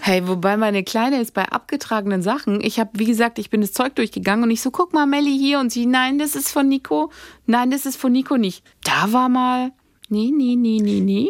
Hey, 0.01 0.27
wobei 0.27 0.57
meine 0.57 0.83
Kleine 0.83 1.21
ist 1.21 1.33
bei 1.33 1.45
abgetragenen 1.45 2.21
Sachen. 2.21 2.59
Ich 2.61 2.77
habe, 2.77 2.89
wie 2.93 3.05
gesagt, 3.05 3.39
ich 3.39 3.49
bin 3.49 3.61
das 3.61 3.71
Zeug 3.71 3.95
durchgegangen 3.95 4.43
und 4.43 4.51
ich 4.51 4.61
so, 4.61 4.71
guck 4.71 4.93
mal, 4.93 5.05
Melli 5.05 5.37
hier 5.37 5.59
und 5.59 5.71
sie, 5.71 5.85
nein, 5.85 6.19
das 6.19 6.35
ist 6.35 6.51
von 6.51 6.67
Nico. 6.67 7.11
Nein, 7.45 7.71
das 7.71 7.85
ist 7.85 7.95
von 7.95 8.11
Nico 8.11 8.35
nicht. 8.35 8.63
Da 8.83 9.13
war 9.13 9.29
mal, 9.29 9.71
nee, 10.09 10.31
nee, 10.35 10.57
nee, 10.57 10.79
nee, 10.81 10.99
nee. 10.99 11.29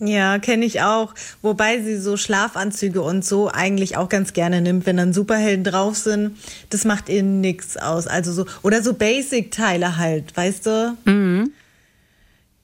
Ja, 0.00 0.38
kenne 0.38 0.64
ich 0.64 0.80
auch. 0.80 1.14
Wobei 1.42 1.80
sie 1.82 1.98
so 1.98 2.16
Schlafanzüge 2.16 3.02
und 3.02 3.24
so 3.24 3.50
eigentlich 3.50 3.96
auch 3.96 4.08
ganz 4.08 4.32
gerne 4.32 4.60
nimmt, 4.60 4.86
wenn 4.86 4.96
dann 4.96 5.12
Superhelden 5.12 5.64
drauf 5.64 5.96
sind. 5.96 6.36
Das 6.70 6.84
macht 6.84 7.08
ihr 7.08 7.22
nix 7.22 7.76
aus. 7.76 8.06
Also 8.06 8.32
so, 8.32 8.46
oder 8.62 8.82
so 8.82 8.94
Basic-Teile 8.94 9.96
halt, 9.96 10.36
weißt 10.36 10.66
du? 10.66 10.96
Mhm. 11.04 11.52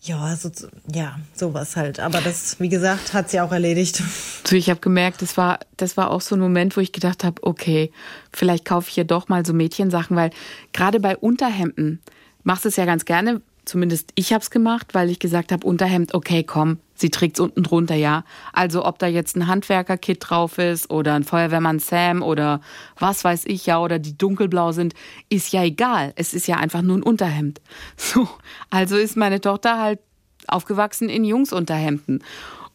Ja, 0.01 0.37
so, 0.37 0.51
ja, 0.93 1.19
sowas 1.35 1.77
halt. 1.77 1.99
Aber 1.99 2.21
das, 2.21 2.61
wie 2.61 2.69
gesagt, 2.69 3.15
hat 3.15 3.31
sie 3.31 3.41
auch 3.41 3.53
erledigt. 3.53 4.03
So, 4.47 4.55
ich 4.55 4.69
habe 4.69 4.81
gemerkt, 4.81 5.23
das 5.23 5.39
war, 5.39 5.61
das 5.79 5.97
war 5.97 6.11
auch 6.11 6.21
so 6.21 6.37
ein 6.37 6.41
Moment, 6.41 6.77
wo 6.77 6.83
ich 6.83 6.93
gedacht 6.93 7.25
habe, 7.25 7.43
okay, 7.43 7.91
vielleicht 8.31 8.67
kaufe 8.67 8.91
ich 8.91 8.95
hier 8.95 9.05
doch 9.05 9.29
mal 9.29 9.47
so 9.47 9.55
Mädchensachen, 9.55 10.15
weil 10.15 10.31
gerade 10.75 11.01
bei 11.01 11.17
Unterhemden 11.17 12.01
machst 12.43 12.67
du 12.67 12.69
es 12.69 12.77
ja 12.77 12.85
ganz 12.85 13.07
gerne. 13.07 13.41
Zumindest 13.65 14.13
ich 14.15 14.33
habe 14.33 14.43
es 14.43 14.51
gemacht, 14.51 14.89
weil 14.93 15.11
ich 15.11 15.19
gesagt 15.19 15.53
habe, 15.53 15.67
Unterhemd, 15.67 16.15
okay, 16.15 16.43
komm, 16.43 16.79
sie 16.95 17.11
trägt's 17.11 17.41
unten 17.41 17.63
drunter, 17.63 17.95
ja. 17.95 18.25
Also 18.53 18.85
ob 18.85 18.99
da 18.99 19.07
jetzt 19.07 19.37
ein 19.37 19.47
Handwerker-Kit 19.47 20.19
drauf 20.21 20.59
ist 20.59 20.91
oder 20.91 21.15
ein 21.15 21.25
Feuerwehrmann 21.25 21.79
Sam 21.79 22.23
oder 22.23 22.61
was 22.99 23.25
weiß 23.25 23.45
ich 23.47 23.67
ja 23.67 23.81
oder 23.81 23.99
die 23.99 24.17
dunkelblau 24.17 24.73
sind, 24.73 24.95
ist 25.29 25.53
ja 25.53 25.65
egal. 25.65 26.13
Es 26.17 26.35
ist 26.35 26.47
ja 26.47 26.57
einfach 26.57 26.83
nur 26.83 26.99
ein 26.99 27.03
Unterhemd. 27.03 27.61
So, 27.97 28.29
also 28.71 28.97
ist 28.97 29.17
meine 29.17 29.41
Tochter 29.41 29.79
halt 29.79 29.99
aufgewachsen 30.47 31.09
in 31.09 31.25
Jungsunterhemden. 31.25 32.23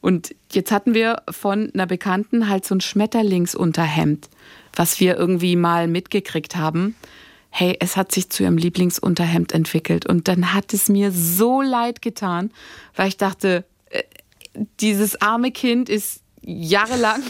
Und 0.02 0.34
jetzt 0.52 0.71
hatten 0.71 0.93
wir 0.93 1.21
von 1.30 1.71
einer 1.73 1.86
Bekannten 1.86 2.49
halt 2.49 2.65
so 2.65 2.75
ein 2.75 2.82
Schmetterlingsunterhemd, 2.82 4.30
was 4.75 4.99
wir 4.99 5.17
irgendwie 5.17 5.56
mal 5.56 5.88
mitgekriegt 5.88 6.56
haben. 6.56 6.95
Hey, 7.50 7.78
es 7.80 7.98
hat 7.98 8.12
sich 8.12 8.30
zu 8.30 8.44
ihrem 8.44 8.58
Lieblingsunterhemd 8.58 9.54
entwickelt. 9.54 10.06
Und 10.06 10.28
dann 10.28 10.54
hat 10.54 10.74
es 10.74 10.88
mir 10.88 11.12
so 11.12 11.62
leid 11.62 12.02
getan, 12.02 12.52
weil 12.96 13.08
ich 13.08 13.18
dachte, 13.18 13.66
äh, 13.90 14.04
dieses 14.80 15.22
arme 15.22 15.52
Kind 15.52 15.90
ist 15.90 16.22
jahrelang 16.42 17.22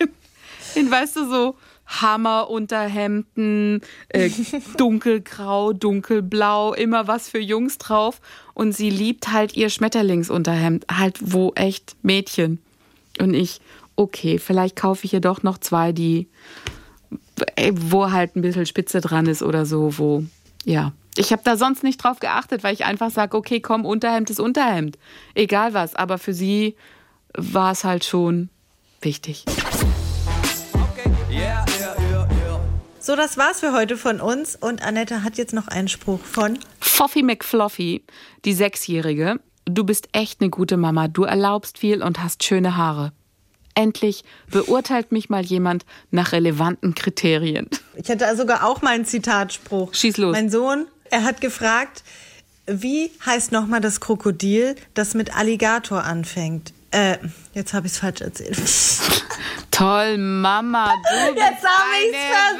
in, 0.74 0.90
weißt 0.90 1.16
du, 1.16 1.28
so 1.28 1.56
Hammerunterhemden, 1.86 3.80
äh, 4.08 4.30
dunkelgrau, 4.76 5.72
dunkelblau, 5.72 6.74
immer 6.74 7.06
was 7.06 7.28
für 7.28 7.38
Jungs 7.38 7.78
drauf. 7.78 8.20
Und 8.54 8.72
sie 8.72 8.90
liebt 8.90 9.32
halt 9.32 9.56
ihr 9.56 9.70
Schmetterlingsunterhemd, 9.70 10.86
halt 10.90 11.18
wo 11.20 11.52
echt 11.54 11.96
Mädchen. 12.02 12.58
Und 13.18 13.34
ich, 13.34 13.60
okay, 13.94 14.38
vielleicht 14.38 14.76
kaufe 14.76 15.04
ich 15.04 15.12
ihr 15.12 15.20
doch 15.20 15.42
noch 15.42 15.58
zwei, 15.58 15.92
die, 15.92 16.28
wo 17.72 18.10
halt 18.10 18.36
ein 18.36 18.42
bisschen 18.42 18.66
Spitze 18.66 19.00
dran 19.00 19.26
ist 19.26 19.42
oder 19.42 19.66
so, 19.66 19.98
wo, 19.98 20.24
ja. 20.64 20.92
Ich 21.18 21.32
habe 21.32 21.42
da 21.44 21.56
sonst 21.56 21.82
nicht 21.82 22.02
drauf 22.02 22.20
geachtet, 22.20 22.62
weil 22.62 22.74
ich 22.74 22.84
einfach 22.84 23.10
sage, 23.10 23.36
okay, 23.36 23.60
komm, 23.60 23.86
Unterhemd 23.86 24.28
ist 24.30 24.40
Unterhemd. 24.40 24.98
Egal 25.34 25.72
was, 25.72 25.94
aber 25.94 26.18
für 26.18 26.34
sie 26.34 26.76
war 27.34 27.72
es 27.72 27.84
halt 27.84 28.04
schon 28.04 28.50
wichtig. 29.00 29.44
Yeah, 31.30 31.64
yeah, 31.78 31.96
yeah, 32.10 32.28
yeah. 32.30 32.60
So, 32.98 33.16
das 33.16 33.36
war's 33.36 33.60
für 33.60 33.72
heute 33.72 33.96
von 33.96 34.20
uns. 34.20 34.56
Und 34.56 34.82
Annette 34.82 35.22
hat 35.22 35.38
jetzt 35.38 35.54
noch 35.54 35.68
einen 35.68 35.88
Spruch 35.88 36.20
von. 36.20 36.58
Foffi 36.80 37.22
McFluffy, 37.22 38.04
die 38.44 38.52
Sechsjährige. 38.52 39.40
Du 39.64 39.84
bist 39.84 40.08
echt 40.12 40.40
eine 40.40 40.50
gute 40.50 40.76
Mama. 40.76 41.08
Du 41.08 41.24
erlaubst 41.24 41.78
viel 41.78 42.02
und 42.02 42.22
hast 42.22 42.44
schöne 42.44 42.76
Haare. 42.76 43.12
Endlich 43.76 44.24
beurteilt 44.50 45.12
mich 45.12 45.28
mal 45.28 45.44
jemand 45.44 45.84
nach 46.10 46.32
relevanten 46.32 46.94
Kriterien. 46.96 47.68
Ich 47.94 48.08
hatte 48.10 48.34
sogar 48.36 48.64
auch 48.66 48.80
mal 48.82 48.94
einen 48.94 49.04
Zitatspruch. 49.04 49.94
Schieß 49.94 50.16
los. 50.16 50.32
Mein 50.32 50.50
Sohn, 50.50 50.86
er 51.10 51.22
hat 51.24 51.40
gefragt, 51.40 52.02
wie 52.66 53.12
heißt 53.24 53.52
nochmal 53.52 53.80
das 53.80 54.00
Krokodil, 54.00 54.74
das 54.94 55.14
mit 55.14 55.36
Alligator 55.36 56.02
anfängt? 56.04 56.72
Äh, 56.90 57.18
jetzt 57.52 57.74
habe 57.74 57.86
ich 57.86 57.92
es 57.92 57.98
falsch 57.98 58.22
erzählt. 58.22 58.56
Toll, 59.70 60.16
Mama, 60.16 60.90
du 61.28 61.34
bist 61.34 61.44
Jetzt 61.46 61.62
hab 61.64 61.84
ich's 62.00 62.16
eine. 62.16 62.58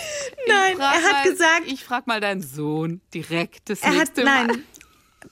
Nein, 0.46 0.78
er 0.80 0.90
hat 0.92 1.02
mal, 1.12 1.22
gesagt- 1.30 1.62
Ich 1.66 1.84
frag 1.84 2.06
mal 2.06 2.20
deinen 2.20 2.42
Sohn 2.42 3.00
direkt 3.12 3.68
das 3.68 3.80
Er 3.80 3.90
hat, 3.90 3.96
nächste 3.96 4.24
Mal. 4.24 4.46
nein, 4.46 4.64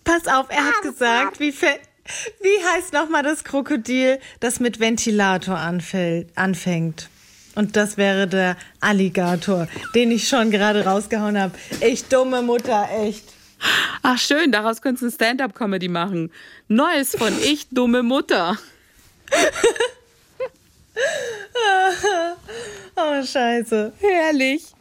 pass 0.07 0.27
auf, 0.27 0.47
er 0.49 0.65
hat 0.65 0.83
gesagt, 0.83 1.41
wie, 1.41 1.53
wie 1.53 2.65
heißt 2.65 2.95
nochmal 2.95 3.23
das 3.23 3.45
Krokodil, 3.45 4.19
das 4.41 4.61
mit 4.61 4.81
Ventilator 4.81 5.59
anfällt, 5.59 6.29
anfängt? 6.37 7.11
Und 7.55 7.77
das 7.77 7.97
wäre 7.97 8.27
der 8.27 8.57
Alligator, 8.81 9.67
den 9.95 10.11
ich 10.11 10.29
schon 10.29 10.51
gerade 10.51 10.85
rausgehauen 10.85 11.39
habe. 11.39 11.55
Ich 11.81 12.05
dumme 12.05 12.43
Mutter, 12.43 12.89
echt. 13.03 13.25
Ach 14.03 14.19
schön, 14.19 14.53
daraus 14.53 14.83
könntest 14.83 15.03
du 15.03 15.07
eine 15.07 15.15
Stand-up-Comedy 15.15 15.89
machen. 15.89 16.31
Neues 16.69 17.17
von 17.17 17.33
Ich, 17.43 17.69
dumme 17.71 18.03
Mutter. 18.03 18.57
Oh, 22.97 23.23
scheiße. 23.23 23.93
Herrlich. 24.01 24.75